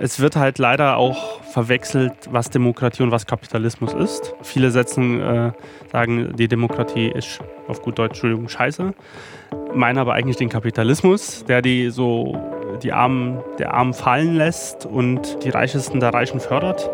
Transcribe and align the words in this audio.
Es 0.00 0.20
wird 0.20 0.36
halt 0.36 0.58
leider 0.58 0.96
auch 0.96 1.42
verwechselt, 1.42 2.12
was 2.30 2.50
Demokratie 2.50 3.02
und 3.02 3.10
was 3.10 3.26
Kapitalismus 3.26 3.94
ist. 3.94 4.34
Viele 4.42 4.70
setzen, 4.70 5.20
äh, 5.20 5.52
sagen, 5.90 6.36
die 6.36 6.46
Demokratie 6.46 7.08
ist 7.08 7.40
auf 7.66 7.82
gut 7.82 7.98
Deutsch, 7.98 8.10
Entschuldigung, 8.10 8.48
scheiße. 8.48 8.94
Meinen 9.74 9.98
aber 9.98 10.14
eigentlich 10.14 10.36
den 10.36 10.50
Kapitalismus, 10.50 11.44
der 11.46 11.62
die 11.62 11.90
so 11.90 12.40
die 12.82 12.92
Armen 12.92 13.40
der 13.58 13.74
Armen 13.74 13.92
fallen 13.92 14.36
lässt 14.36 14.86
und 14.86 15.42
die 15.42 15.50
Reichesten 15.50 15.98
der 15.98 16.14
Reichen 16.14 16.38
fördert. 16.38 16.88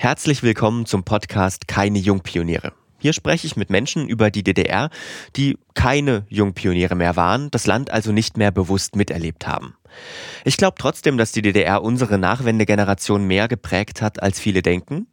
Herzlich 0.00 0.44
willkommen 0.44 0.86
zum 0.86 1.02
Podcast 1.02 1.66
Keine 1.66 1.98
Jungpioniere. 1.98 2.72
Hier 3.00 3.12
spreche 3.12 3.48
ich 3.48 3.56
mit 3.56 3.68
Menschen 3.68 4.08
über 4.08 4.30
die 4.30 4.44
DDR, 4.44 4.90
die 5.34 5.58
keine 5.74 6.24
Jungpioniere 6.28 6.94
mehr 6.94 7.16
waren, 7.16 7.50
das 7.50 7.66
Land 7.66 7.90
also 7.90 8.12
nicht 8.12 8.36
mehr 8.36 8.52
bewusst 8.52 8.94
miterlebt 8.94 9.48
haben. 9.48 9.74
Ich 10.44 10.56
glaube 10.56 10.76
trotzdem, 10.78 11.18
dass 11.18 11.32
die 11.32 11.42
DDR 11.42 11.82
unsere 11.82 12.16
Nachwendegeneration 12.16 13.24
mehr 13.24 13.48
geprägt 13.48 14.00
hat, 14.00 14.22
als 14.22 14.38
viele 14.38 14.62
denken. 14.62 15.08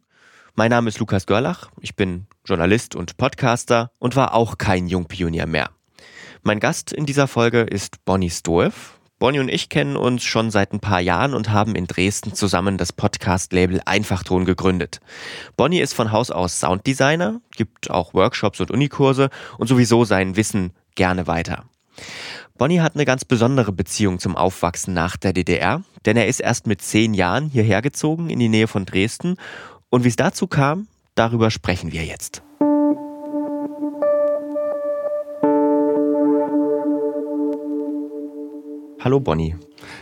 Mein 0.54 0.70
Name 0.70 0.88
ist 0.88 1.00
Lukas 1.00 1.26
Görlach, 1.26 1.68
ich 1.80 1.96
bin 1.96 2.28
Journalist 2.44 2.94
und 2.94 3.16
Podcaster 3.16 3.90
und 3.98 4.14
war 4.14 4.34
auch 4.34 4.56
kein 4.56 4.86
Jungpionier 4.86 5.46
mehr. 5.46 5.70
Mein 6.44 6.60
Gast 6.60 6.92
in 6.92 7.06
dieser 7.06 7.26
Folge 7.26 7.62
ist 7.62 8.04
Bonnie 8.04 8.30
Stoev. 8.30 8.95
Bonnie 9.18 9.38
und 9.38 9.48
ich 9.48 9.70
kennen 9.70 9.96
uns 9.96 10.24
schon 10.24 10.50
seit 10.50 10.74
ein 10.74 10.80
paar 10.80 11.00
Jahren 11.00 11.32
und 11.32 11.50
haben 11.50 11.74
in 11.74 11.86
Dresden 11.86 12.34
zusammen 12.34 12.76
das 12.76 12.92
Podcast-Label 12.92 13.80
Einfachton 13.86 14.44
gegründet. 14.44 15.00
Bonnie 15.56 15.80
ist 15.80 15.94
von 15.94 16.12
Haus 16.12 16.30
aus 16.30 16.60
Sounddesigner, 16.60 17.40
gibt 17.56 17.90
auch 17.90 18.12
Workshops 18.12 18.60
und 18.60 18.70
Unikurse 18.70 19.30
und 19.56 19.68
sowieso 19.68 20.04
sein 20.04 20.36
Wissen 20.36 20.72
gerne 20.96 21.26
weiter. 21.26 21.64
Bonnie 22.58 22.80
hat 22.80 22.94
eine 22.94 23.06
ganz 23.06 23.24
besondere 23.24 23.72
Beziehung 23.72 24.18
zum 24.18 24.36
Aufwachsen 24.36 24.92
nach 24.92 25.16
der 25.16 25.32
DDR, 25.32 25.82
denn 26.04 26.18
er 26.18 26.26
ist 26.26 26.40
erst 26.40 26.66
mit 26.66 26.82
zehn 26.82 27.14
Jahren 27.14 27.48
hierher 27.48 27.80
gezogen 27.80 28.28
in 28.28 28.38
die 28.38 28.50
Nähe 28.50 28.68
von 28.68 28.84
Dresden. 28.84 29.36
Und 29.88 30.04
wie 30.04 30.08
es 30.08 30.16
dazu 30.16 30.46
kam, 30.46 30.88
darüber 31.14 31.50
sprechen 31.50 31.90
wir 31.90 32.04
jetzt. 32.04 32.42
Hallo 39.06 39.20
Bonnie. 39.20 39.54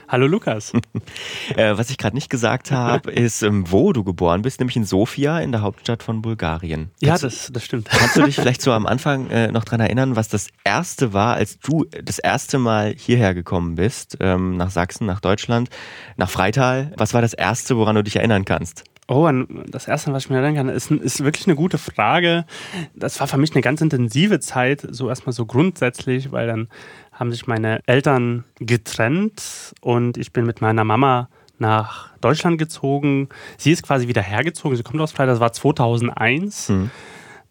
Hallo 0.09 0.27
Lukas. 0.27 0.73
äh, 1.57 1.77
was 1.77 1.91
ich 1.91 1.99
gerade 1.99 2.17
nicht 2.17 2.31
gesagt 2.31 2.71
habe, 2.71 3.11
ist, 3.13 3.43
ähm, 3.43 3.71
wo 3.71 3.93
du 3.93 4.03
geboren 4.03 4.41
bist, 4.41 4.61
nämlich 4.61 4.77
in 4.77 4.87
Sofia, 4.87 5.41
in 5.41 5.53
der 5.53 5.61
Hauptstadt 5.61 6.03
von 6.03 6.23
Bulgarien. 6.23 6.91
Ja, 7.03 7.19
das, 7.19 7.51
das 7.53 7.67
stimmt. 7.67 7.91
Kannst 7.91 8.17
du 8.17 8.23
dich 8.23 8.35
vielleicht 8.41 8.63
so 8.63 8.73
am 8.73 8.87
Anfang 8.87 9.29
äh, 9.29 9.53
noch 9.53 9.65
dran 9.65 9.81
erinnern, 9.81 10.17
was 10.17 10.29
das 10.29 10.49
erste 10.65 11.13
war, 11.13 11.35
als 11.35 11.59
du 11.59 11.85
das 12.03 12.19
erste 12.19 12.59
Mal 12.59 12.95
hierher 12.97 13.35
gekommen 13.35 13.75
bist, 13.75 14.17
ähm, 14.21 14.57
nach 14.57 14.71
Sachsen, 14.71 15.05
nach 15.07 15.21
Deutschland, 15.21 15.69
nach 16.17 16.31
Freital? 16.31 16.91
Was 16.97 17.13
war 17.13 17.21
das 17.21 17.35
erste, 17.35 17.77
woran 17.77 17.95
du 17.97 18.03
dich 18.03 18.17
erinnern 18.17 18.47
kannst? 18.47 18.85
Oh, 19.07 19.31
das 19.67 19.87
erste, 19.87 20.15
was 20.15 20.25
ich 20.25 20.31
mir 20.31 20.37
erinnern 20.37 20.55
kann, 20.55 20.69
ist, 20.71 20.91
ist 20.91 21.23
wirklich 21.23 21.47
eine 21.47 21.57
gute 21.57 21.77
Frage. 21.77 22.47
Das 22.95 23.21
war 23.21 23.27
für 23.27 23.37
mich 23.37 23.53
eine 23.53 23.61
ganz 23.61 23.83
intensive 23.83 24.41
Zeit, 24.41 24.87
so 24.89 25.11
erstmal 25.11 25.35
so 25.35 25.45
grundsätzlich, 25.45 26.33
weil 26.33 26.47
dann 26.47 26.69
haben 27.15 27.33
sich 27.33 27.47
meine 27.47 27.81
Eltern 27.87 28.45
getrennt 28.59 29.75
und 29.81 30.17
ich 30.17 30.33
bin 30.33 30.47
mit 30.47 30.61
meiner 30.61 30.85
Mama 30.85 31.29
nach 31.59 32.17
Deutschland 32.21 32.59
gezogen. 32.59 33.29
Sie 33.57 33.71
ist 33.73 33.83
quasi 33.83 34.09
wieder 34.09 34.23
hergezogen. 34.23 34.77
Sie 34.77 34.83
kommt 34.83 35.01
aus 35.01 35.13
Freiburg. 35.13 35.35
Das 35.35 35.41
war 35.41 35.53
2001. 35.53 36.69
Mhm. 36.69 36.91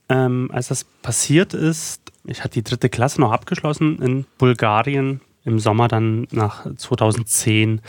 Ähm, 0.09 0.50
als 0.52 0.67
das 0.67 0.83
passiert 0.83 1.53
ist, 1.53 2.02
ich 2.25 2.44
hatte 2.44 2.53
die 2.53 2.64
dritte 2.64 2.89
Klasse 2.89 3.22
noch 3.22 3.31
abgeschlossen 3.31 4.02
in 4.02 4.26
Bulgarien. 4.37 5.21
Im 5.45 5.60
Sommer 5.60 5.87
dann 5.87 6.27
nach 6.32 6.66
2010 6.76 7.82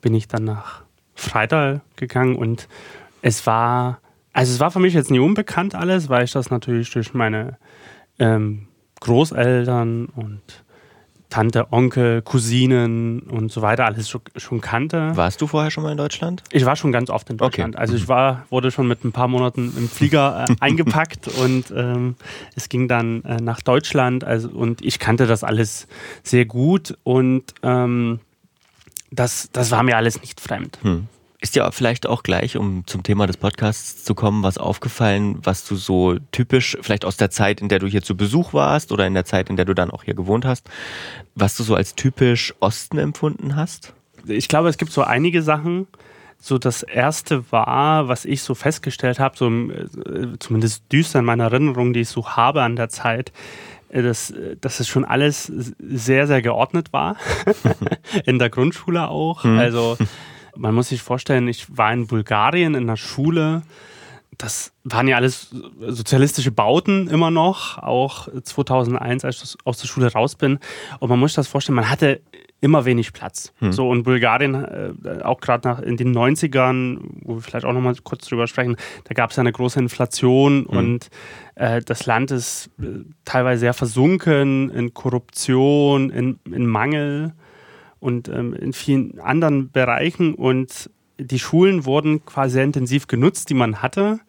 bin 0.00 0.14
ich 0.14 0.28
dann 0.28 0.44
nach 0.44 0.82
Freital 1.14 1.80
gegangen 1.96 2.36
und 2.36 2.68
es 3.22 3.46
war, 3.46 4.00
also 4.32 4.52
es 4.52 4.60
war 4.60 4.70
für 4.70 4.78
mich 4.78 4.94
jetzt 4.94 5.10
nie 5.10 5.18
unbekannt 5.18 5.74
alles, 5.74 6.08
weil 6.08 6.24
ich 6.24 6.32
das 6.32 6.50
natürlich 6.50 6.90
durch 6.90 7.14
meine 7.14 7.56
ähm, 8.18 8.68
Großeltern 9.00 10.06
und 10.06 10.42
Tante, 11.30 11.72
Onkel, 11.72 12.22
Cousinen 12.22 13.20
und 13.20 13.52
so 13.52 13.60
weiter 13.60 13.84
alles 13.84 14.08
schon, 14.08 14.22
schon, 14.36 14.60
kannte. 14.60 15.12
Warst 15.14 15.40
du 15.40 15.46
vorher 15.46 15.70
schon 15.70 15.84
mal 15.84 15.92
in 15.92 15.98
Deutschland? 15.98 16.42
Ich 16.52 16.64
war 16.64 16.74
schon 16.74 16.90
ganz 16.90 17.10
oft 17.10 17.28
in 17.28 17.36
Deutschland. 17.36 17.74
Okay. 17.74 17.82
Also 17.82 17.96
ich 17.96 18.08
war, 18.08 18.46
wurde 18.48 18.70
schon 18.70 18.88
mit 18.88 19.04
ein 19.04 19.12
paar 19.12 19.28
Monaten 19.28 19.72
im 19.76 19.88
Flieger 19.88 20.46
äh, 20.48 20.54
eingepackt 20.60 21.28
und 21.28 21.70
ähm, 21.76 22.16
es 22.56 22.68
ging 22.68 22.88
dann 22.88 23.22
äh, 23.24 23.36
nach 23.36 23.60
Deutschland. 23.60 24.24
Also, 24.24 24.48
und 24.48 24.82
ich 24.82 24.98
kannte 24.98 25.26
das 25.26 25.44
alles 25.44 25.86
sehr 26.22 26.46
gut 26.46 26.96
und 27.04 27.54
ähm, 27.62 28.20
das, 29.10 29.50
das 29.52 29.70
war 29.70 29.82
mir 29.82 29.96
alles 29.96 30.20
nicht 30.20 30.40
fremd. 30.40 30.78
Hm. 30.82 31.08
Ist 31.40 31.54
dir 31.54 31.70
vielleicht 31.70 32.06
auch 32.08 32.24
gleich, 32.24 32.56
um 32.56 32.84
zum 32.86 33.04
Thema 33.04 33.28
des 33.28 33.36
Podcasts 33.36 34.02
zu 34.02 34.16
kommen, 34.16 34.42
was 34.42 34.58
aufgefallen, 34.58 35.38
was 35.44 35.64
du 35.64 35.76
so 35.76 36.16
typisch, 36.32 36.76
vielleicht 36.80 37.04
aus 37.04 37.16
der 37.16 37.30
Zeit, 37.30 37.60
in 37.60 37.68
der 37.68 37.78
du 37.78 37.86
hier 37.86 38.02
zu 38.02 38.16
Besuch 38.16 38.52
warst 38.54 38.90
oder 38.90 39.06
in 39.06 39.14
der 39.14 39.24
Zeit, 39.24 39.48
in 39.48 39.54
der 39.54 39.64
du 39.64 39.72
dann 39.72 39.92
auch 39.92 40.02
hier 40.02 40.14
gewohnt 40.14 40.44
hast, 40.44 40.68
was 41.36 41.56
du 41.56 41.62
so 41.62 41.76
als 41.76 41.94
typisch 41.94 42.54
Osten 42.58 42.98
empfunden 42.98 43.54
hast? 43.54 43.94
Ich 44.26 44.48
glaube, 44.48 44.68
es 44.68 44.78
gibt 44.78 44.90
so 44.90 45.02
einige 45.02 45.42
Sachen. 45.42 45.86
So 46.40 46.58
das 46.58 46.82
erste 46.82 47.50
war, 47.52 48.08
was 48.08 48.24
ich 48.24 48.42
so 48.42 48.56
festgestellt 48.56 49.20
habe, 49.20 49.36
so 49.36 49.48
äh, 49.48 50.38
zumindest 50.40 50.90
düster 50.90 51.20
in 51.20 51.24
meiner 51.24 51.44
Erinnerung, 51.44 51.92
die 51.92 52.00
ich 52.00 52.08
so 52.08 52.30
habe 52.30 52.62
an 52.62 52.74
der 52.74 52.88
Zeit, 52.88 53.32
äh, 53.90 54.02
dass, 54.02 54.34
dass 54.60 54.80
es 54.80 54.88
schon 54.88 55.04
alles 55.04 55.52
sehr, 55.78 56.26
sehr 56.26 56.42
geordnet 56.42 56.92
war. 56.92 57.16
in 58.24 58.40
der 58.40 58.50
Grundschule 58.50 59.08
auch. 59.08 59.44
Mhm. 59.44 59.58
Also 59.58 59.96
man 60.58 60.74
muss 60.74 60.88
sich 60.88 61.02
vorstellen, 61.02 61.48
ich 61.48 61.76
war 61.76 61.92
in 61.92 62.06
Bulgarien 62.06 62.74
in 62.74 62.86
der 62.86 62.96
Schule. 62.96 63.62
Das 64.36 64.72
waren 64.84 65.08
ja 65.08 65.16
alles 65.16 65.54
sozialistische 65.80 66.52
Bauten 66.52 67.08
immer 67.08 67.30
noch, 67.30 67.78
auch 67.78 68.28
2001, 68.42 69.24
als 69.24 69.42
ich 69.42 69.56
aus 69.64 69.78
der 69.78 69.88
Schule 69.88 70.12
raus 70.12 70.34
bin. 70.36 70.58
Und 71.00 71.08
man 71.08 71.18
muss 71.18 71.30
sich 71.30 71.36
das 71.36 71.48
vorstellen, 71.48 71.76
man 71.76 71.90
hatte 71.90 72.20
immer 72.60 72.84
wenig 72.84 73.12
Platz. 73.12 73.52
Hm. 73.58 73.72
So 73.72 73.92
in 73.92 74.02
Bulgarien, 74.02 74.54
äh, 74.54 75.22
auch 75.22 75.40
gerade 75.40 75.82
in 75.84 75.96
den 75.96 76.12
90ern, 76.12 76.98
wo 77.22 77.36
wir 77.36 77.40
vielleicht 77.40 77.64
auch 77.64 77.72
nochmal 77.72 77.94
kurz 78.02 78.26
drüber 78.26 78.46
sprechen, 78.46 78.76
da 79.04 79.14
gab 79.14 79.30
es 79.30 79.36
ja 79.36 79.42
eine 79.42 79.52
große 79.52 79.78
Inflation 79.78 80.66
hm. 80.68 80.76
und 80.76 81.08
äh, 81.54 81.80
das 81.82 82.06
Land 82.06 82.30
ist 82.30 82.70
äh, 82.80 83.04
teilweise 83.24 83.60
sehr 83.60 83.74
versunken 83.74 84.70
in 84.70 84.92
Korruption, 84.92 86.10
in, 86.10 86.38
in 86.50 86.66
Mangel 86.66 87.32
und 88.00 88.28
ähm, 88.28 88.54
in 88.54 88.72
vielen 88.72 89.18
anderen 89.20 89.70
Bereichen. 89.70 90.34
Und 90.34 90.90
die 91.18 91.38
Schulen 91.38 91.84
wurden 91.84 92.24
quasi 92.24 92.54
sehr 92.54 92.64
intensiv 92.64 93.06
genutzt, 93.06 93.50
die 93.50 93.54
man 93.54 93.82
hatte. 93.82 94.20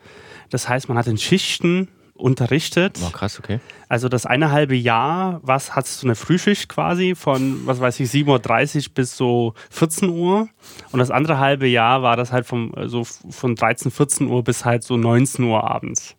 Das 0.50 0.68
heißt, 0.68 0.90
man 0.90 0.97
hat 0.97 1.07
in 1.07 1.18
Schichten 1.18 1.90
unterrichtet. 2.16 3.00
Oh, 3.06 3.12
krass, 3.12 3.40
okay. 3.40 3.59
Also 3.88 4.09
das 4.09 4.25
eine 4.25 4.52
halbe 4.52 4.75
Jahr, 4.75 5.40
was 5.41 5.75
hattest 5.75 6.03
du 6.03 6.08
eine 6.08 6.16
Frühschicht 6.16 6.68
quasi 6.68 7.16
von, 7.16 7.66
was 7.66 7.79
weiß 7.79 8.00
ich, 8.02 8.09
7.30 8.09 8.88
Uhr 8.88 8.94
bis 8.94 9.16
so 9.16 9.53
14 9.69 10.09
Uhr. 10.09 10.50
Und 10.91 11.00
das 11.00 11.12
andere 11.12 11.40
halbe 11.40 11.68
Jahr 11.68 12.02
war 12.02 12.18
das 12.18 12.31
halt 12.31 12.46
vom, 12.46 12.74
so 12.85 13.03
von 13.03 13.56
13, 13.56 13.91
14 13.91 14.28
Uhr 14.28 14.44
bis 14.44 14.66
halt 14.66 14.84
so 14.84 14.97
19 14.97 15.46
Uhr 15.46 15.69
abends 15.69 16.16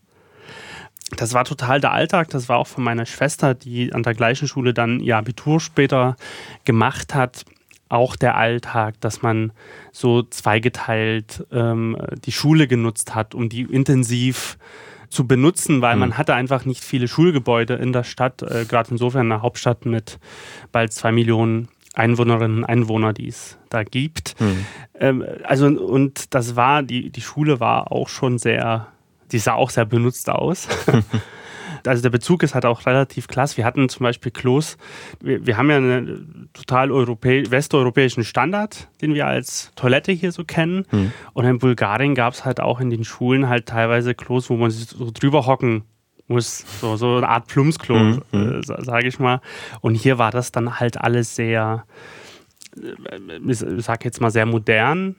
das 1.16 1.34
war 1.34 1.44
total 1.44 1.81
der 1.81 1.93
Alltag. 1.93 2.31
Das 2.31 2.48
war 2.48 2.59
auch 2.59 2.66
von 2.66 2.84
meiner 2.84 3.06
Schwester, 3.06 3.54
die 3.54 3.93
an 3.93 4.03
der 4.03 4.15
gleichen 4.15 4.48
Schule 4.48 4.75
dann 4.75 5.00
ihr 5.00 5.16
Abitur 5.16 5.60
später 5.60 6.16
gemacht 6.65 7.15
hat, 7.15 7.44
auch 7.88 8.16
der 8.16 8.37
Alltag, 8.37 9.00
dass 9.00 9.22
man 9.22 9.53
so 9.93 10.22
zweigeteilt 10.22 11.44
ähm, 11.50 11.97
die 12.25 12.32
Schule 12.32 12.69
genutzt 12.69 13.15
hat, 13.15 13.34
um 13.34 13.48
die 13.48 13.62
intensiv 13.62 14.59
zu 15.09 15.27
benutzen, 15.27 15.83
weil 15.83 15.97
mhm. 15.97 16.01
man 16.01 16.18
hatte 16.18 16.34
einfach 16.34 16.65
nicht 16.65 16.84
viele 16.84 17.09
Schulgebäude 17.09 17.74
in 17.74 17.92
der 17.92 18.04
Stadt, 18.04 18.42
äh, 18.42 18.65
gerade 18.65 18.92
insofern 18.92 19.33
eine 19.33 19.42
Hauptstadt 19.42 19.84
mit 19.84 20.21
bald 20.71 20.92
zwei 20.92 21.10
Millionen 21.10 21.68
Einwohnerinnen 21.95 22.59
und 22.59 22.65
Einwohner, 22.65 23.12
die 23.12 23.27
es 23.27 23.59
da 23.68 23.83
gibt. 23.83 24.41
Mhm. 24.41 24.66
Ähm, 24.95 25.24
also 25.42 25.66
und 25.66 26.33
das 26.33 26.54
war, 26.54 26.84
die, 26.84 27.10
die 27.10 27.21
Schule 27.21 27.59
war 27.59 27.91
auch 27.91 28.09
schon 28.09 28.39
sehr 28.39 28.86
die 29.32 29.38
sah 29.38 29.54
auch 29.54 29.71
sehr 29.71 29.84
benutzt 29.84 30.28
aus. 30.28 30.68
also 31.86 32.03
der 32.03 32.10
Bezug 32.10 32.42
ist 32.42 32.54
halt 32.54 32.66
auch 32.66 32.86
relativ 32.86 33.28
klasse. 33.28 33.56
Wir 33.56 33.65
hatten 33.65 33.88
zum 33.88 34.04
Beispiel 34.04 34.32
Klos, 34.32 34.77
wir, 35.21 35.47
wir 35.47 35.56
haben 35.56 35.71
ja 35.71 35.77
einen 35.77 36.50
total 36.53 36.91
westeuropäischen 36.91 38.24
Standard, 38.24 38.88
den 39.00 39.15
wir 39.15 39.27
als 39.27 39.72
Toilette 39.77 40.12
hier 40.12 40.32
so 40.32 40.44
kennen. 40.44 40.86
Mhm. 40.91 41.12
Und 41.32 41.44
in 41.44 41.59
Bulgarien 41.59 42.15
gab 42.15 42.34
es 42.34 42.44
halt 42.44 42.60
auch 42.60 42.80
in 42.80 42.91
den 42.91 43.04
Schulen 43.04 43.48
halt 43.48 43.66
teilweise 43.66 44.15
Klos, 44.15 44.50
wo 44.50 44.56
man 44.56 44.71
sich 44.71 44.88
so 44.88 45.10
drüber 45.12 45.47
hocken 45.47 45.84
muss. 46.26 46.65
So, 46.80 46.97
so 46.97 47.16
eine 47.16 47.28
Art 47.28 47.48
Plumpsklo, 47.48 47.97
mhm. 47.97 48.22
äh, 48.33 48.62
sage 48.62 49.09
ich 49.09 49.18
mal. 49.18 49.41
Und 49.80 49.94
hier 49.94 50.18
war 50.18 50.30
das 50.30 50.53
dann 50.53 50.80
halt 50.80 51.00
alles 51.00 51.34
sehr, 51.34 51.84
äh, 52.76 53.50
ich 53.50 53.59
sag 53.78 54.04
jetzt 54.04 54.21
mal 54.21 54.30
sehr 54.30 54.47
modern 54.47 55.16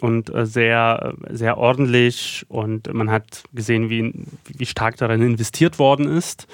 und 0.00 0.34
äh, 0.34 0.46
sehr, 0.46 1.14
sehr 1.30 1.58
ordentlich 1.58 2.44
und 2.48 2.92
man 2.92 3.10
hat 3.10 3.44
gesehen, 3.52 3.90
wie, 3.90 4.12
wie 4.46 4.66
stark 4.66 4.96
darin 4.96 5.22
investiert 5.22 5.78
worden 5.78 6.08
ist. 6.08 6.46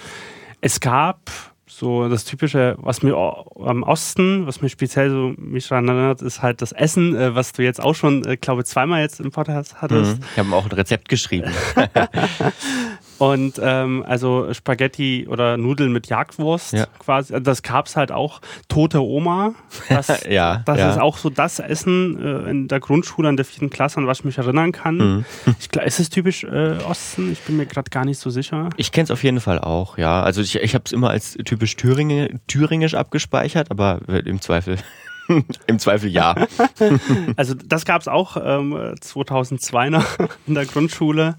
Es 0.61 0.81
gab 0.81 1.31
so 1.67 2.09
das 2.09 2.25
typische, 2.25 2.77
was 2.79 3.03
mir 3.03 3.17
am 3.17 3.83
Osten, 3.83 4.47
was 4.47 4.61
mir 4.61 4.69
speziell 4.69 5.11
so 5.11 5.35
mich 5.37 5.67
daran 5.69 5.89
erinnert, 5.89 6.23
ist 6.23 6.43
halt 6.43 6.63
das 6.63 6.71
Essen, 6.73 7.17
äh, 7.17 7.35
was 7.35 7.53
du 7.53 7.63
jetzt 7.63 7.83
auch 7.83 7.95
schon, 7.95 8.25
äh, 8.25 8.37
glaube 8.37 8.65
zweimal 8.65 9.01
jetzt 9.01 9.21
im 9.21 9.31
Podcast 9.31 9.81
hattest. 9.81 10.19
Mhm. 10.19 10.25
Ich 10.33 10.39
habe 10.39 10.55
auch 10.55 10.65
ein 10.65 10.73
Rezept 10.73 11.09
geschrieben. 11.09 11.51
Und 13.23 13.61
ähm, 13.63 14.05
also 14.05 14.53
Spaghetti 14.53 15.29
oder 15.29 15.57
Nudeln 15.57 15.93
mit 15.93 16.09
Jagdwurst 16.09 16.73
ja. 16.73 16.87
quasi. 16.99 17.33
Also 17.33 17.45
das 17.45 17.63
gab 17.63 17.87
es 17.87 17.95
halt 17.95 18.11
auch. 18.11 18.41
Tote 18.67 19.01
Oma. 19.01 19.55
Das, 19.89 20.25
ja, 20.29 20.63
das 20.65 20.79
ja. 20.79 20.91
ist 20.91 21.01
auch 21.01 21.19
so 21.19 21.31
das 21.31 21.61
Essen 21.61 22.21
äh, 22.21 22.51
in 22.51 22.67
der 22.67 22.81
Grundschule 22.81 23.29
in 23.29 23.37
der 23.37 23.45
vierten 23.45 23.71
Klasse, 23.71 23.99
an 23.99 24.09
was 24.09 24.19
ich 24.19 24.25
mich 24.25 24.39
erinnern 24.39 24.73
kann. 24.73 24.97
Mhm. 24.97 25.25
Ich, 25.61 25.73
ist 25.77 26.01
es 26.01 26.11
typisch 26.11 26.43
äh, 26.43 26.79
Osten? 26.85 27.31
Ich 27.31 27.43
bin 27.43 27.57
mir 27.57 27.67
gerade 27.67 27.91
gar 27.91 28.05
nicht 28.05 28.19
so 28.19 28.29
sicher. 28.29 28.71
Ich 28.77 28.91
kenne 28.91 29.05
es 29.05 29.13
auf 29.13 29.23
jeden 29.23 29.39
Fall 29.39 29.61
auch, 29.61 29.99
ja. 29.99 30.25
Also 30.25 30.41
ich, 30.41 30.57
ich 30.57 30.75
habe 30.75 30.83
es 30.85 30.91
immer 30.91 31.11
als 31.11 31.35
typisch 31.45 31.77
Thüringen, 31.77 32.41
thüringisch 32.49 32.95
abgespeichert, 32.95 33.71
aber 33.71 34.01
im 34.09 34.41
Zweifel. 34.41 34.79
Im 35.69 35.79
Zweifel 35.79 36.11
ja. 36.11 36.35
also 37.37 37.55
das 37.55 37.85
gab 37.85 38.01
es 38.01 38.09
auch 38.09 38.37
ähm, 38.37 38.95
2002 39.01 39.91
noch 39.91 40.05
in 40.49 40.55
der 40.55 40.67
Grundschule. 40.67 41.37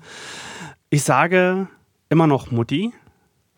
Ich 0.93 1.01
sage 1.01 1.69
immer 2.09 2.27
noch 2.27 2.51
Mutti. 2.51 2.93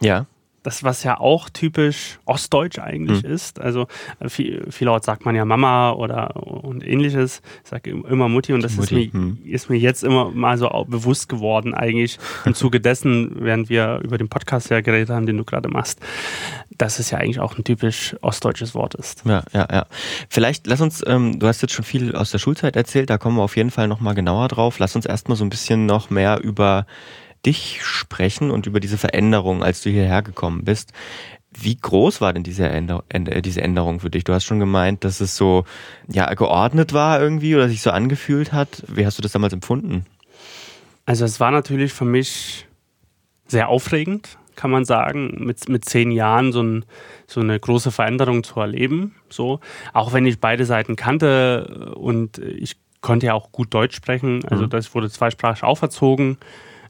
Ja. 0.01 0.25
Das, 0.63 0.85
was 0.85 1.03
ja 1.03 1.19
auch 1.19 1.49
typisch 1.49 2.17
ostdeutsch 2.23 2.79
eigentlich 2.79 3.23
mhm. 3.23 3.29
ist. 3.29 3.59
Also 3.59 3.87
äh, 4.21 4.29
viel, 4.29 4.65
vielerorts 4.71 5.05
sagt 5.05 5.25
man 5.25 5.35
ja 5.35 5.43
Mama 5.43 5.91
oder 5.91 6.37
und 6.37 6.81
ähnliches. 6.87 7.41
Ich 7.65 7.69
sage 7.69 7.89
immer 7.89 8.29
Mutti 8.29 8.53
und 8.53 8.63
das 8.63 8.77
Mutti. 8.77 9.07
Ist, 9.07 9.13
mir, 9.13 9.19
mhm. 9.19 9.39
ist 9.43 9.69
mir 9.69 9.75
jetzt 9.75 10.05
immer 10.05 10.31
mal 10.31 10.57
so 10.57 10.69
bewusst 10.87 11.27
geworden, 11.27 11.73
eigentlich 11.73 12.19
im 12.45 12.53
Zuge 12.55 12.79
dessen, 12.79 13.35
während 13.43 13.67
wir 13.67 13.99
über 14.01 14.17
den 14.17 14.29
Podcast 14.29 14.69
ja 14.69 14.79
geredet 14.79 15.09
haben, 15.09 15.25
den 15.25 15.35
du 15.35 15.43
gerade 15.43 15.67
machst, 15.67 15.99
dass 16.77 16.99
es 16.99 17.11
ja 17.11 17.17
eigentlich 17.17 17.41
auch 17.41 17.57
ein 17.57 17.65
typisch 17.65 18.15
ostdeutsches 18.21 18.73
Wort 18.73 18.95
ist. 18.95 19.23
Ja, 19.25 19.43
ja, 19.51 19.67
ja. 19.69 19.85
Vielleicht 20.29 20.67
lass 20.67 20.79
uns, 20.79 21.03
ähm, 21.05 21.37
du 21.37 21.47
hast 21.47 21.61
jetzt 21.61 21.73
schon 21.73 21.83
viel 21.83 22.15
aus 22.15 22.31
der 22.31 22.39
Schulzeit 22.39 22.77
erzählt, 22.77 23.09
da 23.09 23.17
kommen 23.17 23.35
wir 23.35 23.43
auf 23.43 23.57
jeden 23.57 23.71
Fall 23.71 23.89
nochmal 23.89 24.15
genauer 24.15 24.47
drauf. 24.47 24.79
Lass 24.79 24.95
uns 24.95 25.05
erstmal 25.05 25.35
so 25.35 25.43
ein 25.43 25.49
bisschen 25.49 25.85
noch 25.85 26.09
mehr 26.09 26.39
über 26.41 26.85
dich 27.45 27.83
sprechen 27.83 28.51
und 28.51 28.65
über 28.65 28.79
diese 28.79 28.97
Veränderung, 28.97 29.63
als 29.63 29.81
du 29.81 29.89
hierher 29.89 30.21
gekommen 30.21 30.63
bist. 30.63 30.91
Wie 31.57 31.77
groß 31.77 32.19
war 32.19 32.33
denn 32.33 32.43
diese, 32.43 32.67
Änder 32.67 33.03
äh, 33.09 33.41
diese 33.41 33.61
Änderung 33.61 33.99
für 33.99 34.09
dich? 34.09 34.23
Du 34.25 34.33
hast 34.33 34.43
schon 34.43 34.59
gemeint, 34.59 35.03
dass 35.03 35.21
es 35.21 35.37
so 35.37 35.63
ja, 36.11 36.33
geordnet 36.33 36.91
war 36.93 37.21
irgendwie 37.21 37.55
oder 37.55 37.69
sich 37.69 37.81
so 37.81 37.91
angefühlt 37.91 38.51
hat. 38.51 38.83
Wie 38.87 39.05
hast 39.05 39.17
du 39.17 39.21
das 39.21 39.31
damals 39.31 39.53
empfunden? 39.53 40.05
Also 41.05 41.23
es 41.23 41.39
war 41.39 41.51
natürlich 41.51 41.93
für 41.93 42.05
mich 42.05 42.67
sehr 43.47 43.69
aufregend, 43.69 44.37
kann 44.55 44.71
man 44.71 44.85
sagen, 44.85 45.45
mit, 45.45 45.69
mit 45.69 45.85
zehn 45.85 46.11
Jahren 46.11 46.51
so, 46.51 46.61
ein, 46.61 46.85
so 47.27 47.41
eine 47.41 47.59
große 47.59 47.91
Veränderung 47.91 48.43
zu 48.43 48.59
erleben. 48.59 49.15
So. 49.29 49.59
Auch 49.93 50.13
wenn 50.13 50.25
ich 50.25 50.39
beide 50.39 50.65
Seiten 50.65 50.95
kannte 50.95 51.93
und 51.95 52.39
ich 52.39 52.77
konnte 53.01 53.27
ja 53.27 53.33
auch 53.33 53.51
gut 53.51 53.73
Deutsch 53.73 53.95
sprechen, 53.95 54.43
also 54.45 54.63
mhm. 54.63 54.69
das 54.69 54.95
wurde 54.95 55.09
zweisprachig 55.09 55.63
auferzogen. 55.63 56.37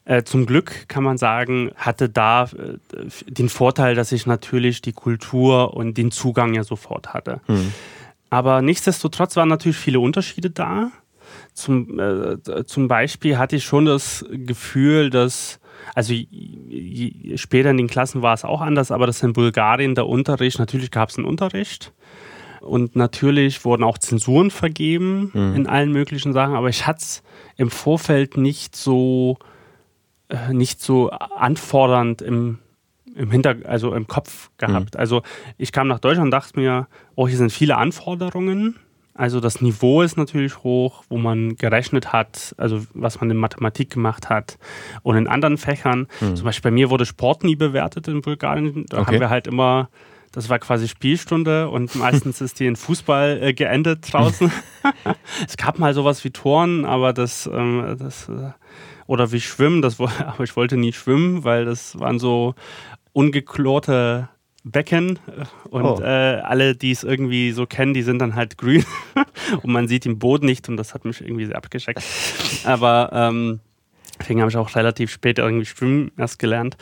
Äh, 0.05 0.23
zum 0.23 0.45
Glück 0.45 0.87
kann 0.87 1.03
man 1.03 1.17
sagen, 1.17 1.71
hatte 1.75 2.09
da 2.09 2.43
äh, 2.43 2.77
den 3.27 3.49
Vorteil, 3.49 3.95
dass 3.95 4.11
ich 4.11 4.27
natürlich 4.27 4.81
die 4.81 4.93
Kultur 4.93 5.73
und 5.73 5.97
den 5.97 6.11
Zugang 6.11 6.53
ja 6.53 6.63
sofort 6.63 7.13
hatte. 7.13 7.41
Mhm. 7.47 7.73
Aber 8.29 8.61
nichtsdestotrotz 8.61 9.35
waren 9.35 9.49
natürlich 9.49 9.77
viele 9.77 9.99
Unterschiede 9.99 10.51
da. 10.51 10.91
Zum, 11.53 11.99
äh, 11.99 12.65
zum 12.65 12.87
Beispiel 12.87 13.39
hatte 13.39 13.55
ich 13.55 13.63
schon 13.63 13.85
das 13.85 14.23
Gefühl, 14.29 15.09
dass, 15.09 15.59
also 15.95 16.13
später 17.35 17.71
in 17.71 17.77
den 17.77 17.87
Klassen 17.87 18.21
war 18.21 18.35
es 18.35 18.45
auch 18.45 18.61
anders, 18.61 18.91
aber 18.91 19.07
dass 19.07 19.23
in 19.23 19.33
Bulgarien 19.33 19.95
der 19.95 20.05
Unterricht, 20.05 20.59
natürlich 20.59 20.91
gab 20.91 21.09
es 21.09 21.17
einen 21.17 21.25
Unterricht 21.25 21.93
und 22.61 22.95
natürlich 22.95 23.65
wurden 23.65 23.83
auch 23.83 23.97
Zensuren 23.97 24.51
vergeben 24.51 25.31
mhm. 25.33 25.55
in 25.55 25.67
allen 25.67 25.91
möglichen 25.91 26.33
Sachen, 26.33 26.55
aber 26.55 26.69
ich 26.69 26.85
hatte 26.85 26.99
es 26.99 27.23
im 27.57 27.71
Vorfeld 27.71 28.37
nicht 28.37 28.75
so 28.75 29.39
äh, 30.29 30.53
nicht 30.53 30.81
so 30.81 31.09
anfordernd 31.11 32.21
im, 32.21 32.59
im 33.15 33.31
Hinter, 33.31 33.55
also 33.65 33.93
im 33.93 34.07
Kopf 34.07 34.49
gehabt. 34.57 34.95
Mhm. 34.95 34.99
Also 34.99 35.21
ich 35.57 35.71
kam 35.71 35.87
nach 35.87 35.99
Deutschland 35.99 36.27
und 36.27 36.31
dachte 36.31 36.59
mir, 36.59 36.87
oh, 37.15 37.27
hier 37.27 37.37
sind 37.37 37.51
viele 37.51 37.77
Anforderungen. 37.77 38.75
Also 39.17 39.39
das 39.39 39.61
Niveau 39.61 40.01
ist 40.01 40.17
natürlich 40.17 40.63
hoch, 40.63 41.05
wo 41.07 41.17
man 41.17 41.55
gerechnet 41.55 42.11
hat, 42.11 42.53
also 42.57 42.85
was 42.93 43.21
man 43.21 43.31
in 43.31 43.37
Mathematik 43.37 43.89
gemacht 43.89 44.29
hat 44.29 44.57
und 45.03 45.15
in 45.15 45.27
anderen 45.27 45.57
Fächern. 45.57 46.07
Mhm. 46.19 46.35
Zum 46.35 46.45
Beispiel 46.45 46.69
bei 46.69 46.73
mir 46.73 46.89
wurde 46.89 47.05
Sport 47.05 47.45
nie 47.45 47.55
bewertet 47.55 48.09
in 48.09 48.21
Bulgarien. 48.21 48.85
Da 48.89 48.99
okay. 48.99 49.13
haben 49.13 49.19
wir 49.21 49.29
halt 49.29 49.47
immer, 49.47 49.89
das 50.33 50.49
war 50.49 50.59
quasi 50.59 50.89
Spielstunde 50.89 51.69
und 51.69 51.95
meistens 51.95 52.41
ist 52.41 52.59
die 52.59 52.65
in 52.65 52.75
Fußball 52.75 53.39
äh, 53.41 53.53
geendet 53.53 54.11
draußen. 54.11 54.51
es 55.47 55.55
gab 55.55 55.79
mal 55.79 55.93
sowas 55.93 56.25
wie 56.25 56.31
Toren, 56.31 56.83
aber 56.83 57.13
das, 57.13 57.47
ähm, 57.47 57.95
das 57.97 58.27
äh, 58.27 58.51
oder 59.07 59.31
wie 59.31 59.41
Schwimmen, 59.41 59.81
das, 59.81 59.99
aber 59.99 60.43
ich 60.43 60.55
wollte 60.55 60.77
nie 60.77 60.93
schwimmen, 60.93 61.43
weil 61.43 61.65
das 61.65 61.99
waren 61.99 62.19
so 62.19 62.55
ungeklorte 63.13 64.29
Becken 64.63 65.19
und 65.69 65.85
oh. 65.85 66.01
äh, 66.01 66.41
alle, 66.43 66.75
die 66.75 66.89
es 66.89 67.03
irgendwie 67.03 67.51
so 67.51 67.67
kennen, 67.67 67.93
die 67.93 68.01
sind 68.01 68.19
dann 68.19 68.35
halt 68.35 68.57
grün 68.57 68.83
und 69.61 69.71
man 69.71 69.87
sieht 69.87 70.05
den 70.05 70.17
Boden 70.17 70.47
nicht 70.47 70.67
und 70.69 70.77
das 70.77 70.93
hat 70.93 71.05
mich 71.05 71.21
irgendwie 71.21 71.45
sehr 71.45 71.55
abgeschreckt. 71.55 72.03
Aber 72.63 73.11
ähm, 73.13 73.59
deswegen 74.19 74.41
habe 74.41 74.49
ich 74.49 74.57
auch 74.57 74.75
relativ 74.75 75.11
spät 75.11 75.37
irgendwie 75.37 75.65
Schwimmen 75.65 76.11
erst 76.17 76.39
gelernt. 76.39 76.77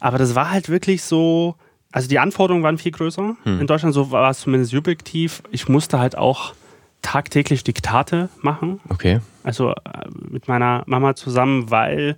Aber 0.00 0.16
das 0.16 0.34
war 0.34 0.50
halt 0.50 0.70
wirklich 0.70 1.02
so, 1.02 1.56
also 1.92 2.08
die 2.08 2.18
Anforderungen 2.18 2.64
waren 2.64 2.78
viel 2.78 2.92
größer. 2.92 3.36
Hm. 3.42 3.60
In 3.60 3.66
Deutschland 3.66 3.94
so 3.94 4.10
war 4.10 4.30
es 4.30 4.40
zumindest 4.40 4.70
subjektiv. 4.70 5.42
Ich 5.50 5.68
musste 5.68 5.98
halt 5.98 6.16
auch 6.16 6.54
tagtäglich 7.02 7.64
Diktate 7.64 8.28
machen. 8.42 8.80
Okay. 8.88 9.20
Also 9.42 9.70
äh, 9.70 9.74
mit 10.30 10.48
meiner 10.48 10.82
Mama 10.86 11.14
zusammen, 11.14 11.70
weil 11.70 12.16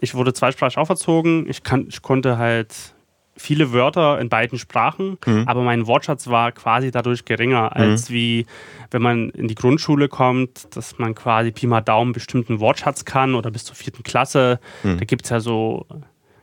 ich 0.00 0.14
wurde 0.14 0.32
zweisprachig 0.32 0.78
auferzogen. 0.78 1.48
Ich, 1.48 1.62
kann, 1.62 1.86
ich 1.88 2.02
konnte 2.02 2.38
halt 2.38 2.94
viele 3.36 3.72
Wörter 3.72 4.20
in 4.20 4.28
beiden 4.28 4.58
Sprachen, 4.58 5.16
mhm. 5.24 5.44
aber 5.46 5.62
mein 5.62 5.86
Wortschatz 5.86 6.26
war 6.26 6.52
quasi 6.52 6.90
dadurch 6.90 7.24
geringer, 7.24 7.64
mhm. 7.64 7.82
als 7.82 8.10
mhm. 8.10 8.14
wie 8.14 8.46
wenn 8.90 9.02
man 9.02 9.30
in 9.30 9.48
die 9.48 9.54
Grundschule 9.54 10.08
kommt, 10.08 10.76
dass 10.76 10.98
man 10.98 11.14
quasi 11.14 11.50
Pi 11.50 11.66
mal 11.66 11.80
Daumen 11.80 12.12
bestimmten 12.12 12.60
Wortschatz 12.60 13.04
kann 13.04 13.34
oder 13.34 13.50
bis 13.50 13.64
zur 13.64 13.76
vierten 13.76 14.02
Klasse. 14.02 14.60
Mhm. 14.82 14.98
Da 14.98 15.04
gibt 15.04 15.24
es 15.24 15.30
ja 15.30 15.40
so 15.40 15.86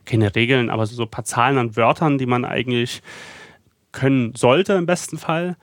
keine 0.04 0.34
Regeln, 0.34 0.70
aber 0.70 0.86
so 0.86 1.02
ein 1.02 1.10
paar 1.10 1.24
Zahlen 1.24 1.58
an 1.58 1.76
Wörtern, 1.76 2.18
die 2.18 2.26
man 2.26 2.44
eigentlich 2.44 3.02
können 3.92 4.34
sollte 4.34 4.74
im 4.74 4.86
besten 4.86 5.18
Fall. 5.18 5.56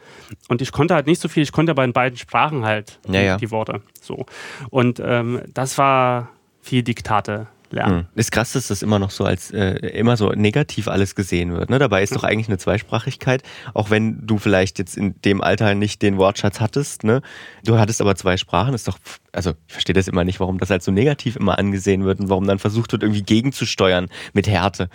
Und 0.50 0.62
ich 0.62 0.72
konnte 0.72 0.96
halt 0.96 1.08
nicht 1.08 1.22
so 1.22 1.28
viel, 1.28 1.44
ich 1.44 1.52
konnte 1.52 1.72
aber 1.72 1.84
in 1.84 1.94
beiden 1.94 2.18
Sprachen 2.18 2.66
halt 2.66 3.00
ja, 3.08 3.22
ja. 3.22 3.38
die 3.38 3.52
Worte. 3.52 3.82
So. 4.02 4.26
Und 4.70 5.00
ähm, 5.04 5.42
das 5.54 5.78
war 5.78 6.30
viel 6.62 6.84
Diktate 6.84 7.48
lernen. 7.72 8.00
Hm. 8.00 8.06
Ist 8.16 8.32
krass, 8.32 8.54
dass 8.54 8.68
das 8.68 8.82
immer 8.82 9.00
noch 9.00 9.12
so 9.12 9.24
als 9.24 9.52
äh, 9.52 9.76
immer 9.90 10.18
so 10.18 10.30
negativ 10.30 10.88
alles 10.88 11.16
gesehen 11.16 11.54
wird. 11.54 11.70
Ne? 11.70 11.80
Dabei 11.80 12.04
ist 12.04 12.16
doch 12.16 12.24
eigentlich 12.24 12.48
eine 12.48 12.58
Zweisprachigkeit, 12.58 13.44
auch 13.74 13.90
wenn 13.90 14.26
du 14.26 14.38
vielleicht 14.38 14.80
jetzt 14.80 14.98
in 14.98 15.16
dem 15.24 15.42
Alter 15.42 15.76
nicht 15.76 16.02
den 16.02 16.18
Wortschatz 16.18 16.60
hattest. 16.60 17.04
Ne? 17.04 17.22
Du 17.64 17.78
hattest 17.78 18.02
aber 18.02 18.16
zwei 18.16 18.38
Sprachen, 18.38 18.74
ist 18.74 18.88
doch, 18.88 18.98
also 19.32 19.52
ich 19.68 19.74
verstehe 19.74 19.94
das 19.94 20.08
immer 20.08 20.24
nicht, 20.24 20.40
warum 20.40 20.58
das 20.58 20.72
als 20.72 20.86
so 20.86 20.92
negativ 20.92 21.36
immer 21.36 21.58
angesehen 21.58 22.06
wird 22.06 22.20
und 22.20 22.30
warum 22.30 22.48
dann 22.48 22.60
versucht 22.60 22.92
wird, 22.92 23.04
irgendwie 23.04 23.24
gegenzusteuern 23.24 24.08
mit 24.34 24.48
Härte. 24.48 24.90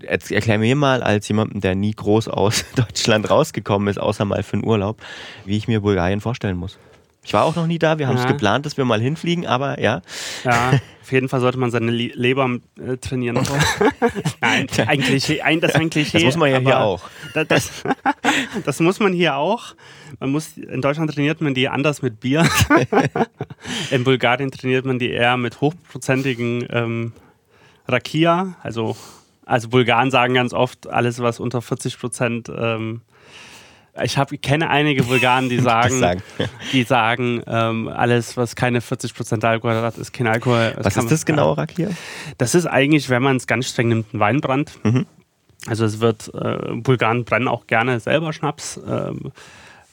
Jetzt 0.00 0.30
erklär 0.30 0.58
mir 0.58 0.76
mal 0.76 1.02
als 1.02 1.26
jemanden, 1.28 1.60
der 1.60 1.74
nie 1.74 1.92
groß 1.92 2.28
aus 2.28 2.64
Deutschland 2.76 3.30
rausgekommen 3.30 3.88
ist, 3.88 3.98
außer 3.98 4.24
mal 4.24 4.42
für 4.42 4.54
einen 4.54 4.64
Urlaub, 4.64 5.00
wie 5.44 5.56
ich 5.56 5.68
mir 5.68 5.80
Bulgarien 5.80 6.20
vorstellen 6.20 6.56
muss. 6.56 6.78
Ich 7.26 7.34
war 7.34 7.44
auch 7.44 7.56
noch 7.56 7.66
nie 7.66 7.80
da. 7.80 7.98
Wir 7.98 8.06
haben 8.06 8.16
es 8.16 8.22
ja. 8.22 8.30
geplant, 8.30 8.66
dass 8.66 8.76
wir 8.76 8.84
mal 8.84 9.00
hinfliegen, 9.00 9.46
aber 9.46 9.80
ja. 9.80 10.00
Ja, 10.44 10.78
auf 11.02 11.10
jeden 11.10 11.28
Fall 11.28 11.40
sollte 11.40 11.58
man 11.58 11.72
seine 11.72 11.90
Leber 11.90 12.58
äh, 12.78 12.98
trainieren. 12.98 13.36
Nein, 14.40 14.68
eigentlich, 14.86 15.42
ein, 15.42 15.60
das 15.60 15.72
ist 15.72 15.80
ein 15.80 15.90
Klischee. 15.90 16.18
Das 16.18 16.22
muss 16.22 16.36
man 16.36 16.52
ja 16.52 16.58
hier 16.60 16.78
auch. 16.78 17.02
Das, 17.34 17.48
das, 17.48 17.70
das, 18.64 18.78
muss 18.78 19.00
man 19.00 19.12
hier 19.12 19.36
auch. 19.36 19.74
Man 20.20 20.30
muss, 20.30 20.56
in 20.56 20.80
Deutschland 20.80 21.12
trainiert 21.12 21.40
man 21.40 21.52
die 21.52 21.68
anders 21.68 22.00
mit 22.00 22.20
Bier. 22.20 22.48
in 23.90 24.04
Bulgarien 24.04 24.52
trainiert 24.52 24.84
man 24.84 25.00
die 25.00 25.10
eher 25.10 25.36
mit 25.36 25.60
hochprozentigen 25.60 26.64
ähm, 26.70 27.12
Rakia. 27.88 28.54
Also, 28.62 28.96
also 29.44 29.68
Bulgaren 29.68 30.12
sagen 30.12 30.34
ganz 30.34 30.52
oft, 30.52 30.86
alles, 30.86 31.18
was 31.18 31.40
unter 31.40 31.60
40 31.60 31.98
Prozent 31.98 32.52
ähm, 32.56 33.00
ich 34.02 34.18
hab, 34.18 34.30
kenne 34.42 34.70
einige 34.70 35.04
Bulgaren, 35.04 35.48
die 35.50 35.58
sagen, 35.58 35.98
sagen. 35.98 36.22
die 36.72 36.82
sagen, 36.82 37.42
ähm, 37.46 37.88
alles, 37.88 38.36
was 38.36 38.56
keine 38.56 38.80
40% 38.80 39.44
Alkohol 39.44 39.76
hat, 39.76 39.98
ist 39.98 40.12
kein 40.12 40.26
Alkohol. 40.26 40.74
Das 40.76 40.96
was 40.96 41.04
ist 41.04 41.10
das 41.10 41.26
genau, 41.26 41.52
Rakia? 41.52 41.90
Das 42.38 42.54
ist 42.54 42.66
eigentlich, 42.66 43.08
wenn 43.08 43.22
man 43.22 43.36
es 43.36 43.46
ganz 43.46 43.68
streng 43.68 43.88
nimmt, 43.88 44.14
ein 44.14 44.20
Weinbrand. 44.20 44.72
Mhm. 44.84 45.06
Also 45.66 45.84
es 45.84 46.00
wird, 46.00 46.32
äh, 46.34 46.74
Bulgaren 46.74 47.24
brennen 47.24 47.48
auch 47.48 47.66
gerne 47.66 47.98
selber 48.00 48.32
Schnaps. 48.32 48.80
Ähm, 48.88 49.32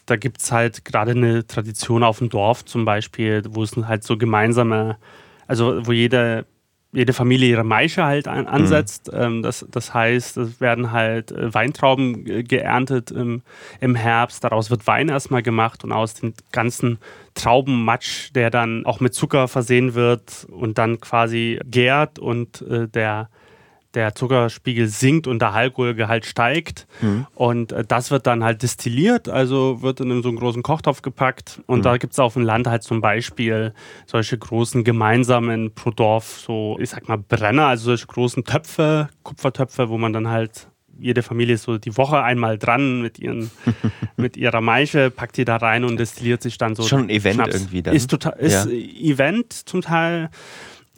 da 0.06 0.18
gibt 0.18 0.42
es 0.42 0.52
halt 0.52 0.86
gerade 0.86 1.12
eine 1.12 1.48
Tradition 1.48 2.04
auf 2.04 2.20
dem 2.20 2.30
Dorf 2.30 2.66
zum 2.66 2.86
Beispiel, 2.86 3.44
wo 3.50 3.64
es 3.64 3.76
halt 3.76 4.04
so 4.04 4.18
gemeinsame, 4.18 4.98
also 5.48 5.86
wo 5.86 5.92
jede, 5.92 6.46
jede 6.94 7.14
Familie 7.14 7.50
ihre 7.50 7.64
Maische 7.64 8.06
halt 8.06 8.28
an, 8.28 8.48
ansetzt. 8.48 9.12
Mhm. 9.12 9.20
Ähm, 9.20 9.44
das, 9.44 9.66
das 9.70 9.94
heißt, 9.94 10.38
es 10.38 10.62
werden 10.62 10.92
halt 10.92 11.32
äh, 11.32 11.54
Weintrauben 11.54 12.24
geerntet 12.48 13.12
im, 13.12 13.42
im 13.82 13.96
Herbst. 13.96 14.44
Daraus 14.44 14.70
wird 14.70 14.88
Wein 14.88 15.10
erstmal 15.10 15.44
gemacht 15.44 15.84
und 15.84 15.92
aus 15.92 16.14
dem 16.14 16.34
ganzen 16.52 17.00
Traubenmatsch, 17.34 18.32
der 18.34 18.50
dann 18.50 18.86
auch 18.86 19.00
mit 19.00 19.14
Zucker 19.14 19.48
versehen 19.48 19.96
wird 19.96 20.46
und 20.50 20.78
dann 20.78 21.00
quasi 21.02 21.60
gärt 21.66 22.20
und 22.20 22.62
äh, 22.62 22.88
der 22.88 23.30
der 23.94 24.16
Zuckerspiegel 24.16 24.88
sinkt 24.88 25.28
und 25.28 25.40
der 25.40 25.54
Alkoholgehalt 25.54 26.26
steigt. 26.26 26.88
Mhm. 27.02 27.28
Und 27.36 27.72
äh, 27.72 27.84
das 27.86 28.12
wird 28.12 28.28
dann 28.28 28.44
halt 28.44 28.64
destilliert, 28.64 29.30
also 29.30 29.82
wird 29.82 30.00
in 30.00 30.22
so 30.22 30.30
einen 30.30 30.38
großen 30.38 30.64
Kochtopf 30.64 31.02
gepackt. 31.02 31.62
Und 31.68 31.80
mhm. 31.80 31.84
da 31.84 31.98
gibt 31.98 32.14
es 32.14 32.20
auf 32.20 32.34
dem 32.34 32.44
Land 32.44 32.68
halt 32.68 32.84
zum 32.84 33.02
Beispiel 33.02 33.74
solche 34.06 34.38
großen 34.38 34.84
gemeinsamen 34.84 35.74
pro 35.74 35.92
Dorf, 35.92 36.40
so 36.46 36.78
ich 36.80 36.90
sag 36.90 37.08
mal 37.08 37.18
Brenner, 37.18 37.68
also 37.68 37.86
solche 37.86 38.08
großen 38.08 38.44
Töpfe, 38.44 39.10
Kupfertöpfe, 39.24 39.90
wo 39.90 39.98
man 39.98 40.14
dann 40.14 40.30
halt 40.30 40.68
jede 41.00 41.24
Familie 41.24 41.56
ist 41.56 41.64
so 41.64 41.78
die 41.78 41.98
Woche 41.98 42.22
einmal 42.22 42.58
dran 42.58 43.02
mit, 43.02 43.20
ihren, 43.20 43.52
mit 44.18 44.38
ihrer 44.38 44.62
Maische, 44.62 45.12
packt 45.12 45.38
die 45.38 45.46
da 45.46 45.58
rein 45.58 45.84
und 45.84 45.98
destilliert 45.98 46.42
sich 46.42 46.58
dann 46.58 46.76
so. 46.76 46.84
Schon 46.84 47.04
ein 47.04 47.10
Event 47.10 47.36
Schnaps. 47.36 47.56
irgendwie 47.56 47.82
dann. 47.82 47.96
Ist, 47.96 48.10
total, 48.10 48.34
ist 48.40 48.66
ja. 48.66 48.72
Event 48.72 49.54
zum 49.54 49.82
Teil. 49.82 50.30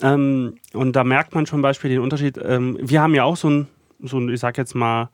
Ähm, 0.02 0.56
und 0.74 0.94
da 0.96 1.04
merkt 1.04 1.36
man 1.36 1.46
zum 1.46 1.62
Beispiel 1.62 1.90
den 1.90 2.00
Unterschied. 2.00 2.40
Ähm, 2.44 2.78
wir 2.82 3.02
haben 3.02 3.16
ja 3.16 3.24
auch 3.24 3.38
so 3.38 3.50
ein, 3.50 3.68
so 4.02 4.18
ein, 4.18 4.30
ich 4.30 4.40
sag 4.40 4.58
jetzt 4.58 4.76
mal, 4.76 5.10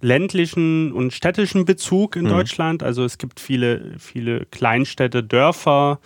ländlichen 0.00 0.92
und 0.92 1.12
städtischen 1.12 1.64
Bezug 1.64 2.16
in 2.16 2.24
mhm. 2.24 2.28
Deutschland. 2.28 2.82
Also 2.82 3.04
es 3.04 3.18
gibt 3.18 3.40
viele, 3.40 3.94
viele 3.98 4.46
Kleinstädte, 4.46 5.22
Dörfer 5.22 5.98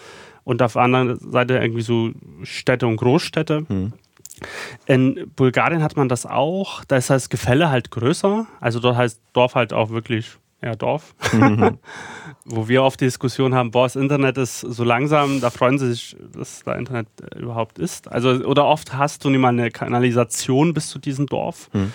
und 0.45 0.63
auf 0.63 0.75
der 0.75 0.83
anderen 0.83 1.19
Seite 1.19 1.59
irgendwie 1.59 1.83
so 1.83 2.11
Städte 2.43 2.87
und 2.87 2.97
Großstädte. 2.97 3.67
Mhm. 3.69 3.93
In 4.87 5.31
Bulgarien 5.37 5.83
hat 5.83 5.97
man 5.97 6.09
das 6.09 6.27
auch. 6.27 6.85
Da 6.85 6.97
ist 6.97 7.11
das 7.11 7.29
Gefälle 7.29 7.71
halt 7.71 7.91
größer. 7.91 8.47
Also 8.61 8.81
dort 8.81 8.97
heißt 8.97 9.21
Dorf 9.35 9.55
halt 9.55 9.73
auch 9.73 9.91
wirklich 9.91 10.37
ja, 10.63 10.77
Dorf, 10.77 11.15
mhm. 11.33 11.79
wo 12.45 12.69
wir 12.69 12.83
oft 12.83 13.01
die 13.01 13.07
Diskussion 13.07 13.55
haben, 13.55 13.73
boah, 13.73 13.85
das 13.85 13.97
Internet 13.97 14.39
ist 14.39 14.61
so 14.61 14.85
langsam, 14.85 15.41
da 15.41 15.51
freuen 15.51 15.79
sie 15.79 15.91
sich, 15.91 16.17
dass 16.33 16.63
da 16.63 16.75
Internet 16.75 17.09
äh, 17.21 17.41
überhaupt 17.41 17.79
ist. 17.79 18.11
Also, 18.11 18.31
oder 18.45 18.67
oft 18.67 18.95
hast 18.95 19.25
du 19.25 19.31
nicht 19.31 19.41
mal 19.41 19.49
eine 19.49 19.71
Kanalisation 19.71 20.73
bis 20.73 20.89
zu 20.89 20.99
diesem 20.99 21.27
Dorf. 21.27 21.69
Mhm. 21.73 21.93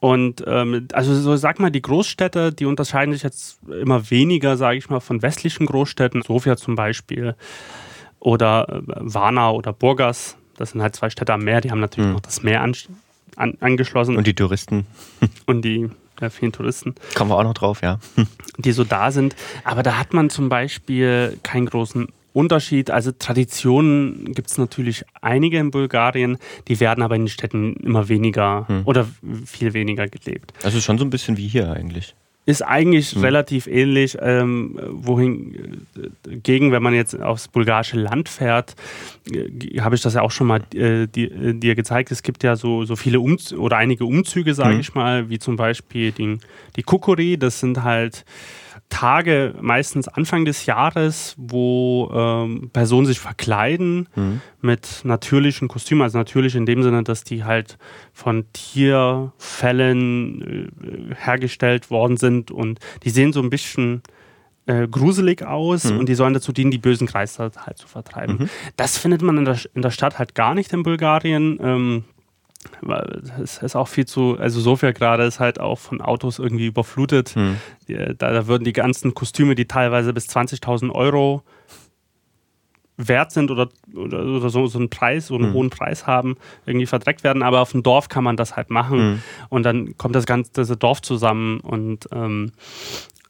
Und 0.00 0.44
ähm, 0.46 0.88
also 0.92 1.14
so 1.14 1.34
sag 1.36 1.60
mal, 1.60 1.70
die 1.70 1.82
Großstädte, 1.82 2.52
die 2.52 2.66
unterscheiden 2.66 3.14
sich 3.14 3.22
jetzt 3.22 3.58
immer 3.68 4.10
weniger, 4.10 4.56
sage 4.56 4.76
ich 4.76 4.90
mal, 4.90 5.00
von 5.00 5.22
westlichen 5.22 5.66
Großstädten. 5.66 6.22
Sofia 6.22 6.56
zum 6.56 6.74
Beispiel 6.74 7.34
oder 8.20 8.68
äh, 8.68 8.82
Varna 8.86 9.50
oder 9.50 9.72
Burgas. 9.72 10.36
Das 10.56 10.70
sind 10.70 10.82
halt 10.82 10.94
zwei 10.94 11.10
Städte 11.10 11.32
am 11.32 11.42
Meer, 11.42 11.60
die 11.60 11.70
haben 11.70 11.80
natürlich 11.80 12.08
mhm. 12.08 12.14
noch 12.14 12.20
das 12.20 12.42
Meer 12.42 12.60
an, 12.60 12.74
an, 13.36 13.56
angeschlossen. 13.60 14.16
Und 14.16 14.26
die 14.26 14.34
Touristen. 14.34 14.86
Und 15.46 15.62
die 15.62 15.90
ja, 16.20 16.30
vielen 16.30 16.52
Touristen. 16.52 16.94
Kommen 17.14 17.30
wir 17.30 17.36
auch 17.36 17.44
noch 17.44 17.54
drauf, 17.54 17.82
ja. 17.82 17.98
Die 18.58 18.72
so 18.72 18.84
da 18.84 19.10
sind. 19.10 19.34
Aber 19.64 19.82
da 19.82 19.98
hat 19.98 20.12
man 20.12 20.30
zum 20.30 20.48
Beispiel 20.48 21.38
keinen 21.42 21.66
großen 21.66 22.08
Unterschied. 22.34 22.90
Also 22.90 23.12
Traditionen 23.12 24.34
gibt 24.34 24.50
es 24.50 24.58
natürlich 24.58 25.04
einige 25.22 25.58
in 25.58 25.70
Bulgarien, 25.70 26.38
die 26.68 26.80
werden 26.80 27.02
aber 27.02 27.14
in 27.14 27.22
den 27.22 27.28
Städten 27.28 27.74
immer 27.76 28.08
weniger 28.08 28.66
hm. 28.68 28.82
oder 28.84 29.06
viel 29.46 29.72
weniger 29.72 30.08
gelebt. 30.08 30.52
Also 30.62 30.80
schon 30.80 30.98
so 30.98 31.04
ein 31.04 31.10
bisschen 31.10 31.36
wie 31.36 31.48
hier 31.48 31.70
eigentlich. 31.72 32.14
Ist 32.46 32.62
eigentlich 32.62 33.16
mhm. 33.16 33.22
relativ 33.22 33.66
ähnlich, 33.66 34.18
ähm, 34.20 34.78
wohingegen, 34.90 36.72
wenn 36.72 36.82
man 36.82 36.92
jetzt 36.92 37.18
aufs 37.18 37.48
bulgarische 37.48 37.96
Land 37.98 38.28
fährt, 38.28 38.74
äh, 39.32 39.80
habe 39.80 39.94
ich 39.94 40.02
das 40.02 40.14
ja 40.14 40.20
auch 40.20 40.30
schon 40.30 40.48
mal 40.48 40.60
äh, 40.74 41.06
dir, 41.06 41.32
äh, 41.32 41.54
dir, 41.54 41.74
gezeigt. 41.74 42.10
Es 42.10 42.22
gibt 42.22 42.42
ja 42.42 42.56
so, 42.56 42.84
so 42.84 42.96
viele 42.96 43.20
Umzüge 43.20 43.60
oder 43.60 43.78
einige 43.78 44.04
Umzüge, 44.04 44.52
sage 44.52 44.74
mhm. 44.74 44.80
ich 44.80 44.94
mal, 44.94 45.30
wie 45.30 45.38
zum 45.38 45.56
Beispiel 45.56 46.12
die, 46.12 46.38
die 46.76 46.82
Kukuri. 46.82 47.38
Das 47.38 47.60
sind 47.60 47.82
halt 47.82 48.26
Tage, 48.94 49.56
meistens 49.60 50.06
Anfang 50.06 50.44
des 50.44 50.66
Jahres, 50.66 51.34
wo 51.36 52.12
ähm, 52.14 52.70
Personen 52.72 53.06
sich 53.06 53.18
verkleiden 53.18 54.08
mhm. 54.14 54.40
mit 54.60 55.00
natürlichen 55.02 55.66
Kostümen. 55.66 56.02
Also 56.02 56.16
natürlich 56.16 56.54
in 56.54 56.64
dem 56.64 56.84
Sinne, 56.84 57.02
dass 57.02 57.24
die 57.24 57.42
halt 57.42 57.76
von 58.12 58.44
Tierfällen 58.52 59.90
äh, 61.10 61.14
hergestellt 61.16 61.90
worden 61.90 62.18
sind 62.18 62.52
und 62.52 62.78
die 63.02 63.10
sehen 63.10 63.32
so 63.32 63.42
ein 63.42 63.50
bisschen 63.50 64.02
äh, 64.66 64.86
gruselig 64.86 65.44
aus 65.44 65.84
mhm. 65.86 65.98
und 65.98 66.08
die 66.08 66.14
sollen 66.14 66.32
dazu 66.32 66.52
dienen, 66.52 66.70
die 66.70 66.78
bösen 66.78 67.08
Geister 67.08 67.50
halt 67.66 67.78
zu 67.78 67.88
vertreiben. 67.88 68.36
Mhm. 68.38 68.48
Das 68.76 68.96
findet 68.96 69.22
man 69.22 69.38
in 69.38 69.44
der, 69.44 69.58
in 69.74 69.82
der 69.82 69.90
Stadt 69.90 70.20
halt 70.20 70.36
gar 70.36 70.54
nicht 70.54 70.72
in 70.72 70.84
Bulgarien. 70.84 71.58
Ähm, 71.60 72.04
es 73.42 73.58
ist 73.58 73.76
auch 73.76 73.88
viel 73.88 74.06
zu, 74.06 74.36
also 74.38 74.60
Sofia 74.60 74.92
gerade 74.92 75.24
ist 75.24 75.40
halt 75.40 75.60
auch 75.60 75.78
von 75.78 76.00
Autos 76.00 76.38
irgendwie 76.38 76.66
überflutet. 76.66 77.30
Hm. 77.30 77.56
Da, 77.88 78.32
da, 78.32 78.46
würden 78.46 78.64
die 78.64 78.72
ganzen 78.72 79.14
Kostüme, 79.14 79.54
die 79.54 79.66
teilweise 79.66 80.12
bis 80.12 80.28
20.000 80.28 80.90
Euro 80.90 81.42
wert 82.96 83.32
sind 83.32 83.50
oder, 83.50 83.68
oder, 83.94 84.24
oder 84.24 84.50
so, 84.50 84.66
so 84.66 84.78
einen 84.78 84.88
Preis, 84.88 85.26
so 85.26 85.34
einen 85.34 85.46
hm. 85.46 85.52
hohen 85.54 85.70
Preis 85.70 86.06
haben, 86.06 86.36
irgendwie 86.64 86.86
verdreckt 86.86 87.24
werden. 87.24 87.42
Aber 87.42 87.60
auf 87.60 87.72
dem 87.72 87.82
Dorf 87.82 88.08
kann 88.08 88.24
man 88.24 88.36
das 88.36 88.56
halt 88.56 88.70
machen. 88.70 88.98
Hm. 88.98 89.22
Und 89.48 89.64
dann 89.64 89.98
kommt 89.98 90.14
das 90.14 90.26
ganze 90.26 90.76
Dorf 90.76 91.02
zusammen 91.02 91.60
und 91.60 92.08
ähm, 92.12 92.52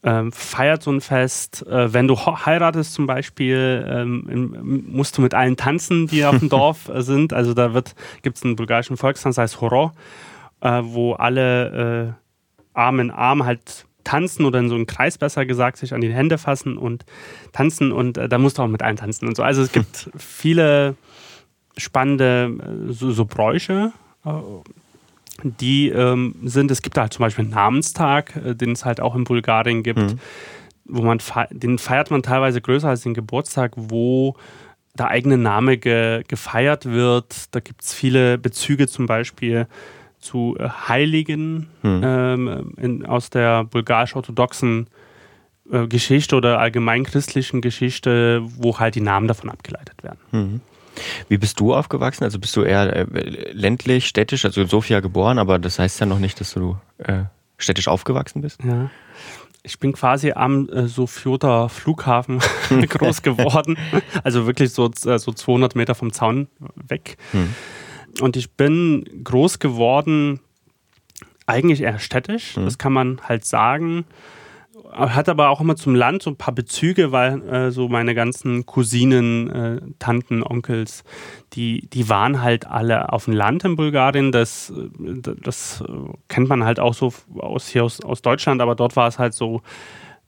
ähm, 0.05 0.31
feiert 0.31 0.83
so 0.83 0.91
ein 0.91 1.01
Fest. 1.01 1.65
Äh, 1.67 1.91
wenn 1.91 2.07
du 2.07 2.15
heiratest 2.15 2.93
zum 2.93 3.07
Beispiel, 3.07 3.83
ähm, 3.89 4.83
musst 4.87 5.17
du 5.17 5.21
mit 5.21 5.33
allen 5.33 5.57
tanzen, 5.57 6.05
die 6.05 6.23
auf 6.25 6.37
dem 6.37 6.49
Dorf 6.49 6.89
äh, 6.89 7.01
sind. 7.01 7.33
Also 7.33 7.55
da 7.55 7.71
gibt 8.21 8.37
es 8.37 8.43
einen 8.43 8.55
bulgarischen 8.55 8.97
Volkstanz, 8.97 9.39
heißt 9.39 9.59
Horo, 9.61 9.91
äh, 10.61 10.81
wo 10.83 11.13
alle 11.13 12.15
äh, 12.75 12.79
Arm 12.79 12.99
in 12.99 13.09
Arm 13.09 13.45
halt 13.45 13.87
tanzen 14.03 14.45
oder 14.45 14.59
in 14.59 14.69
so 14.69 14.75
einem 14.75 14.85
Kreis 14.85 15.17
besser 15.17 15.47
gesagt, 15.47 15.77
sich 15.77 15.91
an 15.95 16.01
die 16.01 16.13
Hände 16.13 16.37
fassen 16.37 16.77
und 16.77 17.03
tanzen 17.51 17.91
und 17.91 18.19
äh, 18.19 18.29
da 18.29 18.37
musst 18.37 18.59
du 18.59 18.61
auch 18.61 18.67
mit 18.67 18.83
allen 18.83 18.97
tanzen 18.97 19.27
und 19.27 19.35
so. 19.35 19.41
Also 19.41 19.63
es 19.63 19.71
gibt 19.71 20.11
viele 20.17 20.95
spannende 21.77 22.51
äh, 22.59 22.93
so, 22.93 23.11
so 23.11 23.25
Bräuche 23.25 23.91
die 25.43 25.89
ähm, 25.89 26.35
sind, 26.43 26.71
es 26.71 26.81
gibt 26.81 26.97
halt 26.97 27.13
zum 27.13 27.23
Beispiel 27.23 27.45
einen 27.45 27.53
Namenstag, 27.53 28.35
äh, 28.35 28.55
den 28.55 28.71
es 28.71 28.85
halt 28.85 28.99
auch 28.99 29.15
in 29.15 29.23
Bulgarien 29.23 29.83
gibt, 29.83 29.99
mhm. 29.99 30.19
wo 30.85 31.01
man 31.01 31.19
den 31.51 31.77
feiert 31.77 32.11
man 32.11 32.23
teilweise 32.23 32.61
größer 32.61 32.89
als 32.89 33.01
den 33.01 33.13
Geburtstag, 33.13 33.73
wo 33.75 34.35
der 34.97 35.09
eigene 35.09 35.37
Name 35.37 35.77
ge 35.77 36.23
gefeiert 36.27 36.85
wird. 36.85 37.53
Da 37.53 37.59
gibt 37.59 37.83
es 37.83 37.93
viele 37.93 38.37
Bezüge 38.37 38.87
zum 38.87 39.05
Beispiel 39.05 39.67
zu 40.19 40.55
äh, 40.59 40.67
Heiligen 40.87 41.67
mhm. 41.83 42.01
ähm, 42.03 42.73
in, 42.77 43.05
aus 43.05 43.29
der 43.29 43.63
bulgarisch-orthodoxen 43.65 44.87
äh, 45.71 45.87
Geschichte 45.87 46.35
oder 46.35 46.59
allgemein 46.59 47.03
christlichen 47.03 47.61
Geschichte, 47.61 48.41
wo 48.57 48.79
halt 48.79 48.95
die 48.95 49.01
Namen 49.01 49.27
davon 49.27 49.49
abgeleitet 49.49 50.03
werden. 50.03 50.19
Mhm. 50.31 50.61
Wie 51.29 51.37
bist 51.37 51.59
du 51.59 51.73
aufgewachsen? 51.73 52.23
Also 52.23 52.39
bist 52.39 52.55
du 52.55 52.63
eher 52.63 52.95
äh, 52.95 53.51
ländlich, 53.51 54.07
städtisch, 54.07 54.45
also 54.45 54.61
in 54.61 54.67
Sofia 54.67 54.99
geboren, 54.99 55.39
aber 55.39 55.59
das 55.59 55.79
heißt 55.79 55.99
ja 55.99 56.05
noch 56.05 56.19
nicht, 56.19 56.39
dass 56.39 56.53
du 56.53 56.77
äh, 56.97 57.23
städtisch 57.57 57.87
aufgewachsen 57.87 58.41
bist? 58.41 58.63
Ja. 58.63 58.89
Ich 59.63 59.79
bin 59.79 59.93
quasi 59.93 60.31
am 60.31 60.69
äh, 60.69 60.87
Sofioter 60.87 61.69
Flughafen 61.69 62.39
groß 62.69 63.23
geworden. 63.23 63.77
Also 64.23 64.45
wirklich 64.45 64.71
so, 64.71 64.91
äh, 65.05 65.17
so 65.17 65.31
200 65.31 65.75
Meter 65.75 65.95
vom 65.95 66.13
Zaun 66.13 66.47
weg. 66.75 67.17
Hm. 67.31 67.53
Und 68.21 68.37
ich 68.37 68.51
bin 68.51 69.23
groß 69.23 69.59
geworden, 69.59 70.39
eigentlich 71.47 71.81
eher 71.81 71.99
städtisch, 71.99 72.55
hm. 72.55 72.65
das 72.65 72.77
kann 72.77 72.93
man 72.93 73.21
halt 73.27 73.45
sagen 73.45 74.05
hat 74.95 75.29
aber 75.29 75.49
auch 75.49 75.61
immer 75.61 75.75
zum 75.75 75.93
Land 75.95 76.23
so 76.23 76.31
ein 76.31 76.37
paar 76.37 76.53
Bezüge, 76.53 77.11
weil 77.11 77.41
äh, 77.47 77.71
so 77.71 77.89
meine 77.89 78.15
ganzen 78.15 78.65
Cousinen, 78.65 79.49
äh, 79.49 79.81
Tanten, 79.99 80.41
Onkels, 80.41 81.03
die, 81.53 81.87
die 81.89 82.07
waren 82.09 82.41
halt 82.41 82.65
alle 82.67 83.11
auf 83.11 83.25
dem 83.25 83.33
Land 83.33 83.63
in 83.63 83.75
Bulgarien. 83.75 84.31
Das, 84.31 84.73
das 84.97 85.83
kennt 86.27 86.49
man 86.49 86.63
halt 86.63 86.79
auch 86.79 86.93
so 86.93 87.13
aus, 87.37 87.67
hier 87.67 87.83
aus, 87.83 88.01
aus 88.03 88.21
Deutschland, 88.21 88.61
aber 88.61 88.75
dort 88.75 88.95
war 88.95 89.07
es 89.07 89.19
halt 89.19 89.33
so, 89.33 89.61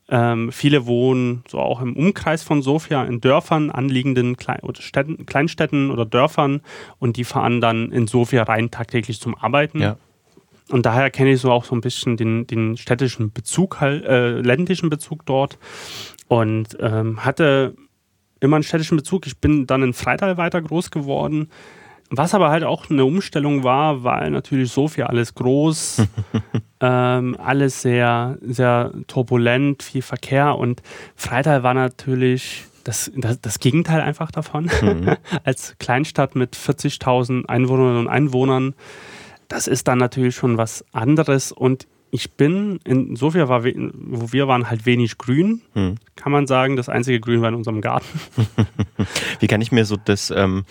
ähm, 0.10 0.52
viele 0.52 0.86
wohnen 0.86 1.44
so 1.48 1.60
auch 1.60 1.82
im 1.82 1.96
Umkreis 1.96 2.42
von 2.44 2.62
Sofia 2.62 3.04
in 3.04 3.20
Dörfern, 3.20 3.70
anliegenden 3.70 4.38
Klein 4.38 4.60
oder 4.62 4.82
Städten, 4.82 5.26
Kleinstädten 5.26 5.92
oder 5.92 6.06
Dörfern 6.06 6.62
und 7.00 7.18
die 7.18 7.26
fahren 7.26 7.60
dann 7.60 7.92
in 7.92 8.08
Sofia 8.08 8.44
rein 8.44 8.72
tagtäglich 8.72 9.20
zum 9.20 9.36
Arbeiten. 9.36 9.82
Ja. 9.82 9.98
Und 10.70 10.86
daher 10.86 11.10
kenne 11.10 11.32
ich 11.32 11.42
so 11.42 11.52
auch 11.52 11.64
so 11.64 11.76
ein 11.76 11.82
bisschen 11.82 12.18
den, 12.18 12.46
den 12.48 12.78
städtischen 12.78 13.32
Bezug, 13.32 13.82
äh, 13.82 14.42
ländlichen 14.42 14.90
Bezug 14.90 15.26
dort. 15.26 15.58
Und 16.28 16.78
ähm, 16.80 17.24
hatte 17.24 17.76
immer 18.40 18.58
einen 18.58 18.64
städtischen 18.64 18.98
Bezug. 18.98 19.28
Ich 19.28 19.38
bin 19.38 19.66
dann 19.66 19.84
in 19.84 19.94
Freital 19.94 20.38
weiter 20.38 20.62
groß 20.62 20.92
geworden. 20.92 21.50
Was 22.10 22.34
aber 22.34 22.50
halt 22.50 22.64
auch 22.64 22.90
eine 22.90 23.04
Umstellung 23.04 23.64
war, 23.64 24.04
weil 24.04 24.32
natürlich 24.32 24.72
Sofia 24.72 25.08
alles 25.08 25.36
groß, 25.36 26.04
ähm, 26.80 27.36
alles 27.38 27.82
sehr, 27.82 28.38
sehr 28.42 28.94
turbulent, 29.08 29.84
viel 29.84 30.02
Verkehr 30.02 30.58
und 30.58 30.82
Freital 31.16 31.64
war 31.64 31.74
natürlich 31.74 32.64
das, 32.86 33.12
das, 33.14 33.42
das 33.42 33.60
Gegenteil 33.60 34.00
einfach 34.00 34.32
davon. 34.32 34.70
Mhm. 34.82 35.18
Als 35.44 35.76
Kleinstadt 35.80 36.36
mit 36.36 36.56
40.000 36.56 37.46
Einwohnerinnen 37.48 38.00
und 38.00 38.08
Einwohnern, 38.08 38.74
das 39.48 39.68
ist 39.68 39.88
dann 39.88 39.98
natürlich 39.98 40.36
schon 40.36 40.58
was 40.58 40.84
anderes 40.92 41.52
und 41.52 41.88
ich 42.10 42.32
bin, 42.34 42.80
in 42.86 43.16
Sofia 43.16 43.50
war, 43.50 43.66
wo 43.66 44.32
wir 44.32 44.48
waren, 44.48 44.70
halt 44.70 44.86
wenig 44.86 45.18
grün, 45.18 45.62
hm. 45.74 45.96
kann 46.16 46.32
man 46.32 46.48
sagen. 46.48 46.78
Das 46.78 46.90
einzige 46.90 47.20
Grün 47.20 47.42
war 47.42 47.50
in 47.50 47.56
unserem 47.56 47.82
Garten. 47.82 48.08
Wie 49.40 49.48
kann 49.48 49.62
ich 49.62 49.72
mir 49.72 49.84
so 49.84 49.98
das 49.98 50.32
ähm, 50.32 50.64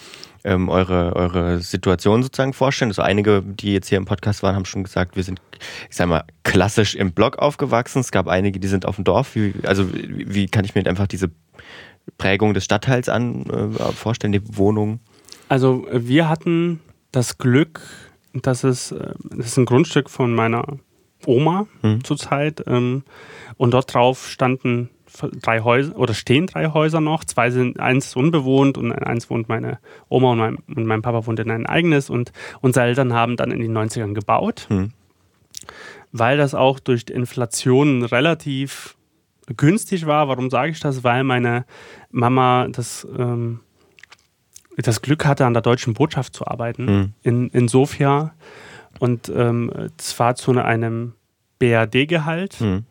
ähm, 0.44 0.68
eure, 0.68 1.14
eure 1.14 1.60
Situation 1.60 2.22
sozusagen 2.22 2.54
vorstellen? 2.54 2.90
Also 2.90 3.02
einige, 3.02 3.42
die 3.42 3.74
jetzt 3.74 3.88
hier 3.88 3.98
im 3.98 4.06
Podcast 4.06 4.42
waren, 4.42 4.54
haben 4.54 4.64
schon 4.64 4.84
gesagt, 4.84 5.16
wir 5.16 5.24
sind, 5.24 5.42
ich 5.90 5.96
sag 5.96 6.08
mal, 6.08 6.24
klassisch 6.42 6.94
im 6.94 7.12
Block 7.12 7.38
aufgewachsen. 7.38 8.00
Es 8.00 8.12
gab 8.12 8.28
einige, 8.28 8.58
die 8.58 8.68
sind 8.68 8.86
auf 8.86 8.96
dem 8.96 9.04
Dorf. 9.04 9.34
Wie, 9.34 9.52
also 9.64 9.92
wie, 9.92 10.34
wie 10.34 10.46
kann 10.46 10.64
ich 10.64 10.74
mir 10.74 10.86
einfach 10.86 11.06
diese 11.06 11.30
Prägung 12.16 12.54
des 12.54 12.64
Stadtteils 12.64 13.08
an 13.08 13.44
äh, 13.46 13.92
vorstellen, 13.92 14.32
die 14.32 14.56
Wohnung? 14.56 15.00
Also 15.48 15.86
wir 15.92 16.28
hatten 16.28 16.80
das 17.12 17.38
Glück, 17.38 17.80
dass 18.42 18.64
es, 18.64 18.92
äh, 18.92 19.14
das 19.24 19.46
ist 19.46 19.56
ein 19.58 19.64
Grundstück 19.64 20.10
von 20.10 20.34
meiner 20.34 20.64
Oma 21.24 21.66
mhm. 21.82 22.04
zurzeit 22.04 22.62
ähm, 22.66 23.02
und 23.56 23.72
dort 23.72 23.92
drauf 23.92 24.28
standen 24.28 24.90
drei 25.42 25.60
Häuser 25.60 25.96
oder 25.96 26.14
stehen 26.14 26.46
drei 26.46 26.68
Häuser 26.68 27.00
noch. 27.00 27.24
Zwei 27.24 27.50
sind, 27.50 27.80
eins 27.80 28.08
ist 28.08 28.16
unbewohnt 28.16 28.76
und 28.76 28.92
eins 28.92 29.30
wohnt 29.30 29.48
meine 29.48 29.78
Oma 30.08 30.32
und 30.32 30.38
mein, 30.38 30.56
und 30.74 30.86
mein 30.86 31.02
Papa 31.02 31.26
wohnt 31.26 31.40
in 31.40 31.50
ein 31.50 31.66
eigenes 31.66 32.10
und 32.10 32.32
unsere 32.60 32.86
Eltern 32.86 33.12
haben 33.12 33.36
dann 33.36 33.50
in 33.50 33.60
den 33.60 33.76
90ern 33.76 34.14
gebaut, 34.14 34.66
hm. 34.68 34.92
weil 36.12 36.36
das 36.36 36.54
auch 36.54 36.78
durch 36.80 37.06
die 37.06 37.14
Inflation 37.14 38.04
relativ 38.04 38.96
günstig 39.56 40.06
war. 40.06 40.28
Warum 40.28 40.50
sage 40.50 40.72
ich 40.72 40.80
das? 40.80 41.04
Weil 41.04 41.24
meine 41.24 41.64
Mama 42.10 42.68
das, 42.68 43.06
ähm, 43.16 43.60
das 44.76 45.02
Glück 45.02 45.24
hatte, 45.24 45.46
an 45.46 45.54
der 45.54 45.62
deutschen 45.62 45.94
Botschaft 45.94 46.34
zu 46.34 46.46
arbeiten 46.46 46.86
hm. 46.86 47.12
in, 47.22 47.48
in 47.50 47.68
Sofia 47.68 48.34
und 48.98 49.28
ähm, 49.34 49.90
zwar 49.96 50.34
zu 50.34 50.52
einem 50.52 51.14
BRD-Gehalt. 51.58 52.54
Hm 52.54 52.84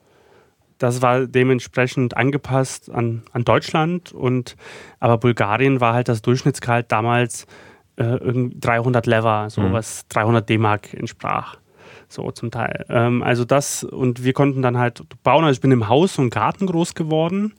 das 0.78 1.02
war 1.02 1.26
dementsprechend 1.26 2.18
angepasst 2.18 2.90
an, 2.92 3.24
an 3.32 3.44
Deutschland 3.44 4.12
und 4.12 4.56
aber 5.00 5.18
Bulgarien 5.18 5.80
war 5.80 5.94
halt 5.94 6.10
das 6.10 6.22
Durchschnittsgehalt 6.22 6.92
damals 6.92 7.48
äh, 7.96 8.18
300 8.20 9.06
Lever, 9.06 9.50
so 9.50 9.62
mhm. 9.62 9.74
was 9.74 10.08
300 10.10 10.48
D-Mark 10.48 10.94
entsprach. 10.94 11.58
So 12.08 12.30
zum 12.32 12.52
Teil. 12.52 12.86
Ähm, 12.90 13.24
also 13.24 13.46
das 13.46 13.84
und 13.84 14.24
wir 14.24 14.34
konnten 14.34 14.62
dann 14.62 14.78
halt 14.78 15.02
bauen. 15.24 15.44
Also 15.44 15.58
ich 15.58 15.62
bin 15.62 15.72
im 15.72 15.90
Haus 15.90 16.20
und 16.20 16.30
Garten 16.30 16.68
groß 16.68 16.94
geworden. 16.94 17.54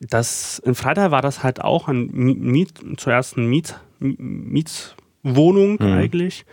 Das, 0.00 0.58
in 0.60 0.74
Freital 0.74 1.10
war 1.10 1.22
das 1.22 1.42
halt 1.42 1.60
auch 1.60 1.88
ein 1.88 2.08
Miet, 2.12 2.74
zuerst 2.96 3.36
eine 3.36 3.46
Miet, 3.46 3.80
Mietswohnung 3.98 5.78
mhm. 5.80 5.92
eigentlich 5.92 6.44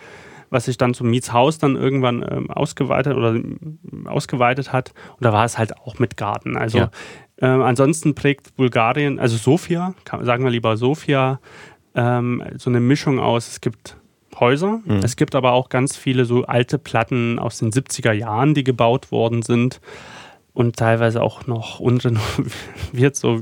was 0.50 0.66
sich 0.66 0.78
dann 0.78 0.94
zum 0.94 1.10
Mietshaus 1.10 1.58
dann 1.58 1.76
irgendwann 1.76 2.26
ähm, 2.28 2.50
ausgeweitet 2.50 3.16
oder 3.16 3.40
ausgeweitet 4.06 4.74
hat. 4.74 4.94
Und 5.18 5.26
da 5.26 5.34
war 5.34 5.46
es 5.46 5.58
halt 5.58 5.78
auch 5.78 6.00
mit 6.00 6.18
Garten. 6.18 6.58
Also 6.58 6.80
ja. 6.80 6.92
ähm, 7.42 7.62
ansonsten 7.62 8.16
prägt 8.16 8.56
Bulgarien, 8.56 9.20
also 9.20 9.38
Sofia, 9.38 9.94
kann, 10.06 10.26
sagen 10.26 10.44
wir 10.44 10.52
lieber 10.52 10.78
Sofia, 10.78 11.40
ähm, 11.96 12.44
so 12.58 12.70
eine 12.70 12.80
Mischung 12.80 13.20
aus, 13.20 13.48
es 13.48 13.62
gibt 13.62 13.98
Häuser, 14.40 14.82
mhm. 14.86 15.02
es 15.04 15.16
gibt 15.16 15.36
aber 15.36 15.52
auch 15.52 15.70
ganz 15.70 15.98
viele 15.98 16.26
so 16.26 16.46
alte 16.46 16.78
Platten 16.78 17.40
aus 17.40 17.60
den 17.60 17.72
70er 17.72 18.14
Jahren, 18.14 18.54
die 18.54 18.64
gebaut 18.64 19.12
worden 19.12 19.42
sind 19.42 19.82
und 20.54 20.76
teilweise 20.76 21.22
auch 21.22 21.48
noch 21.48 21.80
unrenoviert 21.80 23.16
so 23.16 23.42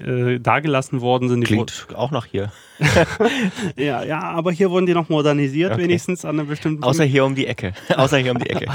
äh, 0.00 0.38
dagelassen 0.38 1.00
worden 1.00 1.28
sind. 1.28 1.40
Die 1.40 1.46
Klingt 1.46 1.88
auch 1.94 2.10
noch 2.10 2.26
hier. 2.26 2.52
ja, 3.76 4.04
ja, 4.04 4.20
aber 4.20 4.52
hier 4.52 4.70
wurden 4.70 4.86
die 4.86 4.94
noch 4.94 5.08
modernisiert, 5.08 5.72
okay. 5.72 5.82
wenigstens 5.82 6.24
an 6.24 6.38
einer 6.38 6.48
bestimmten. 6.48 6.82
Außer 6.84 7.04
hier 7.04 7.24
um 7.24 7.34
die 7.34 7.46
Ecke. 7.46 7.72
Außer 7.96 8.18
hier 8.18 8.32
um 8.32 8.38
die 8.38 8.50
Ecke. 8.50 8.66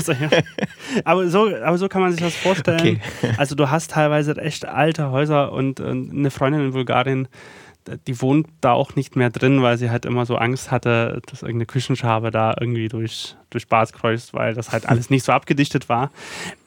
aber, 1.06 1.30
so, 1.30 1.50
aber 1.56 1.78
so 1.78 1.88
kann 1.88 2.02
man 2.02 2.12
sich 2.12 2.22
das 2.22 2.36
vorstellen. 2.36 2.80
Okay. 2.80 3.00
also 3.38 3.56
du 3.56 3.70
hast 3.70 3.92
teilweise 3.92 4.36
echt 4.38 4.66
alte 4.66 5.12
Häuser 5.12 5.52
und, 5.52 5.80
und 5.80 6.12
eine 6.12 6.32
Freundin 6.32 6.62
in 6.62 6.72
Bulgarien 6.72 7.28
die 8.08 8.22
wohnt 8.22 8.48
da 8.62 8.74
auch 8.74 8.96
nicht 8.96 9.16
mehr 9.16 9.30
drin, 9.30 9.62
weil 9.62 9.78
sie 9.78 9.90
halt 9.90 10.06
immer 10.06 10.26
so 10.26 10.36
Angst 10.36 10.70
hatte, 10.70 11.22
dass 11.28 11.42
irgendeine 11.42 11.66
Küchenschabe 11.66 12.30
da 12.30 12.56
irgendwie 12.60 12.88
durch, 12.88 13.36
durch 13.50 13.68
Bars 13.68 13.94
kreuzt, 13.94 14.34
weil 14.34 14.54
das 14.54 14.72
halt 14.72 14.86
alles 14.90 15.10
nicht 15.10 15.26
so 15.26 15.32
abgedichtet 15.32 15.90
war. 15.90 16.12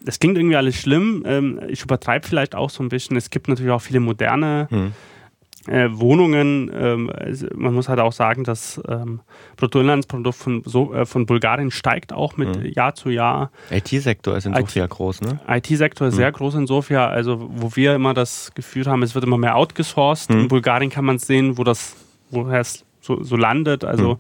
Das 0.01 0.19
klingt 0.19 0.37
irgendwie 0.37 0.57
alles 0.57 0.77
schlimm. 0.77 1.23
Ähm, 1.27 1.61
ich 1.69 1.83
übertreibe 1.83 2.27
vielleicht 2.27 2.55
auch 2.55 2.71
so 2.71 2.83
ein 2.83 2.89
bisschen. 2.89 3.17
Es 3.17 3.31
gibt 3.31 3.49
natürlich 3.49 3.73
auch 3.73 3.83
viele 3.83 4.01
moderne 4.01 4.69
mhm 4.71 4.93
äh, 5.69 5.89
Wohnungen. 5.93 6.71
Ähm, 6.75 7.11
man 7.55 7.75
muss 7.75 7.89
halt 7.89 8.01
auch 8.01 8.13
sagen, 8.13 8.45
das 8.45 8.81
ähm, 8.89 9.21
Bruttoinlandsprodukt 9.57 10.37
von, 10.37 10.63
so, 10.65 10.93
äh, 10.93 11.07
von 11.07 11.27
Bulgarien 11.27 11.71
steigt 11.71 12.13
auch 12.13 12.37
mit 12.37 12.57
mhm. 12.57 12.67
Jahr 12.67 12.95
zu 12.95 13.11
Jahr. 13.11 13.51
IT-Sektor 13.71 14.37
ist 14.37 14.47
in 14.47 14.55
Sofia 14.55 14.87
groß, 14.87 15.21
ne? 15.23 15.41
IT-Sektor 15.49 16.09
ist 16.09 16.15
mhm. 16.15 16.19
sehr 16.19 16.33
groß 16.33 16.55
in 16.57 16.67
Sofia. 16.67 17.09
Also, 17.09 17.49
wo 17.55 17.77
wir 17.77 17.95
immer 17.95 18.15
das 18.15 18.53
Gefühl 18.55 18.87
haben, 18.87 19.03
es 19.03 19.15
wird 19.15 19.25
immer 19.25 19.39
mehr 19.39 19.57
outgesourced. 19.57 20.31
Mhm. 20.31 20.41
In 20.41 20.49
Bulgarien 20.49 20.91
kann 20.91 21.05
man 21.05 21.19
sehen, 21.19 21.59
wo 21.59 21.65
das, 21.65 21.97
woher 22.31 22.61
es 22.61 22.85
so, 23.01 23.23
so 23.23 23.37
landet. 23.37 23.85
Also, 23.85 24.15
mhm. 24.15 24.19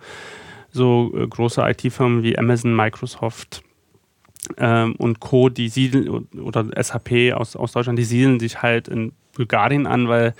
so 0.70 1.12
äh, 1.16 1.26
große 1.26 1.60
IT-Firmen 1.62 2.22
wie 2.22 2.38
Amazon, 2.38 2.74
Microsoft. 2.74 3.62
Ähm, 4.58 4.96
und 4.96 5.20
Co., 5.20 5.48
die 5.48 5.68
siedeln, 5.68 6.26
oder 6.40 6.66
SAP 6.82 7.32
aus, 7.32 7.54
aus 7.54 7.72
Deutschland, 7.72 7.98
die 7.98 8.04
siedeln 8.04 8.40
sich 8.40 8.60
halt 8.60 8.88
in 8.88 9.12
Bulgarien 9.34 9.86
an, 9.86 10.08
weil 10.08 10.34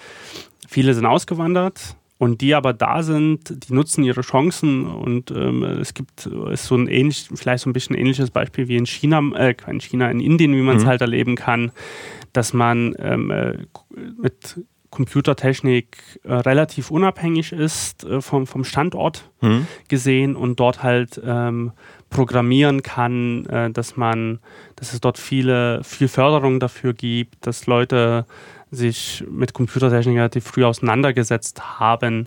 Viele 0.69 0.95
sind 0.95 1.07
ausgewandert 1.07 1.97
und 2.19 2.41
die 2.41 2.55
aber 2.55 2.73
da 2.73 3.03
sind, 3.03 3.69
die 3.69 3.75
nutzen 3.75 4.05
ihre 4.05 4.21
Chancen 4.21 4.87
und 4.87 5.31
ähm, 5.33 5.65
es 5.65 5.93
gibt 5.93 6.27
ist 6.27 6.67
so 6.67 6.77
ein 6.77 6.87
ähnlich, 6.87 7.29
vielleicht 7.35 7.65
so 7.65 7.71
ein 7.71 7.73
bisschen 7.73 7.97
ähnliches 7.97 8.31
Beispiel 8.31 8.69
wie 8.69 8.77
in 8.77 8.87
China, 8.87 9.21
äh, 9.35 9.55
in 9.67 9.81
China, 9.81 10.11
in 10.11 10.21
Indien, 10.21 10.55
wie 10.55 10.63
man 10.63 10.77
es 10.77 10.85
mhm. 10.85 10.89
halt 10.89 11.01
erleben 11.01 11.35
kann, 11.35 11.73
dass 12.33 12.53
man 12.53 12.95
ähm, 12.99 13.31
äh, 13.31 13.59
mit 14.21 14.61
Computertechnik 14.93 16.21
äh, 16.23 16.35
relativ 16.35 16.91
unabhängig 16.91 17.53
ist 17.53 18.05
äh, 18.05 18.21
vom, 18.21 18.47
vom 18.47 18.63
Standort 18.63 19.29
mhm. 19.41 19.67
gesehen 19.89 20.37
und 20.37 20.61
dort 20.61 20.83
halt 20.83 21.21
ähm, 21.25 21.73
programmieren 22.11 22.83
kann, 22.83 23.47
äh, 23.47 23.71
dass 23.71 23.97
man, 23.97 24.39
dass 24.77 24.93
es 24.93 25.01
dort 25.01 25.19
viele, 25.19 25.83
viel 25.83 26.09
Förderung 26.09 26.61
dafür 26.61 26.93
gibt, 26.93 27.47
dass 27.47 27.67
Leute 27.67 28.27
sich 28.73 29.23
mit 29.31 29.53
Computertechnik 29.53 30.17
relativ 30.17 30.45
früh 30.45 30.65
auseinandergesetzt 30.65 31.79
haben. 31.79 32.27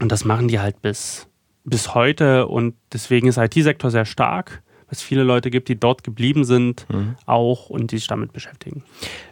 Und 0.00 0.12
das 0.12 0.24
machen 0.24 0.48
die 0.48 0.60
halt 0.60 0.82
bis, 0.82 1.28
bis 1.64 1.94
heute. 1.94 2.48
Und 2.48 2.74
deswegen 2.92 3.28
ist 3.28 3.38
IT-Sektor 3.38 3.90
sehr 3.90 4.04
stark, 4.04 4.62
weil 4.86 4.92
es 4.92 5.02
viele 5.02 5.22
Leute 5.22 5.50
gibt, 5.50 5.68
die 5.68 5.78
dort 5.78 6.02
geblieben 6.02 6.44
sind, 6.44 6.84
mhm. 6.90 7.14
auch 7.26 7.70
und 7.70 7.92
die 7.92 7.98
sich 7.98 8.08
damit 8.08 8.32
beschäftigen. 8.32 8.82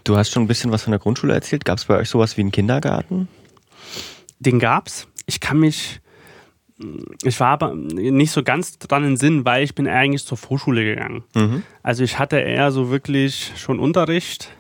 Du 0.05 0.16
hast 0.16 0.31
schon 0.31 0.45
ein 0.45 0.49
bisschen 0.49 0.71
was 0.71 0.85
von 0.85 0.92
der 0.92 1.01
Grundschule 1.01 1.35
erzählt. 1.35 1.64
Gab 1.64 1.79
es 1.79 1.85
bei 1.85 1.99
euch 1.99 2.09
sowas 2.09 2.37
wie 2.37 2.42
einen 2.42 2.53
Kindergarten? 2.53 3.29
Den 4.38 4.61
gab 4.61 4.87
es. 4.87 5.09
Ich 5.27 5.40
kann 5.40 5.59
mich 5.59 6.01
ich 7.23 7.38
war 7.38 7.49
aber 7.49 7.75
nicht 7.75 8.33
so 8.33 8.42
ganz 8.42 8.79
dran 8.79 9.05
in 9.05 9.16
Sinn, 9.16 9.45
weil 9.45 9.62
ich 9.62 9.75
bin 9.75 9.87
eigentlich 9.87 10.25
zur 10.25 10.37
Vorschule 10.38 10.85
gegangen. 10.85 11.23
Mhm. 11.35 11.62
Also 11.83 12.03
ich 12.03 12.18
hatte 12.18 12.38
eher 12.38 12.73
so 12.73 12.90
wirklich 12.90 13.53
schon 13.57 13.79
Unterricht, 13.79 14.51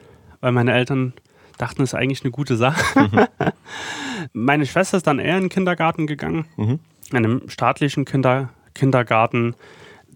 weil 0.42 0.52
meine 0.52 0.74
Eltern 0.74 1.14
dachten, 1.56 1.82
es 1.82 1.90
ist 1.90 1.94
eigentlich 1.94 2.22
eine 2.22 2.32
gute 2.32 2.56
Sache. 2.56 3.00
Mhm. 3.00 3.26
Meine 4.34 4.66
Schwester 4.66 4.98
ist 4.98 5.06
dann 5.06 5.18
eher 5.18 5.36
in 5.36 5.44
den 5.44 5.48
Kindergarten 5.48 6.06
gegangen, 6.06 6.46
mhm. 6.56 6.80
in 7.10 7.16
einem 7.16 7.48
staatlichen 7.48 8.04
Kinder 8.04 8.50
Kindergarten, 8.74 9.54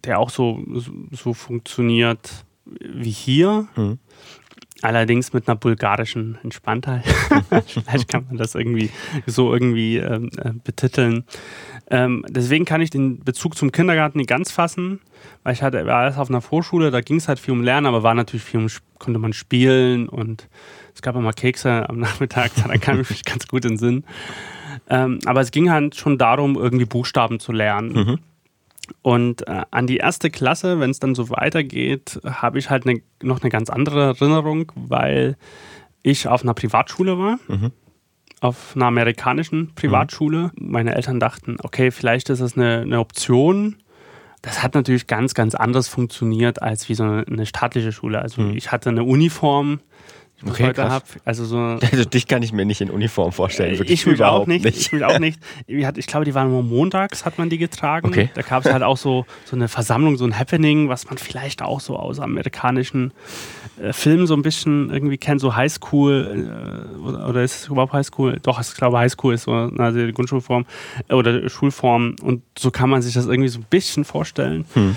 der 0.05 0.19
auch 0.19 0.31
so, 0.31 0.62
so 1.11 1.35
funktioniert 1.35 2.45
wie 2.65 3.11
hier. 3.11 3.69
Mhm. 3.77 3.99
Allerdings 4.83 5.33
mit 5.33 5.49
einer 5.49 5.57
bulgarischen 5.57 6.39
Entspanntheit. 6.43 7.05
Vielleicht 7.67 8.09
kann 8.09 8.27
man 8.27 8.37
das 8.37 8.55
irgendwie 8.55 8.91
so 9.27 9.53
irgendwie 9.53 9.97
ähm, 9.99 10.31
äh, 10.37 10.53
betiteln. 10.53 11.25
Ähm, 11.88 12.25
deswegen 12.29 12.64
kann 12.64 12.81
ich 12.81 12.90
den 12.90 13.20
Bezug 13.20 13.57
zum 13.57 13.70
Kindergarten 13.70 14.18
nicht 14.18 14.29
ganz 14.29 14.51
fassen, 14.51 15.01
weil 15.44 15.53
ich 15.53 15.62
hatte 15.62 15.87
war 15.87 16.05
erst 16.05 16.18
auf 16.18 16.29
einer 16.29 16.40
Vorschule, 16.40 16.90
da 16.90 17.01
ging 17.01 17.18
es 17.18 17.29
halt 17.29 17.38
viel 17.38 17.53
um 17.53 17.62
Lernen, 17.62 17.87
aber 17.87 18.03
war 18.03 18.14
natürlich 18.14 18.42
viel 18.42 18.59
um, 18.59 18.66
konnte 18.99 19.20
man 19.20 19.33
spielen 19.33 20.09
und 20.09 20.49
es 20.94 21.03
gab 21.03 21.14
immer 21.14 21.33
Kekse 21.33 21.88
am 21.88 21.99
Nachmittag, 22.01 22.51
da 22.57 22.77
kam 22.79 23.01
ich 23.01 23.11
mich 23.11 23.25
ganz 23.25 23.46
gut 23.46 23.64
in 23.64 23.72
den 23.72 23.79
Sinn. 23.79 24.05
Ähm, 24.88 25.20
aber 25.27 25.40
es 25.40 25.53
ging 25.53 25.70
halt 25.70 25.96
schon 25.96 26.18
darum, 26.18 26.57
irgendwie 26.57 26.85
Buchstaben 26.85 27.38
zu 27.38 27.53
lernen. 27.53 27.92
Mhm. 27.92 28.18
Und 29.03 29.46
äh, 29.49 29.62
an 29.70 29.87
die 29.87 29.96
erste 29.96 30.31
Klasse, 30.31 30.81
wenn 30.81 30.90
es 30.90 31.01
dann 31.01 31.14
so 31.14 31.31
weitergeht, 31.31 32.20
habe 32.25 32.59
ich 32.59 32.70
halt 32.70 32.87
ne, 32.87 33.03
noch 33.22 33.40
eine 33.40 33.51
ganz 33.51 33.70
andere 33.70 34.05
Erinnerung, 34.05 34.70
weil 34.75 35.37
ich 36.03 36.29
auf 36.29 36.42
einer 36.42 36.55
Privatschule 36.55 37.18
war. 37.18 37.38
Mhm. 37.49 37.72
Auf 38.40 38.75
einer 38.75 38.87
amerikanischen 38.87 39.75
Privatschule. 39.75 40.51
Mhm. 40.55 40.70
Meine 40.70 40.94
Eltern 40.94 41.20
dachten, 41.20 41.57
okay, 41.62 41.90
vielleicht 41.90 42.31
ist 42.31 42.40
das 42.40 42.57
eine, 42.57 42.81
eine 42.81 43.01
Option. 43.01 43.77
Das 44.42 44.62
hat 44.62 44.75
natürlich 44.75 45.07
ganz, 45.07 45.35
ganz 45.35 45.55
anders 45.55 45.88
funktioniert 45.88 46.62
als 46.62 46.88
wie 46.88 46.94
so 46.94 47.05
eine 47.05 47.46
staatliche 47.46 47.92
Schule. 47.92 48.20
Also 48.20 48.42
mhm. 48.42 48.57
ich 48.57 48.70
hatte 48.70 48.90
eine 48.90 49.05
Uniform, 49.05 49.81
ich 50.42 50.51
okay, 50.51 50.66
heute 50.66 50.88
habe. 50.88 51.05
Also 51.25 51.44
so. 51.44 51.57
Also 51.92 52.05
dich 52.05 52.27
kann 52.27 52.42
ich 52.42 52.53
mir 52.53 52.66
nicht 52.66 52.81
in 52.81 52.90
Uniform 52.90 53.33
vorstellen. 53.33 53.81
Äh, 53.81 53.85
ich 53.85 54.07
mich 54.07 54.22
auch 54.22 54.46
nicht, 54.46 54.64
nicht. 54.64 54.77
Ich 54.77 54.92
mich 54.92 55.05
auch 55.05 55.18
nicht. 55.18 55.40
Ich 55.66 56.07
glaube, 56.07 56.25
die 56.25 56.35
waren 56.35 56.51
nur 56.51 56.62
montags, 56.62 57.25
hat 57.25 57.38
man 57.38 57.49
die 57.49 57.59
getragen. 57.59 58.09
Okay. 58.09 58.31
Da 58.35 58.42
gab 58.42 58.64
es 58.64 58.72
halt 58.72 58.83
auch 58.83 58.99
so, 58.99 59.25
so 59.44 59.57
eine 59.57 59.68
Versammlung, 59.68 60.16
so 60.16 60.25
ein 60.25 60.38
Happening, 60.38 60.88
was 60.88 61.07
man 61.07 61.18
vielleicht 61.18 61.62
auch 61.62 61.81
so 61.81 61.96
aus 61.96 62.20
amerikanischen 62.20 63.12
äh, 63.81 63.92
Filmen 63.92 64.27
so 64.27 64.35
ein 64.35 64.42
bisschen 64.42 64.90
irgendwie 64.90 65.18
kennt, 65.18 65.40
so 65.40 65.55
Highschool 65.55 66.49
äh, 66.94 66.99
oder, 66.99 67.29
oder 67.29 67.42
ist 67.42 67.62
es 67.62 67.68
überhaupt 67.68 67.92
Highschool? 67.92 68.38
Doch, 68.42 68.61
ich 68.61 68.75
glaube 68.75 68.99
Highschool 68.99 69.35
ist 69.35 69.44
so 69.44 69.53
also 69.53 70.07
die 70.07 70.12
Grundschulform 70.12 70.66
äh, 71.09 71.14
oder 71.14 71.49
Schulform 71.49 72.16
und 72.22 72.42
so 72.59 72.70
kann 72.70 72.90
man 72.90 73.03
sich 73.03 73.14
das 73.14 73.27
irgendwie 73.27 73.49
so 73.49 73.59
ein 73.59 73.66
bisschen 73.68 74.05
vorstellen. 74.05 74.64
Hm. 74.75 74.96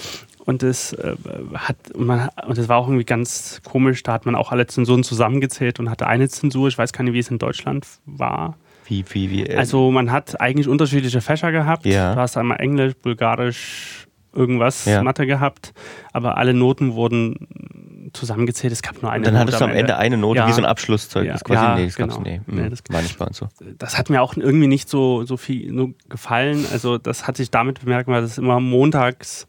Und 0.49 0.63
das 0.63 0.93
äh, 0.93 1.15
hat 1.53 1.77
man, 1.95 2.27
und 2.47 2.57
das 2.57 2.67
war 2.67 2.77
auch 2.77 2.87
irgendwie 2.87 3.05
ganz 3.05 3.61
komisch. 3.63 4.01
Da 4.01 4.13
hat 4.13 4.25
man 4.25 4.33
auch 4.33 4.51
alle 4.51 4.65
Zensuren 4.65 5.03
zusammengezählt 5.03 5.79
und 5.79 5.91
hatte 5.91 6.07
eine 6.07 6.27
Zensur. 6.27 6.67
Ich 6.69 6.75
weiß 6.75 6.91
gar 6.91 7.03
nicht, 7.03 7.13
wie 7.13 7.19
es 7.19 7.29
in 7.29 7.37
Deutschland 7.37 7.85
war. 8.07 8.57
Wie, 8.85 9.05
wie, 9.11 9.29
wie? 9.29 9.45
Äh 9.45 9.57
also 9.57 9.91
man 9.91 10.11
hat 10.11 10.41
eigentlich 10.41 10.67
unterschiedliche 10.67 11.21
Fächer 11.21 11.51
gehabt. 11.51 11.85
Ja. 11.85 12.15
Du 12.15 12.19
hast 12.19 12.35
einmal 12.35 12.59
Englisch, 12.61 12.95
Bulgarisch, 12.95 14.07
irgendwas 14.33 14.85
ja. 14.85 15.03
Mathe 15.03 15.27
gehabt, 15.27 15.71
aber 16.13 16.37
alle 16.37 16.55
Noten 16.55 16.95
wurden 16.95 18.09
zusammengezählt. 18.13 18.73
Es 18.73 18.81
gab 18.81 19.03
nur 19.03 19.11
eine 19.11 19.25
Dann 19.25 19.35
Note 19.35 19.41
hattest 19.41 19.61
du 19.61 19.65
am 19.65 19.69
Ende, 19.69 19.81
Ende 19.81 19.97
eine 19.97 20.17
Note, 20.17 20.39
ja. 20.39 20.47
wie 20.47 20.53
so 20.53 20.61
ein 20.61 20.65
Abschlusszeugnis. 20.65 21.41
Ja. 21.41 21.45
Quasi, 21.45 21.63
ja, 21.63 21.75
nee, 21.75 21.85
das 21.85 21.95
genau. 21.95 22.21
nee. 22.21 22.41
nee 22.47 22.63
hm, 22.63 22.69
das 22.71 22.79
war 22.89 23.03
nicht 23.03 23.19
bei 23.19 23.25
uns 23.25 23.37
so. 23.37 23.49
Das 23.77 23.99
hat 23.99 24.09
mir 24.09 24.23
auch 24.23 24.35
irgendwie 24.35 24.65
nicht 24.65 24.89
so, 24.89 25.25
so 25.25 25.37
viel 25.37 25.71
nur 25.71 25.93
gefallen. 26.09 26.65
Also 26.71 26.97
das 26.97 27.27
hat 27.27 27.37
sich 27.37 27.51
damit 27.51 27.81
bemerkt, 27.81 28.07
weil 28.07 28.23
das 28.23 28.39
immer 28.39 28.59
montags 28.59 29.45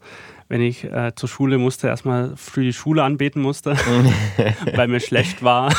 wenn 0.51 0.61
ich 0.61 0.83
äh, 0.83 1.13
zur 1.15 1.29
Schule 1.29 1.57
musste, 1.57 1.87
erstmal 1.87 2.35
früh 2.35 2.63
die 2.63 2.73
Schule 2.73 3.03
anbeten 3.03 3.41
musste, 3.41 3.77
weil 4.75 4.89
mir 4.89 4.99
schlecht 4.99 5.43
war. 5.43 5.73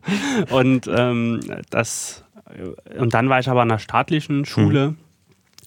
und 0.50 0.90
ähm, 0.92 1.40
das 1.70 2.24
und 2.98 3.14
dann 3.14 3.28
war 3.28 3.38
ich 3.38 3.48
aber 3.48 3.62
an 3.62 3.68
der 3.68 3.78
staatlichen 3.78 4.44
Schule, 4.44 4.90
mhm. 4.90 4.96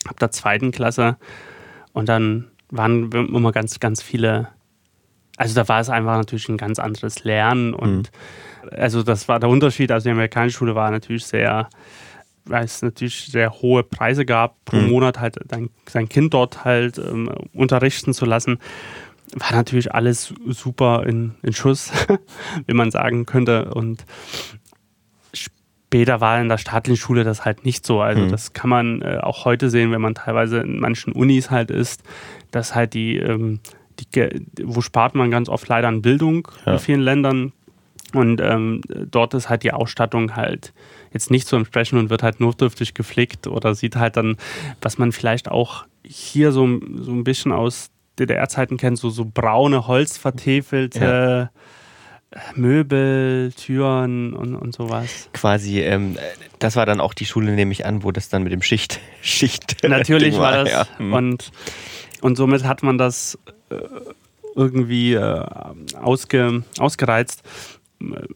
ab 0.10 0.19
der 0.19 0.32
zweiten 0.32 0.72
Klasse 0.72 1.15
und 1.93 2.10
dann 2.10 2.48
waren 2.69 3.10
immer 3.13 3.54
ganz, 3.54 3.80
ganz 3.80 4.04
viele, 4.04 4.50
also 5.38 5.56
da 5.56 5.65
war 5.69 5.80
es 5.80 5.89
einfach 5.89 6.17
natürlich 6.17 6.50
ein 6.50 6.58
ganz 6.58 6.80
anderes 6.80 7.24
Lernen 7.24 7.74
und 7.74 8.12
mhm. 8.12 8.69
also 8.72 9.04
das 9.04 9.30
war 9.30 9.39
der 9.39 9.48
Unterschied, 9.48 9.89
also 9.89 10.04
die 10.04 10.12
amerikanische 10.12 10.58
Schule 10.58 10.76
war 10.76 10.91
natürlich 10.91 11.26
sehr 11.26 11.69
weil 12.45 12.65
es 12.65 12.82
natürlich 12.82 13.25
sehr 13.25 13.52
hohe 13.62 13.84
Preise 13.84 14.25
gab, 14.25 14.63
pro 14.65 14.78
mhm. 14.78 14.89
Monat 14.89 15.19
halt 15.19 15.38
sein 15.88 16.10
Kind 16.10 16.34
dort 16.34 16.65
halt 16.65 16.97
ähm, 16.97 17.30
unterrichten 17.54 18.13
zu 18.13 18.25
lassen, 18.25 18.60
war 19.36 19.54
natürlich 19.54 19.93
alles 19.93 20.34
super 20.47 21.06
in, 21.06 21.36
in 21.43 21.54
Schuss, 21.54 21.91
wie 22.67 22.73
man 22.73 22.91
sagen 22.91 23.25
könnte. 23.25 23.73
Und 23.73 24.06
später 25.34 26.21
war 26.21 26.39
in 26.41 26.49
der 26.49 26.58
staatlichen 26.58 26.99
Schule 26.99 27.23
das 27.23 27.45
halt 27.45 27.65
nicht 27.65 27.86
so. 27.86 28.02
Also 28.02 28.23
mhm. 28.23 28.30
das 28.30 28.54
kann 28.54 28.69
man 28.69 29.02
äh, 29.02 29.19
auch 29.21 29.45
heute 29.45 29.69
sehen, 29.69 29.91
wenn 29.91 30.02
man 30.02 30.15
teilweise 30.15 30.60
in 30.60 30.80
manchen 30.80 31.13
Unis 31.13 31.52
halt 31.52 31.71
ist, 31.71 32.04
dass 32.52 32.75
halt 32.75 32.93
die, 32.93 33.17
ähm, 33.17 33.60
die 33.99 34.08
wo 34.63 34.82
spart 34.82 35.15
man 35.15 35.32
ganz 35.32 35.49
oft 35.49 35.67
leider 35.67 35.88
an 35.88 36.02
Bildung 36.02 36.47
ja. 36.65 36.73
in 36.73 36.80
vielen 36.80 37.02
Ländern. 37.02 37.54
Und 38.13 38.41
ähm, 38.41 38.82
dort 38.89 39.36
ist 39.36 39.49
halt 39.49 39.63
die 39.63 39.71
Ausstattung 39.71 40.36
halt 40.36 40.73
jetzt 41.13 41.32
nicht 41.32 41.48
so 41.48 41.56
entsprechen 41.56 41.98
und 41.98 42.10
wird 42.10 42.24
halt 42.24 42.39
notdürftig 42.39 42.93
geflickt 42.93 43.48
oder 43.48 43.76
sieht 43.76 43.95
halt 43.95 44.17
dann, 44.17 44.38
was 44.82 44.98
man 44.98 45.12
vielleicht 45.12 45.50
auch 45.50 45.86
hier 46.04 46.52
so, 46.52 46.67
so 47.02 47.12
ein 47.12 47.24
bisschen 47.24 47.52
aus 47.52 47.89
DDR-Zeiten 48.19 48.78
kennt, 48.78 48.98
so, 48.98 49.10
so 49.10 49.26
braune, 49.26 49.88
holzvertäfelte 49.88 51.50
ja. 52.34 52.41
Möbel, 52.56 53.52
Türen 53.54 54.34
und, 54.34 54.56
und 54.56 54.76
sowas. 54.76 55.30
Quasi, 55.34 55.80
ähm, 55.82 56.17
das 56.60 56.76
war 56.76 56.86
dann 56.86 57.00
auch 57.00 57.13
die 57.13 57.26
Schule, 57.26 57.52
nehme 57.54 57.72
ich 57.72 57.86
an, 57.86 58.04
wo 58.04 58.12
das 58.12 58.30
dann 58.30 58.43
mit 58.43 58.52
dem 58.52 58.62
Schicht. 58.62 59.00
Schicht 59.22 59.84
Natürlich 59.88 60.36
war, 60.36 60.41
war 60.41 60.63
das. 60.63 60.72
Ja. 60.72 60.88
Hm. 60.98 61.13
Und, 61.13 61.52
und 62.22 62.36
somit 62.36 62.65
hat 62.65 62.84
man 62.84 62.98
das 62.98 63.39
äh, 63.72 63.76
irgendwie 64.56 65.13
äh, 65.13 65.45
ausge, 66.02 66.63
ausgereizt 66.78 67.43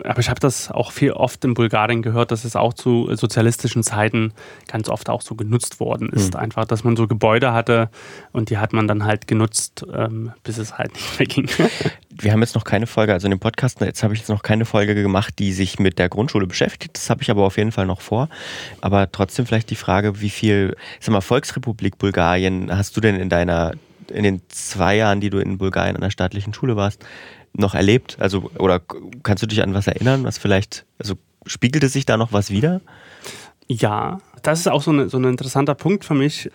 aber 0.04 0.20
ich 0.20 0.30
habe 0.30 0.42
das 0.42 0.70
auch 0.72 0.92
viel 0.92 1.14
oft 1.14 1.44
in 1.46 1.54
Bulgarien 1.54 2.02
gehört, 2.02 2.32
dass 2.32 2.44
es 2.44 2.56
auch 2.56 2.74
zu 2.74 3.10
sozialistischen 3.16 3.82
Zeiten 3.82 4.34
ganz 4.68 4.90
oft 4.90 5.10
auch 5.10 5.22
so 5.22 5.36
genutzt 5.36 5.80
worden 5.80 6.10
ist. 6.10 6.34
Mhm. 6.34 6.40
Einfach, 6.42 6.66
dass 6.66 6.84
man 6.84 6.98
so 6.98 7.08
Gebäude 7.08 7.54
hatte 7.54 7.90
und 8.34 8.50
die 8.50 8.58
hat 8.58 8.74
man 8.74 8.88
dann 8.88 9.06
halt 9.06 9.26
genutzt, 9.28 9.86
ähm, 9.94 10.34
bis 10.44 10.58
es 10.58 10.78
halt 10.78 10.94
nicht 10.94 11.18
mehr 11.18 11.28
ging. 11.28 11.50
Wir 12.10 12.32
haben 12.32 12.42
jetzt 12.42 12.56
noch 12.56 12.66
keine 12.66 12.88
Folge, 12.88 13.14
also 13.14 13.26
in 13.26 13.32
dem 13.32 13.40
Podcast, 13.40 13.80
jetzt 13.82 14.04
habe 14.04 14.14
ich 14.14 14.20
jetzt 14.20 14.30
noch 14.30 14.44
keine 14.44 14.66
Folge 14.66 14.94
gemacht, 14.96 15.40
die 15.40 15.54
sich 15.54 15.80
mit 15.80 15.98
der 15.98 16.10
Grundschule 16.10 16.46
beschäftigt. 16.46 16.98
Das 16.98 17.10
habe 17.10 17.24
ich 17.24 17.32
aber 17.32 17.44
auf 17.44 17.58
jeden 17.58 17.72
Fall 17.72 17.86
noch 17.86 18.02
vor. 18.02 18.30
Aber 18.82 19.12
trotzdem 19.12 19.46
vielleicht 19.46 19.70
die 19.70 19.76
Frage, 19.76 20.22
wie 20.22 20.30
viel, 20.30 20.76
sag 21.00 21.14
mal, 21.14 21.22
Volksrepublik 21.22 21.98
Bulgarien 21.98 22.76
hast 22.76 22.96
du 22.98 23.02
denn 23.02 23.16
in 23.16 23.30
deiner, 23.30 23.72
in 24.10 24.24
den 24.24 24.42
zwei 24.50 24.98
Jahren, 24.98 25.22
die 25.22 25.30
du 25.30 25.40
in 25.40 25.58
Bulgarien 25.58 25.96
an 25.96 26.02
der 26.02 26.12
staatlichen 26.12 26.54
Schule 26.54 26.76
warst, 26.76 27.04
noch 27.54 27.76
erlebt? 27.76 28.18
Also, 28.20 28.52
oder 28.58 28.82
kannst 29.24 29.44
du 29.44 29.48
dich 29.48 29.62
an 29.64 29.74
was 29.74 29.88
erinnern, 29.88 30.24
was 30.24 30.38
vielleicht, 30.38 30.86
also 31.00 31.16
spiegelte 31.46 31.90
sich 31.90 32.06
da 32.06 32.18
noch 32.18 32.34
was 32.34 32.50
wieder? 32.50 32.82
Ja, 33.68 34.20
das 34.42 34.60
ist 34.60 34.68
auch 34.68 34.82
so, 34.82 34.92
eine, 34.92 35.10
so 35.10 35.18
ein 35.18 35.24
interessanter 35.24 35.76
Punkt 35.76 36.04
für 36.06 36.14
mich, 36.14 36.50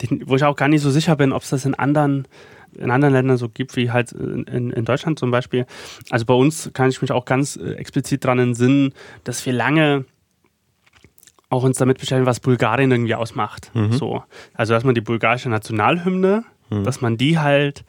den, 0.00 0.22
wo 0.26 0.36
ich 0.36 0.44
auch 0.44 0.56
gar 0.56 0.68
nicht 0.68 0.80
so 0.80 0.90
sicher 0.90 1.16
bin, 1.16 1.32
ob 1.32 1.42
es 1.42 1.50
das 1.50 1.64
in 1.64 1.74
anderen, 1.74 2.26
in 2.74 2.90
anderen 2.90 3.12
Ländern 3.14 3.36
so 3.36 3.48
gibt, 3.48 3.76
wie 3.76 3.90
halt 3.90 4.12
in, 4.12 4.70
in 4.70 4.84
Deutschland 4.84 5.18
zum 5.18 5.30
Beispiel. 5.30 5.66
Also 6.10 6.24
bei 6.24 6.34
uns 6.34 6.70
kann 6.72 6.88
ich 6.88 7.02
mich 7.02 7.12
auch 7.12 7.24
ganz 7.24 7.56
äh, 7.56 7.74
explizit 7.74 8.24
daran 8.24 8.38
entsinnen, 8.38 8.94
dass 9.24 9.44
wir 9.44 9.52
lange 9.52 10.06
auch 11.50 11.62
uns 11.62 11.78
damit 11.78 11.98
beschäftigen, 11.98 12.26
was 12.26 12.40
Bulgarien 12.40 12.90
irgendwie 12.90 13.14
ausmacht. 13.14 13.70
Mhm. 13.74 13.92
So. 13.92 14.24
Also 14.54 14.74
dass 14.74 14.84
man 14.84 14.94
die 14.94 15.00
bulgarische 15.00 15.50
Nationalhymne, 15.50 16.44
mhm. 16.70 16.84
dass 16.84 17.00
man 17.00 17.16
die 17.16 17.38
halt 17.38 17.84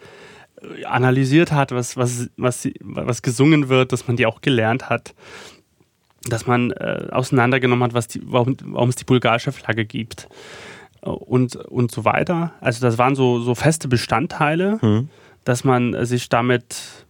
analysiert 0.85 1.51
hat, 1.51 1.71
was, 1.71 1.97
was, 1.97 2.29
was, 2.37 2.67
was 2.81 3.21
gesungen 3.21 3.69
wird, 3.69 3.91
dass 3.91 4.07
man 4.07 4.17
die 4.17 4.25
auch 4.25 4.41
gelernt 4.41 4.89
hat, 4.89 5.13
dass 6.23 6.47
man 6.47 6.71
äh, 6.71 7.07
auseinandergenommen 7.11 7.83
hat, 7.83 7.93
was 7.93 8.07
die, 8.07 8.21
warum, 8.23 8.57
warum 8.63 8.89
es 8.89 8.95
die 8.95 9.03
bulgarische 9.03 9.51
Flagge 9.51 9.85
gibt 9.85 10.27
und, 11.01 11.55
und 11.55 11.91
so 11.91 12.05
weiter. 12.05 12.53
Also 12.61 12.81
das 12.81 12.97
waren 12.97 13.15
so, 13.15 13.39
so 13.39 13.55
feste 13.55 13.87
Bestandteile, 13.87 14.79
mhm. 14.81 15.09
dass 15.43 15.63
man 15.63 16.05
sich 16.05 16.29
damit 16.29 17.05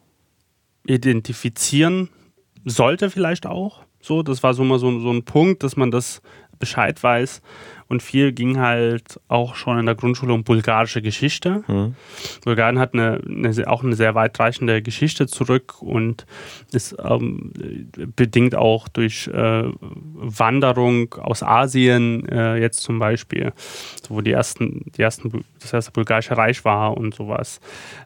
identifizieren 0.85 2.09
sollte 2.65 3.09
vielleicht 3.09 3.45
auch. 3.45 3.83
So, 4.01 4.21
das 4.21 4.43
war 4.43 4.53
so 4.53 4.63
mal 4.63 4.79
so, 4.79 4.99
so 4.99 5.11
ein 5.11 5.23
Punkt, 5.23 5.63
dass 5.63 5.77
man 5.77 5.91
das 5.91 6.21
Bescheid 6.59 7.01
weiß. 7.01 7.41
Und 7.87 8.01
viel 8.01 8.31
ging 8.31 8.59
halt 8.59 9.19
auch 9.27 9.55
schon 9.55 9.77
in 9.77 9.85
der 9.85 9.93
Grundschule 9.93 10.33
um 10.33 10.43
bulgarische 10.43 11.01
Geschichte. 11.01 11.63
Mhm. 11.67 11.95
Bulgarien 12.43 12.79
hat 12.79 12.93
eine, 12.93 13.21
eine, 13.27 13.67
auch 13.67 13.83
eine 13.83 13.95
sehr 13.95 14.15
weitreichende 14.15 14.81
Geschichte 14.81 15.27
zurück 15.27 15.81
und 15.81 16.25
ist 16.71 16.95
ähm, 17.03 17.51
bedingt 18.15 18.55
auch 18.55 18.87
durch 18.87 19.27
äh, 19.27 19.63
Wanderung 19.71 21.13
aus 21.15 21.43
Asien, 21.43 22.27
äh, 22.27 22.57
jetzt 22.57 22.81
zum 22.81 22.97
Beispiel, 22.97 23.53
wo 24.09 24.21
die 24.21 24.31
ersten, 24.31 24.85
die 24.97 25.03
ersten, 25.03 25.45
das 25.59 25.73
erste 25.73 25.91
bulgarische 25.91 26.35
Reich 26.35 26.65
war 26.65 26.97
und 26.97 27.13
sowas. 27.13 27.59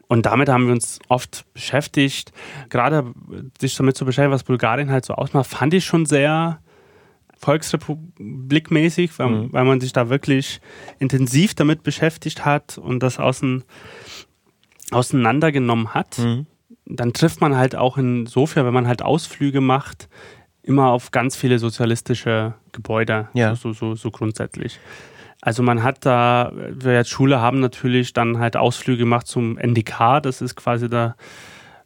Und 0.08 0.26
damit 0.26 0.50
haben 0.50 0.66
wir 0.66 0.72
uns 0.72 0.98
oft 1.08 1.46
beschäftigt. 1.54 2.32
Gerade 2.68 3.14
sich 3.58 3.76
damit 3.76 3.96
zu 3.96 4.04
beschäftigen, 4.04 4.32
was 4.32 4.44
Bulgarien 4.44 4.90
halt 4.90 5.06
so 5.06 5.14
ausmacht, 5.14 5.48
fand 5.48 5.72
ich 5.72 5.86
schon 5.86 6.04
sehr 6.04 6.60
volksrepublikmäßig, 7.40 9.18
weil, 9.18 9.28
mhm. 9.28 9.52
weil 9.52 9.64
man 9.64 9.80
sich 9.80 9.92
da 9.92 10.08
wirklich 10.08 10.60
intensiv 10.98 11.54
damit 11.54 11.82
beschäftigt 11.82 12.44
hat 12.44 12.78
und 12.78 13.02
das 13.02 13.18
außen, 13.18 13.64
auseinandergenommen 14.90 15.94
hat. 15.94 16.18
Mhm. 16.18 16.46
Dann 16.84 17.12
trifft 17.12 17.40
man 17.40 17.56
halt 17.56 17.76
auch 17.76 17.96
insofern, 17.96 18.66
wenn 18.66 18.74
man 18.74 18.86
halt 18.86 19.02
Ausflüge 19.02 19.60
macht, 19.60 20.08
immer 20.62 20.90
auf 20.90 21.10
ganz 21.10 21.34
viele 21.36 21.58
sozialistische 21.58 22.54
Gebäude, 22.72 23.28
ja. 23.32 23.54
so, 23.56 23.72
so, 23.72 23.94
so 23.94 24.10
grundsätzlich. 24.10 24.78
Also 25.40 25.62
man 25.62 25.82
hat 25.82 26.04
da, 26.04 26.52
wir 26.54 26.98
als 26.98 27.08
Schule 27.08 27.40
haben 27.40 27.60
natürlich 27.60 28.12
dann 28.12 28.38
halt 28.38 28.56
Ausflüge 28.56 28.98
gemacht 28.98 29.26
zum 29.26 29.56
NDK, 29.56 30.20
das 30.22 30.42
ist 30.42 30.54
quasi 30.56 30.90
der 30.90 31.16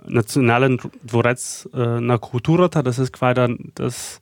Nationale 0.06 0.76
Dvorec 1.02 1.38
äh, 1.72 2.00
na 2.00 2.18
das 2.18 2.98
ist 2.98 3.12
quasi 3.12 3.56
das 3.74 4.20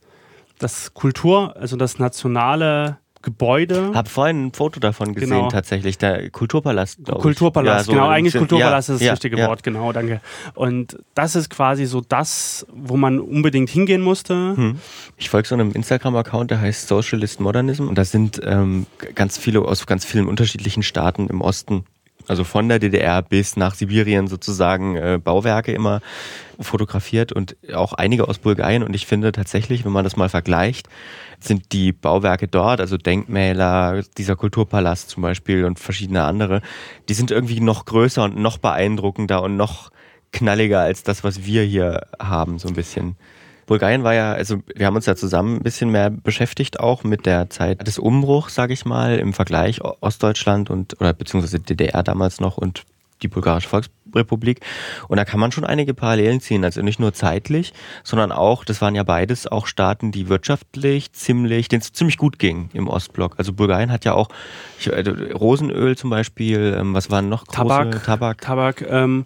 das 0.62 0.94
Kultur, 0.94 1.57
also 1.57 1.77
das 1.77 1.98
nationale 1.98 2.98
Gebäude. 3.22 3.92
Hab 3.94 4.09
vorhin 4.09 4.46
ein 4.46 4.53
Foto 4.53 4.81
davon 4.81 5.14
gesehen, 5.14 5.31
Genau. 5.31 5.48
tatsächlich. 5.48 5.96
Der 5.96 6.29
Kulturpalast. 6.31 7.05
Kulturpalast, 7.05 7.81
Ja, 7.81 7.85
so 7.85 7.92
genau, 7.92 8.09
ein 8.09 8.14
eigentlich 8.18 8.35
Kulturpalast 8.35 8.88
ja, 8.88 8.94
ist 8.94 9.01
das 9.01 9.07
ja, 9.07 9.12
richtige. 9.12 9.37
Wort, 9.38 9.62
genau, 9.62 9.92
danke. 9.92 10.20
Und 10.55 10.98
das 11.14 11.37
ist 11.37 11.48
quasi 11.48 11.87
so 11.87 12.01
das, 12.01 12.66
wo 12.75 12.96
man 12.96 13.20
unbedingt 13.20 13.70
hingehen 13.70 14.03
musste. 14.03 14.57
Hm. 14.57 14.79
Ich 15.16 15.31
folge 15.31 15.46
so 15.46 15.55
einem 15.55 15.70
Instagram-Account, 15.70 16.51
der 16.51 16.61
heißt 16.61 16.88
Socialist 16.88 17.40
Modernism. 17.40 17.87
Und 17.88 17.96
da 17.96 18.05
sind 18.05 18.40
ähm, 18.44 18.87
ganz 19.14 19.38
viele 19.38 19.61
aus 19.62 19.87
ganz 19.87 20.05
vielen 20.05 20.27
unterschiedlichen 20.27 20.83
Staaten 20.83 21.29
im 21.29 21.40
Osten, 21.40 21.85
also 22.32 22.44
von 22.44 22.66
der 22.66 22.78
DDR 22.78 23.20
bis 23.20 23.58
nach 23.58 23.74
Sibirien 23.74 24.26
sozusagen, 24.26 24.96
äh, 24.96 25.20
Bauwerke 25.22 25.70
immer 25.72 26.00
fotografiert 26.58 27.30
und 27.30 27.56
auch 27.74 27.92
einige 27.92 28.26
aus 28.26 28.38
Bulgarien. 28.38 28.82
Und 28.82 28.94
ich 28.94 29.04
finde 29.04 29.32
tatsächlich, 29.32 29.84
wenn 29.84 29.92
man 29.92 30.04
das 30.04 30.16
mal 30.16 30.30
vergleicht, 30.30 30.88
sind 31.40 31.72
die 31.72 31.92
Bauwerke 31.92 32.48
dort, 32.48 32.80
also 32.80 32.96
Denkmäler, 32.96 34.02
dieser 34.16 34.34
Kulturpalast 34.34 35.10
zum 35.10 35.22
Beispiel 35.22 35.66
und 35.66 35.78
verschiedene 35.78 36.24
andere, 36.24 36.62
die 37.10 37.14
sind 37.14 37.30
irgendwie 37.30 37.60
noch 37.60 37.84
größer 37.84 38.24
und 38.24 38.38
noch 38.38 38.56
beeindruckender 38.56 39.42
und 39.42 39.58
noch 39.58 39.90
knalliger 40.32 40.80
als 40.80 41.02
das, 41.02 41.24
was 41.24 41.44
wir 41.44 41.64
hier 41.64 42.06
haben, 42.18 42.58
so 42.58 42.68
ein 42.68 42.74
bisschen. 42.74 43.16
Bulgarien 43.72 44.04
war 44.04 44.12
ja, 44.12 44.35
also 44.35 44.58
wir 44.76 44.85
haben 44.85 44.96
uns 44.96 45.06
ja 45.06 45.16
zusammen 45.16 45.56
ein 45.56 45.62
bisschen 45.62 45.88
mehr 45.88 46.11
beschäftigt 46.11 46.78
auch 46.78 47.04
mit 47.04 47.24
der 47.24 47.48
Zeit 47.48 47.87
des 47.87 47.98
Umbruchs, 47.98 48.54
sage 48.54 48.74
ich 48.74 48.85
mal, 48.85 49.18
im 49.18 49.32
Vergleich 49.32 49.80
Ostdeutschland 49.80 50.68
und 50.68 51.00
oder 51.00 51.14
beziehungsweise 51.14 51.58
DDR 51.58 52.02
damals 52.02 52.38
noch 52.38 52.58
und 52.58 52.85
die 53.22 53.28
Bulgarische 53.28 53.70
Volksrepublik. 53.70 54.61
Und 55.08 55.16
da 55.16 55.24
kann 55.24 55.40
man 55.40 55.52
schon 55.52 55.64
einige 55.64 55.94
Parallelen 55.94 56.42
ziehen. 56.42 56.66
Also 56.66 56.82
nicht 56.82 57.00
nur 57.00 57.14
zeitlich, 57.14 57.72
sondern 58.04 58.30
auch, 58.30 58.62
das 58.66 58.82
waren 58.82 58.94
ja 58.94 59.04
beides 59.04 59.46
auch 59.46 59.66
Staaten, 59.66 60.12
die 60.12 60.28
wirtschaftlich 60.28 61.12
ziemlich, 61.12 61.68
denen 61.68 61.80
es 61.80 61.94
ziemlich 61.94 62.18
gut 62.18 62.38
ging 62.38 62.68
im 62.74 62.88
Ostblock. 62.88 63.37
Also 63.38 63.54
Bulgarien 63.54 63.90
hat 63.90 64.04
ja 64.04 64.12
auch 64.12 64.28
ich, 64.78 64.92
äh, 64.92 65.08
Rosenöl 65.32 65.96
zum 65.96 66.11
Beispiel, 66.11 66.76
ähm, 66.78 66.92
was 66.92 67.11
waren 67.11 67.30
noch 67.30 67.46
große 67.46 67.56
Tabak, 67.56 68.04
Tabak. 68.04 68.40
Tabak, 68.42 68.82
ähm, 68.82 69.24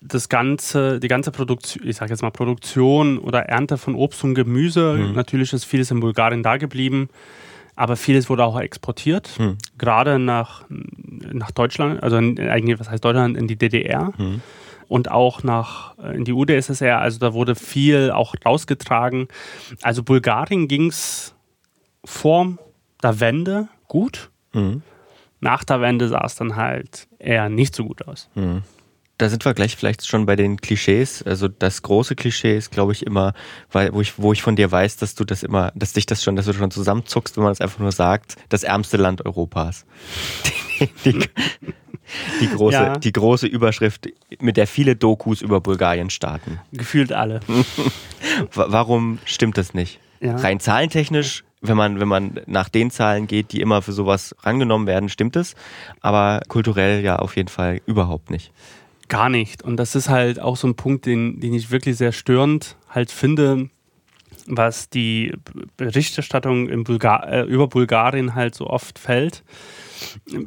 das 0.00 0.28
ganze, 0.28 1.00
die 1.00 1.08
ganze 1.08 1.30
Produktion, 1.32 1.86
ich 1.86 1.96
sage 1.96 2.10
jetzt 2.12 2.22
mal 2.22 2.30
Produktion 2.30 3.18
oder 3.18 3.40
Ernte 3.46 3.78
von 3.78 3.94
Obst 3.94 4.22
und 4.24 4.34
Gemüse. 4.34 4.94
Mhm. 4.94 5.14
Natürlich 5.14 5.52
ist 5.52 5.64
vieles 5.64 5.90
in 5.90 6.00
Bulgarien 6.00 6.42
da 6.42 6.56
geblieben, 6.56 7.08
aber 7.74 7.96
vieles 7.96 8.28
wurde 8.30 8.44
auch 8.44 8.60
exportiert, 8.60 9.28
Hm. 9.38 9.56
gerade 9.78 10.18
nach, 10.18 10.64
nach 10.68 11.50
Deutschland, 11.50 12.02
also 12.02 12.16
in, 12.16 12.38
eigentlich, 12.38 12.78
was 12.78 12.90
heißt 12.90 13.04
Deutschland, 13.04 13.36
in 13.36 13.48
die 13.48 13.56
DDR. 13.56 14.12
Hm. 14.16 14.40
Und 14.88 15.10
auch 15.10 15.42
nach 15.42 15.96
äh, 15.98 16.14
in 16.14 16.24
die 16.26 16.32
UdSSR, 16.34 17.00
also 17.00 17.18
da 17.18 17.32
wurde 17.32 17.54
viel 17.54 18.10
auch 18.10 18.34
rausgetragen. 18.44 19.26
Also 19.80 20.02
Bulgarien 20.02 20.68
ging 20.68 20.88
es 20.88 21.34
vor 22.04 22.58
der 23.02 23.18
Wende 23.20 23.68
gut. 23.88 24.30
Mhm. 24.52 24.82
Nach 25.40 25.64
der 25.64 25.80
Wende 25.80 26.08
sah 26.08 26.22
es 26.26 26.34
dann 26.34 26.56
halt 26.56 27.08
eher 27.18 27.48
nicht 27.48 27.74
so 27.74 27.84
gut 27.84 28.06
aus. 28.06 28.28
Da 29.22 29.28
sind 29.28 29.44
wir 29.44 29.54
gleich 29.54 29.76
vielleicht 29.76 30.04
schon 30.04 30.26
bei 30.26 30.34
den 30.34 30.56
Klischees. 30.60 31.22
Also 31.22 31.46
das 31.46 31.82
große 31.82 32.16
Klischee 32.16 32.56
ist, 32.56 32.72
glaube 32.72 32.90
ich, 32.90 33.06
immer, 33.06 33.34
weil, 33.70 33.92
wo 33.94 34.00
ich, 34.00 34.18
wo 34.18 34.32
ich 34.32 34.42
von 34.42 34.56
dir 34.56 34.72
weiß, 34.72 34.96
dass 34.96 35.14
du 35.14 35.24
das 35.24 35.44
immer, 35.44 35.70
dass 35.76 35.92
dich 35.92 36.06
das 36.06 36.24
schon, 36.24 36.34
dass 36.34 36.46
du 36.46 36.52
schon 36.52 36.72
zusammenzuckst, 36.72 37.36
wenn 37.36 37.44
man 37.44 37.52
das 37.52 37.60
einfach 37.60 37.78
nur 37.78 37.92
sagt, 37.92 38.34
das 38.48 38.64
ärmste 38.64 38.96
Land 38.96 39.24
Europas. 39.24 39.86
Die, 41.04 41.12
die, 41.12 41.28
die 42.40 42.48
große, 42.48 42.74
Ja. 42.76 42.96
die 42.98 43.12
große 43.12 43.46
Überschrift, 43.46 44.08
mit 44.40 44.56
der 44.56 44.66
viele 44.66 44.96
Dokus 44.96 45.40
über 45.40 45.60
Bulgarien 45.60 46.10
starten. 46.10 46.58
Gefühlt 46.72 47.12
alle. 47.12 47.38
Wa- 48.54 48.66
Warum 48.68 49.20
stimmt 49.24 49.56
das 49.58 49.74
nicht? 49.74 50.00
Ja. 50.20 50.34
Rein 50.36 50.58
zahlentechnisch, 50.58 51.44
wenn 51.60 51.76
man, 51.76 52.00
wenn 52.00 52.08
man 52.08 52.40
nach 52.46 52.68
den 52.68 52.90
Zahlen 52.90 53.28
geht, 53.28 53.52
die 53.52 53.60
immer 53.60 53.82
für 53.82 53.92
sowas 53.92 54.34
rangenommen 54.42 54.88
werden, 54.88 55.08
stimmt 55.08 55.36
es. 55.36 55.54
Aber 56.00 56.40
kulturell 56.48 57.04
ja 57.04 57.16
auf 57.20 57.36
jeden 57.36 57.48
Fall 57.48 57.80
überhaupt 57.86 58.30
nicht. 58.30 58.50
Gar 59.12 59.28
nicht. 59.28 59.62
Und 59.62 59.76
das 59.76 59.94
ist 59.94 60.08
halt 60.08 60.40
auch 60.40 60.56
so 60.56 60.66
ein 60.66 60.74
Punkt, 60.74 61.04
den, 61.04 61.38
den 61.38 61.52
ich 61.52 61.70
wirklich 61.70 61.98
sehr 61.98 62.12
störend 62.12 62.76
halt 62.88 63.10
finde, 63.10 63.68
was 64.46 64.88
die 64.88 65.34
Berichterstattung 65.76 66.82
Bulgar 66.84 67.30
äh, 67.30 67.42
über 67.42 67.68
Bulgarien 67.68 68.34
halt 68.34 68.54
so 68.54 68.68
oft 68.68 68.98
fällt. 68.98 69.44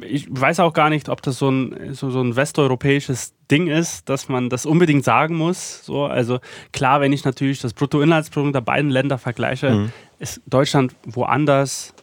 Ich 0.02 0.26
weiß 0.28 0.58
auch 0.58 0.72
gar 0.72 0.90
nicht, 0.90 1.08
ob 1.08 1.22
das 1.22 1.38
so 1.38 1.48
ein, 1.48 1.94
so, 1.94 2.10
so 2.10 2.20
ein 2.20 2.34
westeuropäisches 2.34 3.34
Ding 3.52 3.68
ist, 3.68 4.08
dass 4.08 4.28
man 4.28 4.50
das 4.50 4.66
unbedingt 4.66 5.04
sagen 5.04 5.36
muss. 5.36 5.84
So, 5.84 6.04
also 6.04 6.40
klar, 6.72 7.00
wenn 7.00 7.12
ich 7.12 7.24
natürlich 7.24 7.60
das 7.60 7.72
Bruttoinlandsprodukt 7.72 8.56
der 8.56 8.62
beiden 8.62 8.90
Länder 8.90 9.16
vergleiche, 9.16 9.70
Mhm. 9.70 9.92
ist 10.18 10.40
Deutschland 10.46 10.96
woanders 11.06 11.94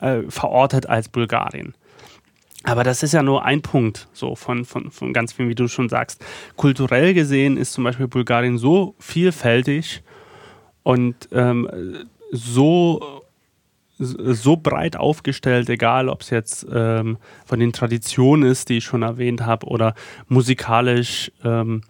äh, 0.00 0.22
verortet 0.28 0.86
als 0.86 1.08
Bulgarien. 1.08 1.74
Aber 2.64 2.82
das 2.82 3.02
ist 3.02 3.12
ja 3.12 3.22
nur 3.22 3.44
ein 3.44 3.60
Punkt 3.60 4.08
so 4.12 4.34
von, 4.34 4.64
von, 4.64 4.90
von 4.90 5.12
ganz 5.12 5.32
vielen, 5.34 5.50
wie 5.50 5.54
du 5.54 5.68
schon 5.68 5.88
sagst. 5.88 6.24
Kulturell 6.56 7.12
gesehen 7.12 7.56
ist 7.56 7.74
zum 7.74 7.84
Beispiel 7.84 8.08
Bulgarien 8.08 8.58
so 8.58 8.94
vielfältig 8.98 10.02
und 10.82 11.28
ähm, 11.32 11.68
so, 12.30 13.22
so 13.98 14.56
breit 14.56 14.96
aufgestellt, 14.96 15.68
egal 15.68 16.08
ob 16.08 16.22
es 16.22 16.30
jetzt 16.30 16.66
ähm, 16.72 17.18
von 17.44 17.60
den 17.60 17.72
Traditionen 17.72 18.50
ist, 18.50 18.70
die 18.70 18.78
ich 18.78 18.84
schon 18.84 19.02
erwähnt 19.02 19.42
habe, 19.42 19.66
oder 19.66 19.94
musikalisch, 20.28 21.30
ähm, 21.44 21.82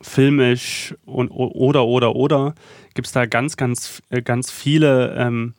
filmisch 0.00 0.94
und, 1.06 1.30
oder, 1.30 1.86
oder, 1.86 2.14
oder, 2.14 2.54
gibt 2.94 3.06
es 3.06 3.12
da 3.12 3.26
ganz, 3.26 3.56
ganz, 3.56 4.02
äh, 4.10 4.22
ganz 4.22 4.50
viele 4.50 5.16
ähm, 5.16 5.54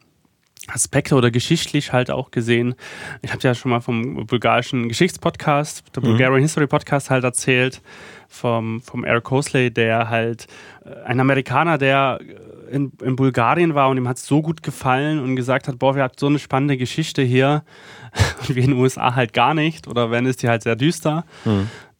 Aspekte 0.73 1.15
oder 1.15 1.31
geschichtlich 1.31 1.93
halt 1.93 2.11
auch 2.11 2.31
gesehen. 2.31 2.75
Ich 3.21 3.31
habe 3.31 3.41
ja 3.43 3.55
schon 3.55 3.71
mal 3.71 3.81
vom 3.81 4.25
bulgarischen 4.27 4.89
Geschichtspodcast, 4.89 5.83
der 5.95 6.01
Bulgarian 6.01 6.41
History 6.41 6.67
Podcast 6.67 7.09
halt 7.09 7.23
erzählt, 7.23 7.81
vom, 8.29 8.81
vom 8.81 9.03
Eric 9.03 9.29
Hosley, 9.31 9.71
der 9.71 10.09
halt 10.09 10.47
äh, 10.85 11.03
ein 11.05 11.19
Amerikaner, 11.19 11.77
der 11.77 12.19
äh, 12.21 12.75
in, 12.75 12.91
in 13.01 13.15
Bulgarien 13.15 13.73
war 13.73 13.89
und 13.89 13.97
ihm 13.97 14.07
hat 14.07 14.17
es 14.17 14.27
so 14.27 14.41
gut 14.41 14.61
gefallen 14.61 15.19
und 15.19 15.35
gesagt 15.35 15.67
hat, 15.67 15.79
boah, 15.79 15.95
wir 15.95 16.03
habt 16.03 16.19
so 16.19 16.27
eine 16.27 16.37
spannende 16.37 16.77
Geschichte 16.77 17.23
hier 17.23 17.63
und 18.41 18.55
wir 18.55 18.63
in 18.63 18.71
den 18.71 18.79
USA 18.79 19.15
halt 19.15 19.33
gar 19.33 19.53
nicht 19.53 19.87
oder 19.87 20.11
wenn 20.11 20.27
ist 20.27 20.43
die 20.43 20.49
halt 20.49 20.61
sehr 20.61 20.75
düster. 20.75 21.25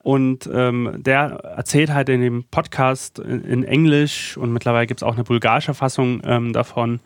Und 0.02 0.50
ähm, 0.54 0.94
der 0.98 1.42
erzählt 1.58 1.92
halt 1.92 2.08
in 2.10 2.22
dem 2.22 2.46
Podcast 2.46 3.20
in, 3.20 3.44
in 3.44 3.64
Englisch 3.64 4.38
und 4.38 4.54
mittlerweile 4.54 4.88
gibt 4.88 5.02
es 5.02 5.04
auch 5.04 5.16
eine 5.16 5.24
bulgarische 5.24 5.74
Fassung 5.74 6.22
ähm, 6.24 6.54
davon, 6.54 7.02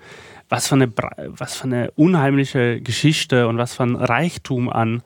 was 0.54 0.68
für, 0.68 0.76
eine, 0.76 0.94
was 1.30 1.56
für 1.56 1.64
eine 1.64 1.90
unheimliche 1.96 2.80
Geschichte 2.80 3.48
und 3.48 3.58
was 3.58 3.74
für 3.74 3.82
ein 3.82 3.96
Reichtum 3.96 4.70
an, 4.70 5.02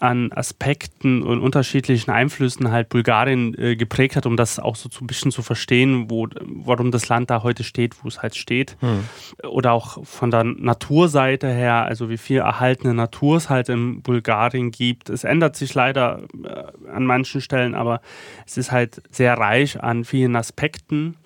an 0.00 0.32
Aspekten 0.32 1.22
und 1.22 1.40
unterschiedlichen 1.40 2.10
Einflüssen 2.10 2.70
halt 2.70 2.90
Bulgarien 2.90 3.56
äh, 3.56 3.74
geprägt 3.74 4.16
hat, 4.16 4.26
um 4.26 4.36
das 4.36 4.58
auch 4.58 4.76
so 4.76 4.90
zu, 4.90 5.02
ein 5.02 5.06
bisschen 5.06 5.32
zu 5.32 5.40
verstehen, 5.40 6.10
wo, 6.10 6.28
warum 6.44 6.90
das 6.90 7.08
Land 7.08 7.30
da 7.30 7.42
heute 7.42 7.64
steht, 7.64 8.04
wo 8.04 8.08
es 8.08 8.20
halt 8.20 8.36
steht. 8.36 8.76
Oder 9.48 9.72
auch 9.72 10.04
von 10.04 10.30
der 10.30 10.44
Naturseite 10.44 11.48
her, 11.48 11.86
also 11.86 12.10
wie 12.10 12.18
viel 12.18 12.40
erhaltene 12.40 12.92
Natur 12.92 13.38
es 13.38 13.48
halt 13.48 13.70
in 13.70 14.02
Bulgarien 14.02 14.72
gibt. 14.72 15.08
Es 15.08 15.24
ändert 15.24 15.56
sich 15.56 15.72
leider 15.72 16.20
äh, 16.44 16.90
an 16.90 17.06
manchen 17.06 17.40
Stellen, 17.40 17.74
aber 17.74 18.02
es 18.44 18.58
ist 18.58 18.72
halt 18.72 19.00
sehr 19.10 19.38
reich 19.38 19.82
an 19.82 20.04
vielen 20.04 20.36
Aspekten. 20.36 21.16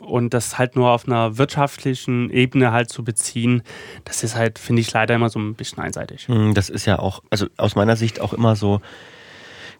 Und 0.00 0.34
das 0.34 0.58
halt 0.58 0.76
nur 0.76 0.90
auf 0.90 1.06
einer 1.06 1.36
wirtschaftlichen 1.38 2.30
Ebene 2.30 2.72
halt 2.72 2.88
zu 2.90 3.04
beziehen, 3.04 3.62
das 4.04 4.22
ist 4.24 4.34
halt, 4.34 4.58
finde 4.58 4.80
ich, 4.80 4.92
leider 4.92 5.14
immer 5.14 5.28
so 5.28 5.38
ein 5.38 5.54
bisschen 5.54 5.82
einseitig. 5.82 6.26
Hm, 6.26 6.54
Das 6.54 6.68
ist 6.68 6.86
ja 6.86 6.98
auch, 6.98 7.22
also 7.30 7.46
aus 7.58 7.76
meiner 7.76 7.96
Sicht 7.96 8.20
auch 8.20 8.32
immer 8.32 8.56
so, 8.56 8.80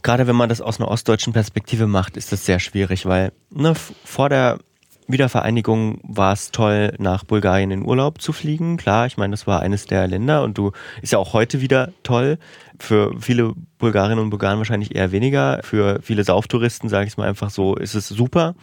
gerade 0.03 0.27
wenn 0.27 0.37
man 0.37 0.49
das 0.49 0.61
aus 0.61 0.79
einer 0.79 0.89
ostdeutschen 0.89 1.33
Perspektive 1.33 1.87
macht, 1.87 2.17
ist 2.17 2.33
das 2.33 2.45
sehr 2.45 2.61
schwierig, 2.61 3.07
weil 3.07 3.33
ne, 3.51 3.75
vor 4.05 4.29
der 4.29 4.59
Wiedervereinigung 5.13 6.01
war 6.03 6.33
es 6.33 6.51
toll, 6.51 6.95
nach 6.99 7.25
Bulgarien 7.25 7.71
in 7.71 7.85
Urlaub 7.85 8.21
zu 8.21 8.33
fliegen. 8.33 8.77
Klar, 8.77 9.07
ich 9.07 9.17
meine, 9.17 9.33
das 9.33 9.47
war 9.47 9.61
eines 9.61 9.87
der 9.87 10.07
Länder 10.07 10.43
und 10.43 10.59
du 10.59 10.73
ist 11.03 11.13
ja 11.13 11.19
auch 11.19 11.33
heute 11.33 11.61
wieder 11.61 11.93
toll. 12.03 12.39
Für 12.79 13.13
viele 13.21 13.53
Bulgarinnen 13.79 14.19
und 14.19 14.31
Bulgaren 14.31 14.59
wahrscheinlich 14.59 14.95
eher 14.95 15.13
weniger. 15.13 15.61
Für 15.63 16.01
viele 16.03 16.25
Sauftouristen, 16.25 16.89
sage 16.89 17.07
ich 17.07 17.13
es 17.13 17.17
mal 17.17 17.29
einfach 17.29 17.51
so, 17.51 17.77
ist 17.77 17.95
es 17.95 18.09
super. 18.09 18.55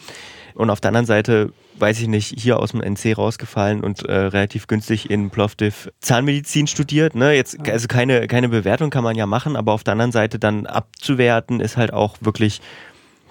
Und 0.56 0.72
auf 0.72 0.82
der 0.82 0.90
anderen 0.90 1.06
Seite, 1.06 1.54
weiß 1.78 2.02
ich 2.02 2.08
nicht, 2.08 2.34
hier 2.40 2.60
aus 2.60 2.72
dem 2.72 2.82
NC 2.82 3.16
rausgefallen 3.16 3.82
und 3.82 4.04
äh, 4.04 4.14
relativ 4.14 4.66
günstig 4.66 5.10
in 5.10 5.30
Plovdiv 5.30 5.92
Zahnmedizin 6.00 6.66
studiert. 6.66 7.14
Ne? 7.14 7.34
Jetzt, 7.34 7.60
also 7.70 7.88
keine, 7.88 8.26
keine 8.26 8.50
Bewertung 8.50 8.90
kann 8.90 9.04
man 9.04 9.16
ja 9.16 9.28
machen, 9.28 9.56
aber 9.56 9.74
auf 9.74 9.84
der 9.84 9.92
anderen 9.92 10.12
Seite 10.12 10.40
dann 10.40 10.66
abzuwerten 10.66 11.60
ist 11.60 11.78
halt 11.78 11.94
auch 11.94 12.18
wirklich, 12.22 12.62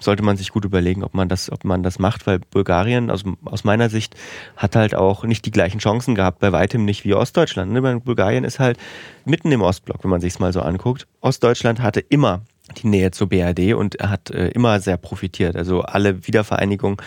sollte 0.01 0.23
man 0.23 0.37
sich 0.37 0.51
gut 0.51 0.65
überlegen, 0.65 1.05
ob 1.05 1.15
man 1.15 1.29
das, 1.29 1.51
ob 1.51 1.65
man 1.65 1.83
das 1.83 1.99
macht, 1.99 2.27
weil 2.27 2.39
Bulgarien 2.39 3.11
aus, 3.11 3.25
aus 3.45 3.65
meiner 3.65 3.89
Sicht 3.89 4.15
hat 4.57 4.77
halt 4.77 4.95
auch 4.95 5.25
nicht 5.25 5.45
die 5.47 5.51
gleichen 5.51 5.79
Chancen 5.79 6.15
gehabt, 6.15 6.39
bei 6.41 6.53
weitem 6.53 6.85
nicht 6.85 7.05
wie 7.05 7.15
Ostdeutschland. 7.15 7.73
Ne? 7.73 8.01
Bulgarien 8.01 8.45
ist 8.45 8.59
halt 8.59 8.79
mitten 9.25 9.51
im 9.53 9.63
Ostblock, 9.63 10.05
wenn 10.05 10.11
man 10.11 10.21
sich 10.21 10.39
mal 10.39 10.53
so 10.53 10.61
anguckt. 10.61 11.07
Ostdeutschland 11.21 11.81
hatte 11.81 12.01
immer 12.01 12.43
die 12.83 12.89
Nähe 12.89 13.11
zur 13.11 13.29
BRD 13.29 13.75
und 13.75 13.97
hat 14.01 14.31
äh, 14.31 14.49
immer 14.49 14.81
sehr 14.81 14.97
profitiert. 14.97 15.57
Also 15.57 15.83
alle 15.83 16.27
Wiedervereinigungen, 16.27 16.99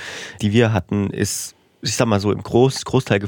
die 0.41 0.53
wir 0.53 0.73
hatten, 0.73 1.09
ist 1.09 1.55
ich 1.81 1.95
sag 1.95 2.07
mal 2.07 2.19
so, 2.19 2.31
im 2.31 2.43
Groß, 2.43 2.83
Großteil 2.83 3.19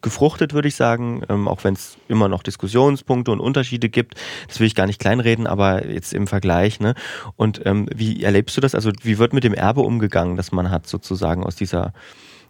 gefruchtet, 0.00 0.52
würde 0.52 0.68
ich 0.68 0.74
sagen, 0.74 1.22
ähm, 1.28 1.46
auch 1.46 1.62
wenn 1.64 1.74
es 1.74 1.96
immer 2.08 2.28
noch 2.28 2.42
Diskussionspunkte 2.42 3.30
und 3.30 3.40
Unterschiede 3.40 3.88
gibt. 3.88 4.14
Das 4.48 4.58
will 4.58 4.66
ich 4.66 4.74
gar 4.74 4.86
nicht 4.86 5.00
kleinreden, 5.00 5.46
aber 5.46 5.86
jetzt 5.86 6.12
im 6.12 6.26
Vergleich. 6.26 6.80
Ne? 6.80 6.94
Und 7.36 7.64
ähm, 7.64 7.88
wie 7.94 8.22
erlebst 8.22 8.56
du 8.56 8.60
das? 8.60 8.74
Also 8.74 8.90
wie 9.02 9.18
wird 9.18 9.32
mit 9.32 9.44
dem 9.44 9.54
Erbe 9.54 9.82
umgegangen, 9.82 10.36
das 10.36 10.50
man 10.50 10.70
hat 10.70 10.86
sozusagen 10.86 11.44
aus 11.44 11.54
dieser, 11.54 11.92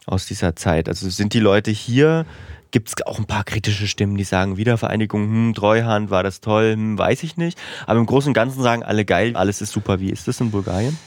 aus 0.06 0.26
dieser 0.26 0.56
Zeit? 0.56 0.88
Also 0.88 1.08
sind 1.10 1.34
die 1.34 1.40
Leute 1.40 1.70
hier 1.70 2.24
gibt 2.72 2.88
es 2.88 3.06
auch 3.06 3.18
ein 3.18 3.26
paar 3.26 3.44
kritische 3.44 3.86
Stimmen, 3.86 4.16
die 4.16 4.24
sagen, 4.24 4.56
Wiedervereinigung, 4.56 5.24
hm, 5.24 5.54
Treuhand, 5.54 6.08
war 6.08 6.22
das 6.22 6.40
toll, 6.40 6.72
hm, 6.72 6.96
weiß 6.96 7.22
ich 7.22 7.36
nicht. 7.36 7.58
Aber 7.86 8.00
im 8.00 8.06
Großen 8.06 8.30
und 8.30 8.34
Ganzen 8.34 8.62
sagen 8.62 8.82
alle 8.82 9.04
geil, 9.04 9.36
alles 9.36 9.60
ist 9.60 9.72
super. 9.72 10.00
Wie 10.00 10.08
ist 10.08 10.26
das 10.26 10.40
in 10.40 10.50
Bulgarien? 10.50 10.98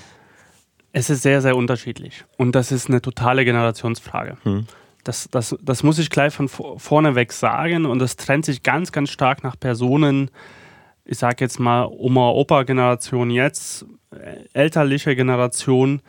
Es 0.97 1.09
ist 1.09 1.23
sehr, 1.23 1.41
sehr 1.41 1.57
unterschiedlich. 1.57 2.23
Und 2.37 2.53
das 2.53 2.71
ist 2.71 2.87
eine 2.87 3.01
totale 3.01 3.43
Generationsfrage. 3.43 4.37
Hm. 4.43 4.65
Das, 5.03 5.27
das, 5.29 5.53
das 5.61 5.83
muss 5.83 5.99
ich 5.99 6.09
gleich 6.09 6.33
von 6.33 6.47
vorne 6.47 7.15
weg 7.15 7.33
sagen. 7.33 7.85
Und 7.85 7.99
das 7.99 8.15
trennt 8.15 8.45
sich 8.45 8.63
ganz, 8.63 8.93
ganz 8.93 9.09
stark 9.09 9.43
nach 9.43 9.59
Personen. 9.59 10.31
Ich 11.03 11.17
sage 11.17 11.43
jetzt 11.43 11.59
mal 11.59 11.83
Oma-Opa-Generation 11.91 13.29
jetzt, 13.29 13.85
äh, 14.11 14.45
elterliche 14.53 15.17
Generation, 15.17 16.01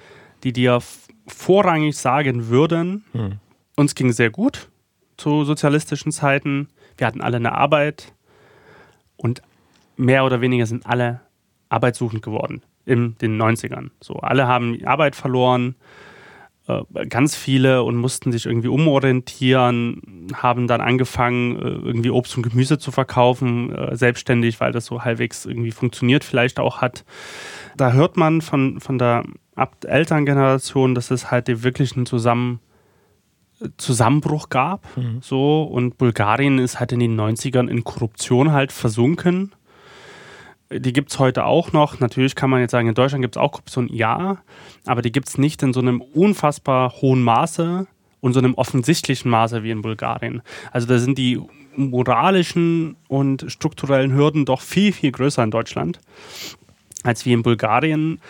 die 0.44 0.52
dir 0.52 0.78
vorrangig 1.26 1.96
sagen 1.96 2.46
würden, 2.46 3.04
hm. 3.10 3.40
uns 3.74 3.96
ging 3.96 4.12
sehr 4.12 4.30
gut 4.30 4.68
zu 5.16 5.42
sozialistischen 5.42 6.12
Zeiten. 6.12 6.68
Wir 6.96 7.08
hatten 7.08 7.22
alle 7.22 7.38
eine 7.38 7.58
Arbeit 7.58 8.12
und 9.16 9.42
mehr 9.96 10.24
oder 10.24 10.40
weniger 10.40 10.66
sind 10.66 10.86
alle 10.86 11.22
arbeitssuchend 11.70 12.22
geworden 12.22 12.62
in 12.86 13.18
den 13.18 13.40
90ern. 13.40 13.90
So, 14.00 14.14
alle 14.14 14.46
haben 14.46 14.82
Arbeit 14.86 15.16
verloren, 15.16 15.74
äh, 16.68 16.82
ganz 17.08 17.36
viele 17.36 17.82
und 17.82 17.96
mussten 17.96 18.32
sich 18.32 18.46
irgendwie 18.46 18.68
umorientieren, 18.68 20.28
haben 20.34 20.66
dann 20.66 20.80
angefangen, 20.80 21.56
äh, 21.56 21.68
irgendwie 21.68 22.10
Obst 22.10 22.36
und 22.36 22.42
Gemüse 22.42 22.78
zu 22.78 22.90
verkaufen, 22.90 23.72
äh, 23.72 23.96
selbstständig, 23.96 24.60
weil 24.60 24.72
das 24.72 24.86
so 24.86 25.04
halbwegs 25.04 25.46
irgendwie 25.46 25.70
funktioniert, 25.70 26.24
vielleicht 26.24 26.58
auch 26.58 26.80
hat. 26.80 27.04
Da 27.76 27.92
hört 27.92 28.16
man 28.16 28.40
von, 28.40 28.80
von 28.80 28.98
der 28.98 29.24
Elterngeneration, 29.84 30.94
dass 30.94 31.10
es 31.10 31.30
halt 31.30 31.62
wirklich 31.62 31.96
einen 31.96 32.06
Zusammen, 32.06 32.60
Zusammenbruch 33.76 34.48
gab. 34.48 34.84
Mhm. 34.96 35.18
So, 35.22 35.62
und 35.62 35.98
Bulgarien 35.98 36.58
ist 36.58 36.80
halt 36.80 36.92
in 36.92 37.00
den 37.00 37.18
90ern 37.18 37.68
in 37.68 37.84
Korruption 37.84 38.52
halt 38.52 38.72
versunken 38.72 39.52
die 40.70 40.92
gibt 40.92 41.10
es 41.12 41.18
heute 41.18 41.44
auch 41.44 41.72
noch. 41.72 42.00
Natürlich 42.00 42.34
kann 42.34 42.50
man 42.50 42.60
jetzt 42.60 42.72
sagen, 42.72 42.88
in 42.88 42.94
Deutschland 42.94 43.22
gibt 43.22 43.36
es 43.36 43.40
auch 43.40 43.52
Korruption, 43.52 43.88
ja, 43.92 44.38
aber 44.84 45.02
die 45.02 45.12
gibt 45.12 45.28
es 45.28 45.38
nicht 45.38 45.62
in 45.62 45.72
so 45.72 45.80
einem 45.80 46.00
unfassbar 46.00 46.92
hohen 47.00 47.22
Maße 47.22 47.86
und 48.20 48.32
so 48.32 48.38
einem 48.38 48.54
offensichtlichen 48.54 49.30
Maße 49.30 49.62
wie 49.62 49.70
in 49.70 49.82
Bulgarien. 49.82 50.42
Also 50.72 50.86
da 50.86 50.98
sind 50.98 51.18
die 51.18 51.40
moralischen 51.76 52.96
und 53.08 53.44
strukturellen 53.48 54.12
Hürden 54.12 54.44
doch 54.44 54.60
viel, 54.60 54.92
viel 54.92 55.12
größer 55.12 55.44
in 55.44 55.50
Deutschland 55.50 56.00
als 57.02 57.24
wie 57.24 57.32
in 57.32 57.42
Bulgarien. 57.42 58.20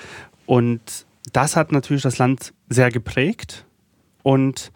Und 0.44 1.06
das 1.32 1.56
hat 1.56 1.72
natürlich 1.72 2.02
das 2.02 2.18
Land 2.18 2.52
sehr 2.68 2.90
geprägt. 2.90 3.64
Und 4.22 4.72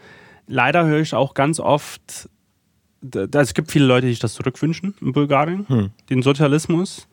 leider 0.46 0.86
höre 0.86 1.00
ich 1.00 1.14
auch 1.14 1.34
ganz 1.34 1.60
oft, 1.60 2.28
es 3.32 3.54
gibt 3.54 3.70
viele 3.70 3.86
Leute, 3.86 4.06
die 4.06 4.12
sich 4.12 4.20
das 4.20 4.34
zurückwünschen 4.34 4.94
in 5.00 5.12
Bulgarien, 5.12 5.68
hm. 5.68 5.90
den 6.08 6.22
Sozialismus 6.22 7.08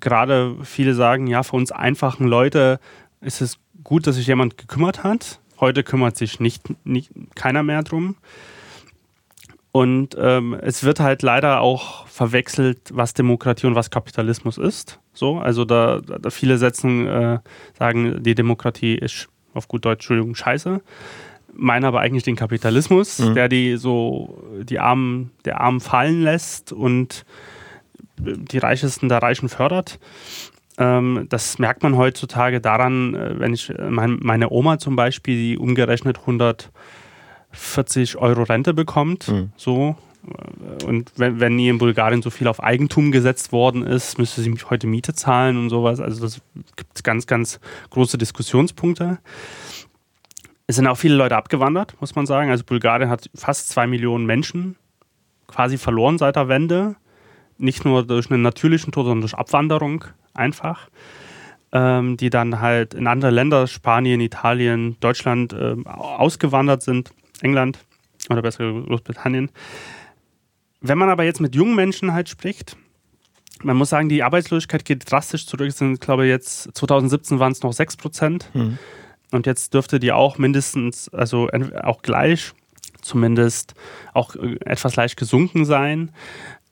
gerade 0.00 0.56
viele 0.62 0.94
sagen, 0.94 1.26
ja, 1.26 1.42
für 1.42 1.56
uns 1.56 1.72
einfachen 1.72 2.26
Leute 2.26 2.80
ist 3.20 3.40
es 3.40 3.58
gut, 3.82 4.06
dass 4.06 4.16
sich 4.16 4.26
jemand 4.26 4.58
gekümmert 4.58 5.04
hat. 5.04 5.40
Heute 5.60 5.82
kümmert 5.82 6.16
sich 6.16 6.40
nicht, 6.40 6.62
nicht 6.84 7.10
keiner 7.34 7.62
mehr 7.62 7.82
drum. 7.82 8.16
Und 9.72 10.16
ähm, 10.20 10.54
es 10.60 10.84
wird 10.84 11.00
halt 11.00 11.22
leider 11.22 11.60
auch 11.60 12.06
verwechselt, 12.06 12.78
was 12.92 13.12
Demokratie 13.12 13.66
und 13.66 13.74
was 13.74 13.90
Kapitalismus 13.90 14.56
ist. 14.56 15.00
So, 15.12 15.38
also 15.38 15.64
da, 15.64 16.00
da 16.00 16.30
viele 16.30 16.58
setzen, 16.58 17.08
äh, 17.08 17.38
sagen, 17.76 18.22
die 18.22 18.36
Demokratie 18.36 18.94
ist 18.94 19.28
auf 19.52 19.66
gut 19.66 19.84
Deutsch, 19.84 20.04
Entschuldigung, 20.04 20.36
scheiße. 20.36 20.80
Meinen 21.54 21.84
aber 21.84 22.00
eigentlich 22.00 22.22
den 22.22 22.36
Kapitalismus, 22.36 23.18
mhm. 23.18 23.34
der 23.34 23.48
die 23.48 23.76
so 23.76 24.44
die 24.62 24.78
Armen, 24.78 25.32
der 25.44 25.60
Armen 25.60 25.80
fallen 25.80 26.22
lässt 26.22 26.72
und 26.72 27.24
die 28.18 28.58
Reichesten 28.58 29.08
der 29.08 29.22
Reichen 29.22 29.48
fördert. 29.48 29.98
Ähm, 30.76 31.26
das 31.28 31.58
merkt 31.58 31.82
man 31.82 31.96
heutzutage 31.96 32.60
daran, 32.60 33.14
äh, 33.14 33.38
wenn 33.38 33.54
ich 33.54 33.70
äh, 33.70 33.90
mein, 33.90 34.18
meine 34.20 34.50
Oma 34.50 34.78
zum 34.78 34.96
Beispiel, 34.96 35.36
die 35.36 35.58
umgerechnet 35.58 36.18
140 36.18 38.16
Euro 38.16 38.42
Rente 38.42 38.74
bekommt, 38.74 39.28
mhm. 39.28 39.52
so. 39.56 39.94
Äh, 40.26 40.84
und 40.84 41.12
wenn, 41.16 41.38
wenn 41.38 41.54
nie 41.56 41.68
in 41.68 41.78
Bulgarien 41.78 42.22
so 42.22 42.30
viel 42.30 42.48
auf 42.48 42.60
Eigentum 42.62 43.12
gesetzt 43.12 43.52
worden 43.52 43.86
ist, 43.86 44.18
müsste 44.18 44.42
sie 44.42 44.52
heute 44.68 44.88
Miete 44.88 45.14
zahlen 45.14 45.56
und 45.58 45.70
sowas. 45.70 46.00
Also 46.00 46.20
das 46.22 46.40
gibt 46.76 47.04
ganz, 47.04 47.26
ganz 47.26 47.60
große 47.90 48.18
Diskussionspunkte. 48.18 49.18
Es 50.66 50.76
sind 50.76 50.86
auch 50.86 50.96
viele 50.96 51.14
Leute 51.14 51.36
abgewandert, 51.36 51.94
muss 52.00 52.16
man 52.16 52.26
sagen. 52.26 52.50
Also 52.50 52.64
Bulgarien 52.64 53.10
hat 53.10 53.30
fast 53.34 53.68
zwei 53.68 53.86
Millionen 53.86 54.26
Menschen 54.26 54.76
quasi 55.46 55.78
verloren 55.78 56.18
seit 56.18 56.36
der 56.36 56.48
Wende 56.48 56.96
nicht 57.58 57.84
nur 57.84 58.06
durch 58.06 58.30
einen 58.30 58.42
natürlichen 58.42 58.92
Tod, 58.92 59.04
sondern 59.04 59.20
durch 59.20 59.34
Abwanderung 59.34 60.04
einfach, 60.34 60.88
ähm, 61.72 62.16
die 62.16 62.30
dann 62.30 62.60
halt 62.60 62.94
in 62.94 63.06
andere 63.06 63.30
Länder, 63.30 63.66
Spanien, 63.66 64.20
Italien, 64.20 64.96
Deutschland 65.00 65.52
äh, 65.52 65.76
ausgewandert 65.84 66.82
sind, 66.82 67.10
England 67.40 67.78
oder 68.30 68.42
besser 68.42 68.72
Großbritannien. 68.72 69.50
Wenn 70.80 70.98
man 70.98 71.08
aber 71.08 71.24
jetzt 71.24 71.40
mit 71.40 71.54
jungen 71.54 71.74
Menschen 71.74 72.12
halt 72.12 72.28
spricht, 72.28 72.76
man 73.62 73.76
muss 73.76 73.90
sagen, 73.90 74.08
die 74.08 74.22
Arbeitslosigkeit 74.22 74.84
geht 74.84 75.10
drastisch 75.10 75.46
zurück. 75.46 75.68
Es 75.68 75.78
sind, 75.78 76.00
glaube 76.00 76.24
ich, 76.24 76.30
jetzt 76.30 76.76
2017 76.76 77.38
waren 77.38 77.52
es 77.52 77.62
noch 77.62 77.72
6 77.72 77.96
Prozent. 77.96 78.50
Mhm. 78.52 78.78
Und 79.30 79.46
jetzt 79.46 79.74
dürfte 79.74 79.98
die 79.98 80.12
auch 80.12 80.38
mindestens, 80.38 81.08
also 81.08 81.48
auch 81.82 82.02
gleich, 82.02 82.52
zumindest 83.00 83.74
auch 84.12 84.36
äh, 84.36 84.56
etwas 84.64 84.96
leicht 84.96 85.16
gesunken 85.16 85.64
sein. 85.64 86.12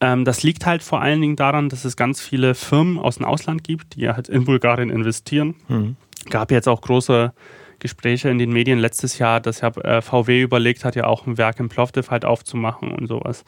Ähm, 0.03 0.25
das 0.25 0.43
liegt 0.43 0.67
halt 0.67 0.83
vor 0.83 1.01
allen 1.01 1.21
Dingen 1.21 1.37
daran, 1.37 1.69
dass 1.69 1.85
es 1.85 1.97
ganz 1.97 2.21
viele 2.21 2.55
Firmen 2.57 2.99
aus 2.99 3.17
dem 3.17 3.25
Ausland 3.25 3.63
gibt, 3.63 3.95
die 3.95 4.09
halt 4.09 4.29
in 4.29 4.45
Bulgarien 4.45 4.91
investieren. 4.91 5.55
Mhm. 5.69 5.97
Gab 6.29 6.51
jetzt 6.51 6.69
auch 6.69 6.81
große 6.81 7.33
Gespräche 7.79 8.29
in 8.29 8.39
den 8.39 8.53
Medien 8.53 8.79
letztes 8.81 9.19
Jahr, 9.19 9.41
dass 9.41 9.61
ja 9.61 9.69
äh, 9.69 10.03
VW 10.03 10.43
überlegt 10.43 10.85
hat, 10.85 10.97
ja 10.97 11.07
auch 11.07 11.27
ein 11.27 11.39
Werk 11.39 11.61
in 11.61 11.69
Plovdiv 11.69 12.11
halt 12.11 12.25
aufzumachen 12.25 12.93
und 12.93 13.07
sowas. 13.07 13.45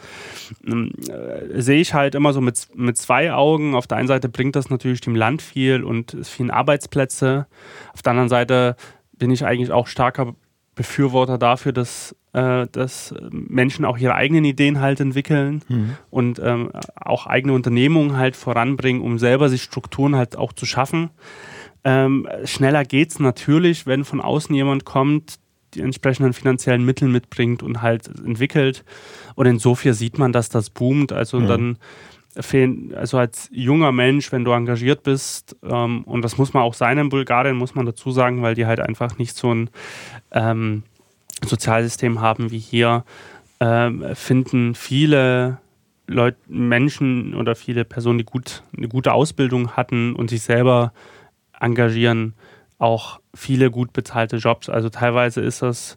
Ähm, 0.64 0.92
äh, 1.08 1.60
sehe 1.60 1.80
ich 1.80 1.92
halt 1.92 2.14
immer 2.14 2.32
so 2.32 2.40
mit, 2.40 2.68
mit 2.74 2.96
zwei 2.98 3.32
Augen. 3.32 3.74
Auf 3.74 3.88
der 3.88 3.98
einen 3.98 4.08
Seite 4.08 4.28
bringt 4.28 4.54
das 4.54 4.70
natürlich 4.70 5.00
dem 5.00 5.16
Land 5.16 5.42
viel 5.42 5.82
und 5.82 6.14
es 6.14 6.28
vielen 6.28 6.52
Arbeitsplätze. 6.52 7.46
Auf 7.92 8.02
der 8.02 8.10
anderen 8.10 8.28
Seite 8.28 8.76
bin 9.12 9.32
ich 9.32 9.44
eigentlich 9.44 9.72
auch 9.72 9.88
starker 9.88 10.34
Befürworter 10.74 11.38
dafür, 11.38 11.72
dass, 11.72 12.16
äh, 12.32 12.66
dass 12.72 13.14
Menschen 13.30 13.84
auch 13.84 13.98
ihre 13.98 14.14
eigenen 14.14 14.44
Ideen 14.44 14.80
halt 14.80 15.00
entwickeln 15.00 15.62
mhm. 15.68 15.96
und 16.10 16.40
ähm, 16.42 16.70
auch 16.96 17.26
eigene 17.26 17.52
Unternehmungen 17.52 18.16
halt 18.16 18.36
voranbringen, 18.36 19.02
um 19.02 19.18
selber 19.18 19.48
sich 19.48 19.62
Strukturen 19.62 20.16
halt 20.16 20.36
auch 20.36 20.52
zu 20.52 20.66
schaffen. 20.66 21.10
Ähm, 21.84 22.26
schneller 22.44 22.84
geht 22.84 23.10
es 23.10 23.20
natürlich, 23.20 23.86
wenn 23.86 24.04
von 24.04 24.20
außen 24.20 24.54
jemand 24.54 24.84
kommt, 24.84 25.38
die 25.74 25.80
entsprechenden 25.80 26.32
finanziellen 26.32 26.84
Mittel 26.84 27.08
mitbringt 27.08 27.62
und 27.62 27.82
halt 27.82 28.08
entwickelt. 28.24 28.84
Und 29.34 29.46
insofern 29.46 29.94
sieht 29.94 30.18
man, 30.18 30.32
dass 30.32 30.48
das 30.48 30.70
boomt. 30.70 31.12
Also 31.12 31.40
mhm. 31.40 31.46
dann 31.46 31.78
fehlen, 32.36 32.94
also 32.94 33.18
als 33.18 33.48
junger 33.52 33.92
Mensch, 33.92 34.32
wenn 34.32 34.44
du 34.44 34.52
engagiert 34.52 35.02
bist, 35.02 35.56
ähm, 35.62 36.02
und 36.04 36.22
das 36.22 36.38
muss 36.38 36.52
man 36.52 36.62
auch 36.62 36.74
sein 36.74 36.98
in 36.98 37.08
Bulgarien, 37.08 37.56
muss 37.56 37.74
man 37.74 37.86
dazu 37.86 38.10
sagen, 38.10 38.42
weil 38.42 38.54
die 38.54 38.66
halt 38.66 38.80
einfach 38.80 39.18
nicht 39.18 39.36
so 39.36 39.54
ein 39.54 39.70
ähm, 40.32 40.82
Sozialsystem 41.44 42.20
haben 42.20 42.50
wie 42.50 42.58
hier, 42.58 43.04
ähm, 43.60 44.04
finden 44.14 44.74
viele 44.74 45.58
Leute, 46.06 46.38
Menschen 46.48 47.34
oder 47.34 47.54
viele 47.54 47.84
Personen, 47.84 48.18
die 48.18 48.24
gut, 48.24 48.62
eine 48.76 48.88
gute 48.88 49.12
Ausbildung 49.12 49.72
hatten 49.72 50.14
und 50.14 50.30
sich 50.30 50.42
selber 50.42 50.92
engagieren, 51.58 52.34
auch 52.78 53.20
viele 53.34 53.70
gut 53.70 53.92
bezahlte 53.92 54.36
Jobs. 54.36 54.68
Also 54.68 54.90
teilweise 54.90 55.40
ist 55.40 55.62
das 55.62 55.96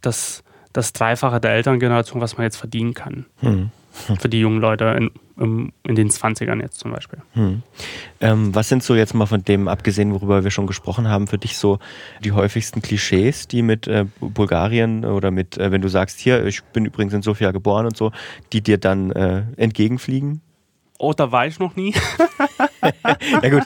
das, 0.00 0.42
das 0.72 0.92
Dreifache 0.92 1.40
der 1.40 1.52
Elterngeneration, 1.52 2.20
was 2.20 2.36
man 2.36 2.44
jetzt 2.44 2.56
verdienen 2.56 2.94
kann. 2.94 3.26
Hm. 3.38 3.70
Für 4.18 4.28
die 4.28 4.40
jungen 4.40 4.60
Leute 4.60 4.84
in 4.98 5.10
in 5.38 5.72
den 5.84 6.08
20ern 6.08 6.62
jetzt 6.62 6.78
zum 6.78 6.92
Beispiel. 6.92 7.18
Hm. 7.34 7.62
Ähm, 8.20 8.54
was 8.54 8.70
sind 8.70 8.82
so 8.82 8.94
jetzt 8.94 9.14
mal 9.14 9.26
von 9.26 9.44
dem, 9.44 9.68
abgesehen, 9.68 10.12
worüber 10.14 10.44
wir 10.44 10.50
schon 10.50 10.66
gesprochen 10.66 11.08
haben, 11.08 11.26
für 11.26 11.36
dich 11.36 11.58
so 11.58 11.78
die 12.24 12.32
häufigsten 12.32 12.80
Klischees, 12.80 13.46
die 13.46 13.60
mit 13.60 13.86
äh, 13.86 14.06
Bulgarien 14.20 15.04
oder 15.04 15.30
mit, 15.30 15.58
äh, 15.58 15.70
wenn 15.70 15.82
du 15.82 15.88
sagst, 15.88 16.20
hier, 16.20 16.46
ich 16.46 16.62
bin 16.64 16.86
übrigens 16.86 17.12
in 17.12 17.20
Sofia 17.20 17.50
geboren 17.50 17.84
und 17.84 17.96
so, 17.96 18.12
die 18.52 18.62
dir 18.62 18.78
dann 18.78 19.10
äh, 19.12 19.42
entgegenfliegen? 19.56 20.40
Oh, 20.98 21.12
da 21.12 21.30
war 21.30 21.46
ich 21.46 21.58
noch 21.58 21.76
nie. 21.76 21.92
ja 23.42 23.48
gut. 23.48 23.64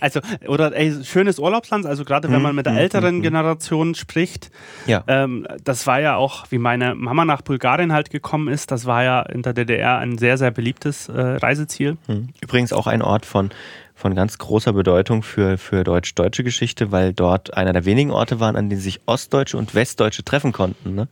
Also, 0.00 0.20
oder 0.46 0.74
ey, 0.74 1.04
schönes 1.04 1.38
Urlaubsland, 1.38 1.86
also 1.86 2.04
gerade 2.04 2.28
wenn 2.28 2.38
mhm, 2.38 2.42
man 2.42 2.54
mit 2.54 2.66
der 2.66 2.74
mhm, 2.74 2.78
älteren 2.78 3.16
mhm, 3.16 3.22
Generation 3.22 3.94
spricht. 3.94 4.50
Ja. 4.86 5.04
Ähm, 5.06 5.46
das 5.64 5.86
war 5.86 6.00
ja 6.00 6.16
auch, 6.16 6.46
wie 6.50 6.58
meine 6.58 6.94
Mama 6.94 7.24
nach 7.24 7.42
Bulgarien 7.42 7.92
halt 7.92 8.10
gekommen 8.10 8.48
ist, 8.48 8.70
das 8.70 8.86
war 8.86 9.04
ja 9.04 9.22
in 9.22 9.42
der 9.42 9.52
DDR 9.52 9.98
ein 9.98 10.18
sehr, 10.18 10.38
sehr 10.38 10.50
beliebtes 10.50 11.08
äh, 11.08 11.20
Reiseziel. 11.20 11.96
Übrigens 12.40 12.72
auch 12.72 12.86
ein 12.86 13.02
Ort 13.02 13.26
von 13.26 13.50
von 14.00 14.14
ganz 14.14 14.38
großer 14.38 14.72
Bedeutung 14.72 15.22
für, 15.22 15.58
für 15.58 15.84
deutsch-deutsche 15.84 16.42
Geschichte, 16.42 16.90
weil 16.90 17.12
dort 17.12 17.54
einer 17.54 17.74
der 17.74 17.84
wenigen 17.84 18.10
Orte 18.10 18.40
waren, 18.40 18.56
an 18.56 18.70
denen 18.70 18.80
sich 18.80 19.00
Ostdeutsche 19.04 19.58
und 19.58 19.74
Westdeutsche 19.74 20.24
treffen 20.24 20.52
konnten. 20.52 20.94
Ne? 20.94 21.08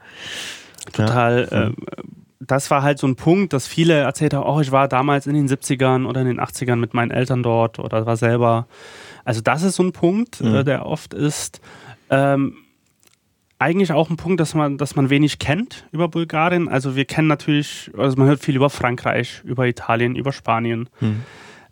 Total. 0.93 1.49
Ja. 1.51 1.67
Äh, 1.67 1.73
das 2.41 2.71
war 2.71 2.83
halt 2.83 2.99
so 2.99 3.07
ein 3.07 3.17
Punkt, 3.17 3.53
dass 3.53 3.67
viele 3.67 3.95
erzählt 3.95 4.33
haben, 4.35 4.47
oh, 4.47 4.61
ich 4.61 4.71
war 4.71 4.87
damals 4.89 5.27
in 5.27 5.35
den 5.35 5.49
70ern 5.49 6.07
oder 6.07 6.21
in 6.21 6.29
den 6.29 6.41
80ern 6.41 6.77
mit 6.77 6.95
meinen 6.95 7.11
Eltern 7.11 7.43
dort 7.43 7.79
oder 7.79 8.07
war 8.07 8.17
selber. 8.17 8.69
Also 9.25 9.41
das 9.41 9.63
ist 9.63 9.77
so 9.77 9.83
ein 9.83 9.93
Punkt, 9.93 10.41
mhm. 10.41 10.55
äh, 10.55 10.65
der 10.65 10.87
oft 10.87 11.15
ist. 11.15 11.61
Ähm, 12.11 12.57
eigentlich 13.59 13.93
auch 13.93 14.09
ein 14.09 14.17
Punkt, 14.17 14.39
dass 14.41 14.55
man, 14.55 14.79
dass 14.79 14.95
man 14.95 15.11
wenig 15.11 15.41
kennt 15.41 15.85
über 15.91 16.07
Bulgarien. 16.09 16.69
Also 16.69 16.95
wir 16.95 17.05
kennen 17.07 17.27
natürlich, 17.27 17.91
also 17.99 18.17
man 18.17 18.29
hört 18.29 18.41
viel 18.41 18.55
über 18.55 18.71
Frankreich, 18.71 19.43
über 19.45 19.67
Italien, 19.67 20.15
über 20.15 20.31
Spanien. 20.33 20.89
Mhm. 21.01 21.23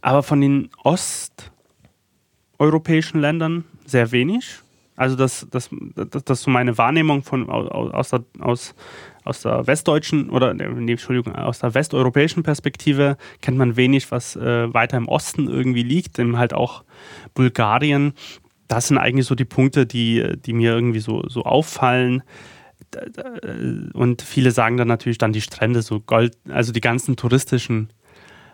Aber 0.01 0.25
von 0.25 0.41
den 0.41 0.71
osteuropäischen 2.59 3.21
Ländern 3.21 3.65
sehr 3.85 4.11
wenig. 4.11 4.59
Also 4.97 5.15
das, 5.15 5.47
das, 5.51 5.71
das, 5.95 6.25
das 6.25 6.39
ist 6.39 6.45
so 6.45 6.51
meine 6.51 6.79
Wahrnehmung 6.79 7.23
von, 7.23 7.49
aus, 7.51 8.11
der, 8.11 8.25
aus, 8.41 8.75
aus 9.25 9.43
der 9.43 9.67
westdeutschen 9.67 10.31
oder 10.31 10.55
nee, 10.55 10.93
Entschuldigung, 10.93 11.35
aus 11.35 11.59
der 11.59 11.75
westeuropäischen 11.75 12.43
Perspektive 12.43 13.19
kennt 13.43 13.59
man 13.59 13.77
wenig, 13.77 14.11
was 14.11 14.37
äh, 14.37 14.73
weiter 14.73 14.97
im 14.97 15.09
Osten 15.09 15.49
irgendwie 15.49 15.83
liegt, 15.83 16.19
eben 16.19 16.39
halt 16.39 16.55
auch 16.55 16.85
Bulgarien. 17.35 18.15
Das 18.69 18.89
sind 18.89 18.99
eigentlich 18.99 19.27
so 19.27 19.35
die 19.35 19.45
Punkte, 19.45 19.87
die, 19.87 20.25
die 20.45 20.55
mir 20.55 20.73
irgendwie 20.73 21.01
so, 21.01 21.23
so 21.29 21.43
auffallen. 21.45 22.23
Und 23.93 24.23
viele 24.23 24.51
sagen 24.51 24.77
dann 24.77 24.89
natürlich 24.89 25.19
dann 25.19 25.33
die 25.33 25.41
Strände, 25.41 25.83
so 25.83 26.01
Gold, 26.01 26.37
also 26.49 26.73
die 26.73 26.81
ganzen 26.81 27.17
touristischen 27.17 27.91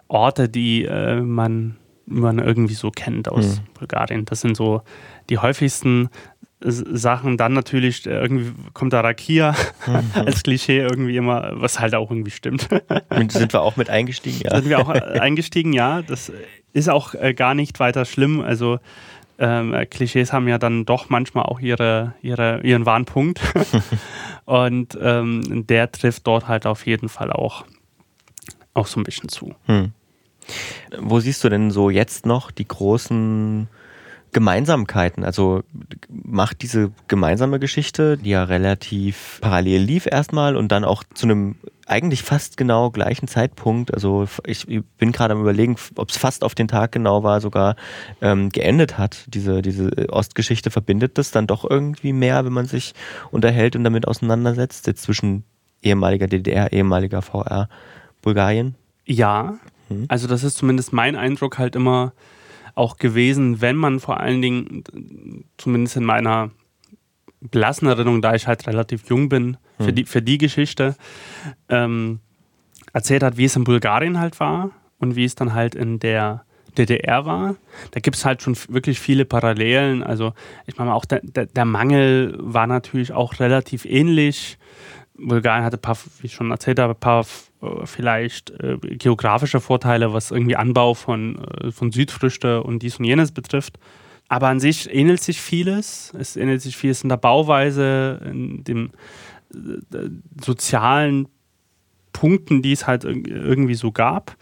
Orte, 0.09 0.49
die 0.49 0.84
äh, 0.84 1.20
man, 1.20 1.76
man 2.07 2.38
irgendwie 2.38 2.74
so 2.74 2.90
kennt 2.90 3.30
aus 3.30 3.61
mhm. 3.61 3.64
Bulgarien. 3.78 4.24
Das 4.24 4.40
sind 4.40 4.57
so 4.57 4.82
die 5.30 5.38
häufigsten 5.38 6.10
Sachen. 6.64 7.36
Dann 7.36 7.52
natürlich, 7.52 8.06
äh, 8.06 8.20
irgendwie 8.20 8.52
kommt 8.72 8.92
da 8.92 9.00
Rakia 9.00 9.54
mhm. 9.86 10.10
als 10.26 10.42
Klischee 10.42 10.78
irgendwie 10.78 11.16
immer, 11.16 11.52
was 11.54 11.80
halt 11.80 11.94
auch 11.94 12.10
irgendwie 12.10 12.30
stimmt. 12.30 12.68
sind 13.28 13.52
wir 13.52 13.62
auch 13.62 13.76
mit 13.76 13.90
eingestiegen, 13.90 14.40
ja. 14.42 14.56
Sind 14.56 14.68
wir 14.68 14.78
auch 14.78 14.94
äh, 14.94 15.18
eingestiegen, 15.18 15.72
ja. 15.72 16.02
Das 16.02 16.32
ist 16.72 16.88
auch 16.88 17.14
äh, 17.14 17.34
gar 17.34 17.54
nicht 17.54 17.80
weiter 17.80 18.04
schlimm. 18.04 18.40
Also 18.40 18.78
ähm, 19.38 19.74
Klischees 19.90 20.32
haben 20.32 20.48
ja 20.48 20.58
dann 20.58 20.84
doch 20.84 21.08
manchmal 21.08 21.44
auch 21.44 21.60
ihre, 21.60 22.14
ihre, 22.22 22.60
ihren 22.62 22.86
wahren 22.86 23.04
Punkt. 23.04 23.40
Und 24.44 24.98
ähm, 25.00 25.66
der 25.66 25.90
trifft 25.90 26.26
dort 26.26 26.48
halt 26.48 26.66
auf 26.66 26.86
jeden 26.86 27.08
Fall 27.08 27.32
auch, 27.32 27.64
auch 28.74 28.86
so 28.86 29.00
ein 29.00 29.04
bisschen 29.04 29.28
zu. 29.28 29.54
Hm. 29.66 29.92
Wo 30.98 31.20
siehst 31.20 31.44
du 31.44 31.48
denn 31.48 31.70
so 31.70 31.90
jetzt 31.90 32.26
noch 32.26 32.50
die 32.50 32.66
großen 32.66 33.68
Gemeinsamkeiten. 34.33 35.24
Also 35.24 35.62
macht 36.09 36.62
diese 36.62 36.91
gemeinsame 37.07 37.61
Geschichte, 37.61 38.16
die 38.16 38.30
ja 38.30 38.45
relativ 38.45 39.39
parallel 39.43 39.83
lief 39.83 40.07
erstmal 40.07 40.57
und 40.57 40.72
dann 40.72 40.85
auch 40.85 41.05
zu 41.14 41.26
einem 41.26 41.57
eigentlich 41.87 42.22
fast 42.22 42.57
genau 42.57 42.91
gleichen 42.91 43.28
Zeitpunkt, 43.28 43.93
also 43.93 44.26
ich 44.47 44.66
bin 44.97 45.12
gerade 45.12 45.35
am 45.35 45.43
überlegen, 45.43 45.76
ob 45.97 46.09
es 46.09 46.16
fast 46.16 46.45
auf 46.45 46.55
den 46.55 46.68
Tag 46.68 46.93
genau 46.93 47.22
war, 47.22 47.41
sogar 47.41 47.76
ähm, 48.22 48.49
geendet 48.49 48.97
hat. 48.97 49.24
Diese, 49.26 49.61
diese 49.61 49.91
Ostgeschichte 50.09 50.70
verbindet 50.70 51.18
das 51.18 51.30
dann 51.30 51.47
doch 51.47 51.68
irgendwie 51.68 52.14
mehr, 52.14 52.45
wenn 52.47 52.53
man 52.53 52.66
sich 52.66 52.95
unterhält 53.30 53.76
und 53.76 53.85
damit 53.85 54.09
auseinandersetzt, 54.09 54.87
jetzt 54.87 55.03
zwischen 55.03 55.45
ehemaliger 55.83 56.28
DDR, 56.28 56.72
ehemaliger 56.72 57.20
VR, 57.20 57.68
Bulgarien? 58.22 58.76
Ja, 59.05 59.59
mhm. 59.89 60.07
also 60.09 60.28
das 60.28 60.45
ist 60.45 60.57
zumindest 60.57 60.93
mein 60.93 61.16
Eindruck 61.16 61.59
halt 61.59 61.76
immer, 61.76 62.12
auch 62.74 62.96
gewesen, 62.96 63.60
wenn 63.60 63.76
man 63.76 64.00
vor 64.00 64.20
allen 64.20 64.42
Dingen, 64.42 64.84
zumindest 65.56 65.96
in 65.96 66.04
meiner 66.04 66.50
blassen 67.40 67.88
Erinnerung, 67.88 68.22
da 68.22 68.34
ich 68.34 68.46
halt 68.46 68.66
relativ 68.66 69.08
jung 69.08 69.28
bin, 69.28 69.56
für, 69.78 69.88
hm. 69.88 69.94
die, 69.94 70.04
für 70.04 70.22
die 70.22 70.38
Geschichte, 70.38 70.96
ähm, 71.68 72.20
erzählt 72.92 73.22
hat, 73.22 73.36
wie 73.36 73.44
es 73.44 73.56
in 73.56 73.64
Bulgarien 73.64 74.18
halt 74.18 74.38
war 74.40 74.70
und 74.98 75.16
wie 75.16 75.24
es 75.24 75.34
dann 75.34 75.54
halt 75.54 75.74
in 75.74 75.98
der 75.98 76.44
DDR 76.78 77.26
war. 77.26 77.56
Da 77.90 78.00
gibt 78.00 78.16
es 78.16 78.24
halt 78.24 78.42
schon 78.42 78.56
wirklich 78.68 78.98
viele 78.98 79.24
Parallelen. 79.24 80.02
Also 80.02 80.32
ich 80.66 80.76
meine 80.78 80.94
auch 80.94 81.04
der, 81.04 81.20
der, 81.22 81.46
der 81.46 81.64
Mangel 81.64 82.34
war 82.38 82.66
natürlich 82.66 83.12
auch 83.12 83.40
relativ 83.40 83.84
ähnlich. 83.84 84.58
Bulgarien 85.14 85.64
hatte 85.64 85.76
ein 85.76 85.82
paar, 85.82 85.96
wie 86.20 86.26
ich 86.26 86.34
schon 86.34 86.50
erzählt 86.50 86.78
habe, 86.78 86.94
ein 86.94 87.00
paar 87.00 87.26
äh, 87.62 87.86
vielleicht 87.86 88.50
äh, 88.50 88.78
geografische 88.80 89.60
Vorteile, 89.60 90.12
was 90.12 90.30
irgendwie 90.30 90.56
Anbau 90.56 90.94
von, 90.94 91.44
äh, 91.44 91.70
von 91.70 91.92
Südfrüchte 91.92 92.62
und 92.62 92.82
dies 92.82 92.98
und 92.98 93.04
jenes 93.04 93.32
betrifft. 93.32 93.78
Aber 94.28 94.48
an 94.48 94.60
sich 94.60 94.92
ähnelt 94.92 95.20
sich 95.20 95.40
vieles. 95.40 96.12
Es 96.18 96.36
ähnelt 96.36 96.62
sich 96.62 96.76
vieles 96.76 97.02
in 97.02 97.10
der 97.10 97.18
Bauweise, 97.18 98.20
in 98.24 98.64
den 98.64 98.92
äh, 99.54 100.08
sozialen 100.42 101.28
Punkten, 102.12 102.62
die 102.62 102.72
es 102.72 102.86
halt 102.86 103.04
irgendwie 103.04 103.74
so 103.74 103.92
gab. 103.92 104.36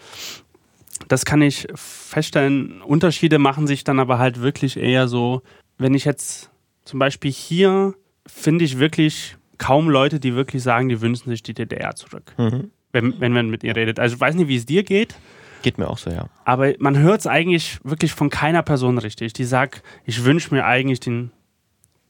Das 1.09 1.25
kann 1.25 1.43
ich 1.43 1.67
feststellen. 1.75 2.83
Unterschiede 2.83 3.39
machen 3.39 3.67
sich 3.67 3.85
dann 3.85 3.99
aber 3.99 4.19
halt 4.19 4.41
wirklich 4.41 4.77
eher 4.77 5.09
so, 5.09 5.43
wenn 5.79 5.95
ich 5.95 6.05
jetzt 6.05 6.51
zum 6.85 6.99
Beispiel 6.99 7.33
hier 7.33 7.95
finde 8.27 8.65
ich 8.65 8.79
wirklich 8.79 9.37
kaum 9.61 9.91
Leute, 9.91 10.19
die 10.19 10.35
wirklich 10.35 10.63
sagen, 10.63 10.89
die 10.89 11.01
wünschen 11.01 11.31
sich 11.31 11.43
die 11.43 11.55
DDR 11.55 11.95
zurück. 11.95 12.35
Mhm. 12.39 12.71
Wenn, 12.93 13.21
wenn 13.21 13.33
man 13.33 13.51
mit 13.51 13.63
ihr 13.63 13.77
redet. 13.77 14.01
Also 14.01 14.17
ich 14.17 14.21
weiß 14.21 14.35
nicht, 14.35 14.49
wie 14.49 14.57
es 14.57 14.67
dir 14.67 14.83
geht. 14.83 15.15
Geht 15.63 15.79
mir 15.79 15.89
auch 15.89 15.99
so, 15.99 16.11
ja. 16.11 16.29
Aber 16.45 16.73
man 16.79 16.99
hört 16.99 17.21
es 17.21 17.27
eigentlich 17.27 17.79
wirklich 17.85 18.13
von 18.13 18.31
keiner 18.31 18.63
Person 18.63 18.99
richtig, 18.99 19.35
die 19.35 19.45
sagt, 19.45 19.83
ich 20.05 20.25
wünsche 20.25 20.53
mir 20.53 20.65
eigentlich 20.65 20.99
den, 20.99 21.31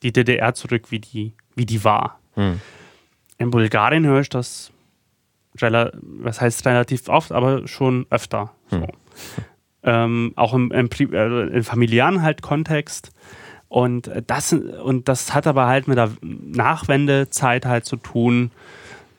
die 0.02 0.12
DDR 0.12 0.54
zurück, 0.54 0.90
wie 0.90 1.00
die, 1.00 1.34
wie 1.56 1.66
die 1.66 1.84
war. 1.84 2.20
Mhm. 2.36 2.60
In 3.36 3.50
Bulgarien 3.50 4.06
höre 4.06 4.20
ich 4.20 4.28
das, 4.28 4.72
was 5.52 6.40
heißt 6.40 6.64
relativ 6.64 7.08
oft, 7.08 7.32
aber 7.32 7.66
schon 7.66 8.06
öfter. 8.10 8.54
So. 8.70 8.78
Mhm. 8.78 8.86
Ähm, 9.82 10.32
auch 10.36 10.54
im, 10.54 10.70
im, 10.70 10.88
also 11.12 11.40
im 11.40 11.64
familiären 11.64 12.22
halt 12.22 12.42
Kontext 12.42 13.10
und 13.70 14.10
das, 14.26 14.52
und 14.52 15.06
das 15.06 15.32
hat 15.32 15.46
aber 15.46 15.68
halt 15.68 15.86
mit 15.86 15.96
der 15.96 16.10
Nachwendezeit 16.22 17.64
halt 17.64 17.84
zu 17.86 17.96
tun. 17.96 18.50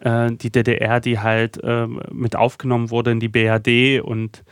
Äh, 0.01 0.33
die 0.33 0.51
DDR, 0.51 0.99
die 0.99 1.19
halt 1.19 1.63
äh, 1.63 1.87
mit 1.87 2.35
aufgenommen 2.35 2.89
wurde 2.89 3.11
in 3.11 3.21
die 3.21 3.29
BRD 3.29 4.01
und, 4.01 4.43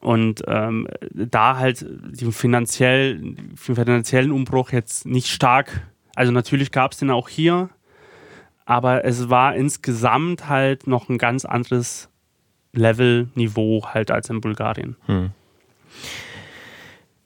und 0.00 0.44
ähm, 0.46 0.86
da 1.12 1.56
halt 1.56 1.84
den, 1.84 2.30
finanziell, 2.30 3.18
den 3.18 3.56
finanziellen 3.56 4.30
Umbruch 4.30 4.70
jetzt 4.70 5.06
nicht 5.06 5.26
stark, 5.26 5.88
also 6.14 6.30
natürlich 6.30 6.70
gab 6.70 6.92
es 6.92 6.98
den 6.98 7.10
auch 7.10 7.28
hier, 7.28 7.70
aber 8.64 9.04
es 9.04 9.28
war 9.28 9.56
insgesamt 9.56 10.48
halt 10.48 10.86
noch 10.86 11.08
ein 11.08 11.18
ganz 11.18 11.44
anderes 11.44 12.08
Level, 12.72 13.28
Niveau 13.34 13.88
halt 13.92 14.12
als 14.12 14.30
in 14.30 14.40
Bulgarien. 14.40 14.94
Hm. 15.06 15.32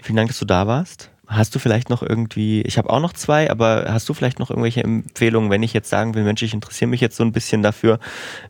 Vielen 0.00 0.16
Dank, 0.16 0.28
dass 0.28 0.38
du 0.38 0.46
da 0.46 0.66
warst. 0.66 1.10
Hast 1.28 1.54
du 1.54 1.58
vielleicht 1.58 1.90
noch 1.90 2.02
irgendwie, 2.02 2.62
ich 2.62 2.78
habe 2.78 2.88
auch 2.88 3.00
noch 3.00 3.12
zwei, 3.12 3.50
aber 3.50 3.84
hast 3.88 4.08
du 4.08 4.14
vielleicht 4.14 4.38
noch 4.38 4.48
irgendwelche 4.48 4.82
Empfehlungen, 4.82 5.50
wenn 5.50 5.62
ich 5.62 5.74
jetzt 5.74 5.90
sagen 5.90 6.14
will, 6.14 6.24
Mensch, 6.24 6.42
ich 6.42 6.54
interessiere 6.54 6.88
mich 6.88 7.02
jetzt 7.02 7.16
so 7.16 7.22
ein 7.22 7.32
bisschen 7.32 7.62
dafür, 7.62 8.00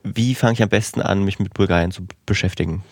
wie 0.05 0.37
fange 0.37 0.53
ich 0.53 0.63
am 0.63 0.69
besten 0.69 1.03
an, 1.03 1.25
mich 1.25 1.41
mit 1.41 1.55
Bulgarien 1.55 1.91
zu 1.91 2.07
beschäftigen? 2.25 2.85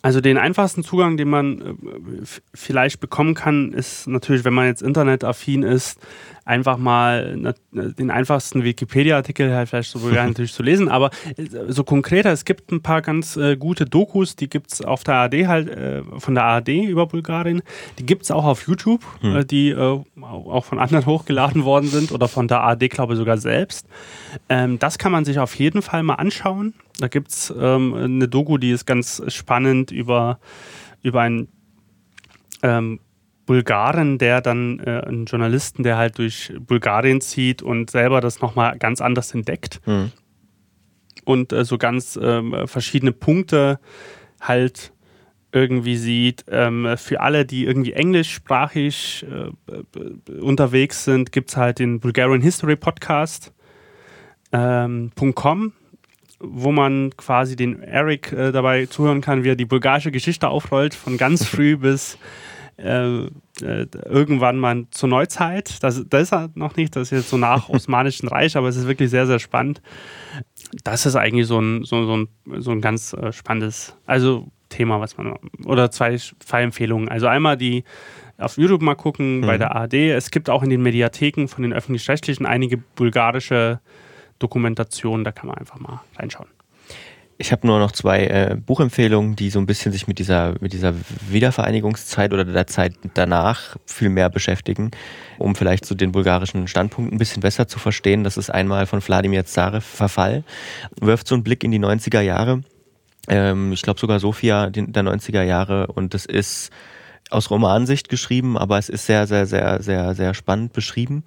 Also 0.00 0.20
den 0.20 0.38
einfachsten 0.38 0.82
Zugang, 0.82 1.16
den 1.16 1.28
man 1.28 1.60
äh, 1.60 2.24
vielleicht 2.54 3.00
bekommen 3.00 3.34
kann, 3.34 3.72
ist 3.72 4.06
natürlich, 4.06 4.44
wenn 4.44 4.54
man 4.54 4.66
jetzt 4.66 4.80
internetaffin 4.80 5.62
ist, 5.62 5.98
einfach 6.46 6.78
mal 6.78 7.36
den 7.72 8.10
einfachsten 8.10 8.62
Wikipedia-Artikel 8.62 9.52
halt 9.52 9.68
vielleicht 9.68 9.90
so 9.90 9.98
natürlich 10.08 10.52
zu 10.52 10.62
lesen, 10.62 10.88
aber 10.88 11.10
äh, 11.36 11.44
so 11.68 11.82
konkreter, 11.82 12.32
es 12.32 12.44
gibt 12.44 12.70
ein 12.70 12.80
paar 12.80 13.02
ganz 13.02 13.36
äh, 13.36 13.56
gute 13.56 13.84
Dokus, 13.84 14.36
die 14.36 14.48
gibt 14.48 14.72
es 14.72 14.80
auf 14.80 15.02
der 15.02 15.16
ARD 15.16 15.34
halt, 15.48 15.68
äh, 15.68 16.02
von 16.18 16.34
der 16.34 16.44
ARD 16.44 16.68
über 16.68 17.06
Bulgarien, 17.06 17.62
die 17.98 18.06
gibt 18.06 18.22
es 18.22 18.30
auch 18.30 18.44
auf 18.44 18.66
YouTube, 18.68 19.04
hm. 19.20 19.36
äh, 19.36 19.44
die 19.44 19.70
äh, 19.70 20.00
auch 20.22 20.64
von 20.64 20.78
anderen 20.78 21.04
hochgeladen 21.06 21.64
worden 21.64 21.88
sind 21.88 22.12
oder 22.12 22.28
von 22.28 22.46
der 22.46 22.60
ARD, 22.60 22.90
glaube 22.90 23.14
ich, 23.14 23.18
sogar 23.18 23.38
selbst. 23.38 23.88
Ähm, 24.48 24.78
das 24.78 24.98
kann 24.98 25.10
man 25.10 25.24
sich 25.24 25.40
auf 25.40 25.54
jeden 25.56 25.82
Fall 25.82 26.04
mal 26.04 26.14
anschauen. 26.14 26.74
Da 27.00 27.08
gibt 27.08 27.28
es 27.28 27.52
ähm, 27.58 27.92
eine 27.92 28.28
Doku, 28.28 28.56
die 28.56 28.70
ist 28.70 28.86
ganz 28.86 29.20
spannend 29.28 29.90
über, 29.90 30.38
über 31.02 31.22
einen 31.22 31.48
ähm, 32.62 33.00
Bulgaren, 33.46 34.18
der 34.18 34.40
dann 34.40 34.80
äh, 34.80 35.02
einen 35.06 35.24
Journalisten, 35.24 35.82
der 35.84 35.96
halt 35.96 36.18
durch 36.18 36.52
Bulgarien 36.58 37.20
zieht 37.20 37.62
und 37.62 37.90
selber 37.90 38.20
das 38.20 38.40
nochmal 38.40 38.76
ganz 38.78 39.00
anders 39.00 39.32
entdeckt. 39.32 39.80
Mhm. 39.86 40.12
Und 41.24 41.52
äh, 41.52 41.64
so 41.64 41.78
ganz 41.78 42.16
äh, 42.16 42.66
verschiedene 42.66 43.12
Punkte 43.12 43.78
halt 44.40 44.92
irgendwie 45.52 45.96
sieht. 45.96 46.44
Ähm, 46.50 46.96
für 46.96 47.20
alle, 47.20 47.46
die 47.46 47.64
irgendwie 47.64 47.92
englischsprachig 47.92 49.24
äh, 49.30 50.32
unterwegs 50.40 51.04
sind, 51.04 51.32
gibt 51.32 51.50
es 51.50 51.56
halt 51.56 51.78
den 51.78 52.00
Bulgarian 52.00 52.42
History 52.42 52.76
Podcast. 52.76 53.52
Ähm, 54.52 55.10
.com, 55.34 55.72
wo 56.38 56.70
man 56.70 57.10
quasi 57.16 57.56
den 57.56 57.82
Eric 57.82 58.32
äh, 58.32 58.52
dabei 58.52 58.86
zuhören 58.86 59.20
kann, 59.20 59.44
wie 59.44 59.50
er 59.50 59.56
die 59.56 59.64
bulgarische 59.64 60.12
Geschichte 60.12 60.48
aufrollt, 60.48 60.94
von 60.94 61.16
ganz 61.16 61.44
früh 61.48 61.76
bis 61.76 62.18
äh, 62.78 63.26
äh, 63.62 63.86
irgendwann 64.04 64.58
mal 64.58 64.84
zur 64.90 65.08
Neuzeit. 65.08 65.82
Das, 65.82 66.04
das 66.08 66.22
ist 66.22 66.32
er 66.32 66.50
noch 66.54 66.76
nicht, 66.76 66.94
das 66.94 67.04
ist 67.04 67.18
jetzt 67.18 67.30
so 67.30 67.38
nach 67.38 67.68
Osmanischen 67.70 68.28
Reich, 68.28 68.56
aber 68.56 68.68
es 68.68 68.76
ist 68.76 68.86
wirklich 68.86 69.10
sehr, 69.10 69.26
sehr 69.26 69.38
spannend. 69.38 69.80
Das 70.84 71.06
ist 71.06 71.16
eigentlich 71.16 71.46
so 71.46 71.58
ein, 71.58 71.84
so, 71.84 72.04
so 72.04 72.16
ein, 72.16 72.28
so 72.60 72.70
ein 72.72 72.80
ganz 72.80 73.12
äh, 73.14 73.32
spannendes, 73.32 73.96
also 74.06 74.48
Thema, 74.68 75.00
was 75.00 75.16
man, 75.16 75.34
oder 75.64 75.90
zwei, 75.90 76.16
zwei 76.16 76.62
Empfehlungen. 76.62 77.08
Also 77.08 77.28
einmal 77.28 77.56
die 77.56 77.84
auf 78.38 78.58
YouTube 78.58 78.82
mal 78.82 78.94
gucken 78.94 79.38
mhm. 79.38 79.46
bei 79.46 79.58
der 79.58 79.74
ARD. 79.74 79.94
Es 79.94 80.30
gibt 80.30 80.50
auch 80.50 80.62
in 80.62 80.70
den 80.70 80.82
Mediatheken 80.82 81.46
von 81.46 81.62
den 81.62 81.72
öffentlich-rechtlichen 81.72 82.46
einige 82.46 82.76
bulgarische 82.76 83.80
Dokumentationen, 84.38 85.24
da 85.24 85.32
kann 85.32 85.46
man 85.46 85.56
einfach 85.56 85.78
mal 85.78 86.02
reinschauen. 86.16 86.48
Ich 87.38 87.52
habe 87.52 87.66
nur 87.66 87.78
noch 87.78 87.92
zwei 87.92 88.26
äh, 88.26 88.56
Buchempfehlungen, 88.56 89.36
die 89.36 89.50
so 89.50 89.58
ein 89.58 89.66
bisschen 89.66 89.92
sich 89.92 90.08
mit 90.08 90.18
dieser, 90.18 90.54
mit 90.60 90.72
dieser 90.72 90.94
Wiedervereinigungszeit 91.28 92.32
oder 92.32 92.46
der 92.46 92.66
Zeit 92.66 92.94
danach 93.12 93.76
viel 93.84 94.08
mehr 94.08 94.30
beschäftigen, 94.30 94.90
um 95.38 95.54
vielleicht 95.54 95.84
so 95.84 95.94
den 95.94 96.12
bulgarischen 96.12 96.66
Standpunkt 96.66 97.12
ein 97.12 97.18
bisschen 97.18 97.42
besser 97.42 97.68
zu 97.68 97.78
verstehen. 97.78 98.24
Das 98.24 98.38
ist 98.38 98.48
einmal 98.48 98.86
von 98.86 99.06
Wladimir 99.06 99.44
Zarev 99.44 99.84
Verfall, 99.86 100.44
wirft 100.98 101.28
so 101.28 101.34
einen 101.34 101.44
Blick 101.44 101.62
in 101.62 101.72
die 101.72 101.78
90er 101.78 102.22
Jahre. 102.22 102.62
Ähm, 103.28 103.72
ich 103.72 103.82
glaube 103.82 104.00
sogar 104.00 104.18
Sofia 104.18 104.70
der 104.70 105.04
90er 105.04 105.42
Jahre 105.42 105.88
und 105.88 106.14
das 106.14 106.24
ist 106.24 106.70
aus 107.28 107.50
Romansicht 107.50 108.08
geschrieben, 108.08 108.56
aber 108.56 108.78
es 108.78 108.88
ist 108.88 109.04
sehr, 109.04 109.26
sehr, 109.26 109.46
sehr, 109.46 109.82
sehr, 109.82 110.14
sehr 110.14 110.32
spannend 110.32 110.72
beschrieben. 110.72 111.22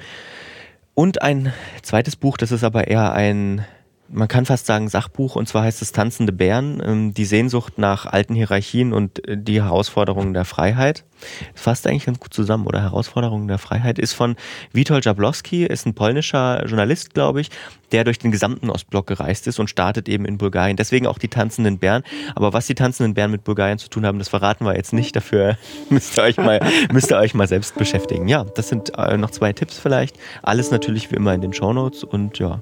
Und 0.95 1.22
ein 1.22 1.53
zweites 1.84 2.16
Buch, 2.16 2.38
das 2.38 2.51
ist 2.51 2.64
aber 2.64 2.88
eher 2.88 3.14
ein 3.14 3.66
man 4.12 4.28
kann 4.28 4.45
fast 4.45 4.66
sagen 4.66 4.89
Sachbuch 4.89 5.36
und 5.36 5.47
zwar 5.47 5.64
heißt 5.64 5.82
es 5.82 5.91
Tanzende 5.91 6.32
Bären, 6.32 6.82
ähm, 6.84 7.14
die 7.14 7.26
Sehnsucht 7.26 7.78
nach 7.78 8.05
alten 8.05 8.36
Hierarchien 8.36 8.93
und 8.93 9.28
äh, 9.28 9.38
die 9.38 9.62
Herausforderungen 9.62 10.34
der 10.34 10.45
Freiheit. 10.45 11.05
Fasst 11.54 11.88
eigentlich 11.88 12.06
ganz 12.06 12.20
gut 12.20 12.34
zusammen, 12.34 12.68
oder? 12.68 12.82
Herausforderungen 12.82 13.48
der 13.48 13.58
Freiheit 13.58 14.00
ist 14.00 14.14
von 14.14 14.36
Witold 14.74 15.06
Jablowski, 15.06 15.66
ist 15.66 15.86
ein 15.86 15.94
polnischer 15.94 16.66
Journalist, 16.66 17.14
glaube 17.14 17.42
ich, 17.42 17.50
der 17.92 18.04
durch 18.04 18.20
den 18.20 18.32
gesamten 18.32 18.70
Ostblock 18.70 19.08
gereist 19.08 19.48
ist 19.48 19.60
und 19.60 19.70
startet 19.70 20.08
eben 20.10 20.26
in 20.26 20.38
Bulgarien. 20.38 20.78
Deswegen 20.78 21.08
auch 21.08 21.18
die 21.18 21.28
tanzenden 21.28 21.80
Bären. 21.80 22.04
Aber 22.36 22.54
was 22.54 22.68
die 22.68 22.76
tanzenden 22.76 23.14
Bären 23.14 23.32
mit 23.32 23.44
Bulgarien 23.44 23.78
zu 23.78 23.90
tun 23.90 24.06
haben, 24.06 24.20
das 24.20 24.30
verraten 24.30 24.66
wir 24.66 24.76
jetzt 24.76 24.94
nicht. 24.94 25.16
Dafür 25.16 25.58
müsst 25.90 26.18
ihr 26.18 26.24
euch 26.24 26.38
mal, 26.38 26.60
müsst 26.92 27.12
ihr 27.12 27.18
euch 27.18 27.34
mal 27.34 27.48
selbst 27.48 27.76
beschäftigen. 27.76 28.28
Ja, 28.28 28.44
das 28.44 28.70
sind 28.70 28.98
äh, 28.98 29.18
noch 29.18 29.32
zwei 29.32 29.54
Tipps 29.54 29.78
vielleicht. 29.78 30.18
Alles 30.44 30.72
natürlich 30.72 31.12
wie 31.12 31.16
immer 31.16 31.34
in 31.34 31.42
den 31.42 31.54
Shownotes 31.54 32.04
und 32.04 32.40
ja, 32.40 32.62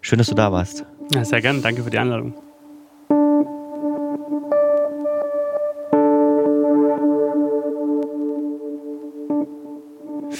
schön, 0.00 0.18
dass 0.18 0.28
du 0.28 0.34
da 0.34 0.52
warst. 0.52 0.84
Ja, 1.14 1.24
sehr 1.24 1.40
gerne. 1.40 1.60
Danke 1.60 1.82
für 1.82 1.90
die 1.90 1.98
Einladung. 1.98 2.45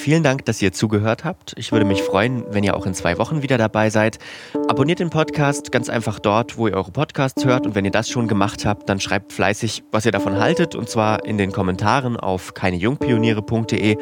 Vielen 0.07 0.22
Dank, 0.22 0.44
dass 0.44 0.62
ihr 0.62 0.72
zugehört 0.72 1.24
habt. 1.24 1.54
Ich 1.57 1.72
würde 1.72 1.84
mich 1.84 2.00
freuen, 2.00 2.44
wenn 2.50 2.62
ihr 2.62 2.76
auch 2.76 2.86
in 2.86 2.94
zwei 2.94 3.18
Wochen 3.18 3.42
wieder 3.42 3.59
dabei 3.59 3.90
seid. 3.90 4.20
Abonniert 4.68 5.00
den 5.00 5.11
Podcast 5.11 5.72
ganz 5.72 5.88
einfach 5.88 6.20
dort, 6.20 6.57
wo 6.57 6.68
ihr 6.68 6.74
eure 6.74 6.92
Podcasts 6.92 7.44
hört. 7.44 7.66
Und 7.66 7.74
wenn 7.74 7.84
ihr 7.84 7.90
das 7.90 8.09
schon 8.09 8.28
gemacht 8.28 8.64
habt, 8.64 8.88
dann 8.88 9.00
schreibt 9.00 9.32
fleißig, 9.32 9.82
was 9.90 10.07
ihr 10.07 10.12
davon 10.12 10.38
haltet. 10.38 10.76
Und 10.76 10.88
zwar 10.88 11.24
in 11.24 11.38
den 11.38 11.50
Kommentaren 11.50 12.16
auf 12.16 12.54
keinejungpioniere.de 12.54 13.98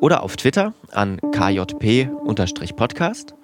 oder 0.00 0.24
auf 0.24 0.36
Twitter 0.36 0.74
an 0.90 1.20
kjp-podcast. 1.30 3.36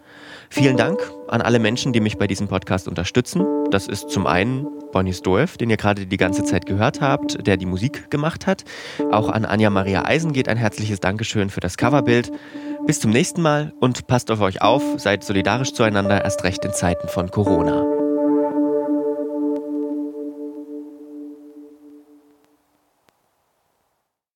Vielen 0.53 0.77
Dank 0.77 1.01
an 1.29 1.41
alle 1.41 1.59
Menschen, 1.59 1.95
die 1.95 2.01
mich 2.01 2.19
bei 2.19 2.27
diesem 2.27 2.47
Podcast 2.47 2.87
unterstützen. 2.87 3.47
Das 3.71 3.89
ist 3.89 4.11
zum 4.11 4.27
einen 4.27 4.67
Bonnie 4.93 5.15
Stoev, 5.15 5.57
den 5.57 5.71
ihr 5.71 5.79
gerade 5.79 6.05
die 6.05 6.17
ganze 6.19 6.45
Zeit 6.45 6.67
gehört 6.67 7.01
habt, 7.01 7.47
der 7.47 7.57
die 7.57 7.65
Musik 7.65 8.11
gemacht 8.11 8.47
hat. 8.47 8.63
Auch 9.11 9.31
an 9.31 9.47
Anja 9.47 9.71
Maria 9.71 10.05
Eisen 10.05 10.35
geht 10.35 10.51
ein 10.51 10.59
herzliches 10.59 11.01
Dankeschön 11.01 11.49
für 11.49 11.61
das 11.61 11.79
Coverbild. 11.79 12.31
Bis 12.87 13.01
zum 13.01 13.13
nächsten 13.13 13.41
Mal 13.41 13.73
und 13.81 14.07
passt 14.07 14.31
auf 14.31 14.43
euch 14.43 14.61
auf, 14.61 14.83
seid 14.99 15.25
solidarisch 15.25 15.73
zueinander, 15.73 16.23
erst 16.23 16.45
recht 16.45 16.63
in 16.67 16.75
Zeiten 16.75 17.09
von 17.09 17.31
Corona. 17.31 17.92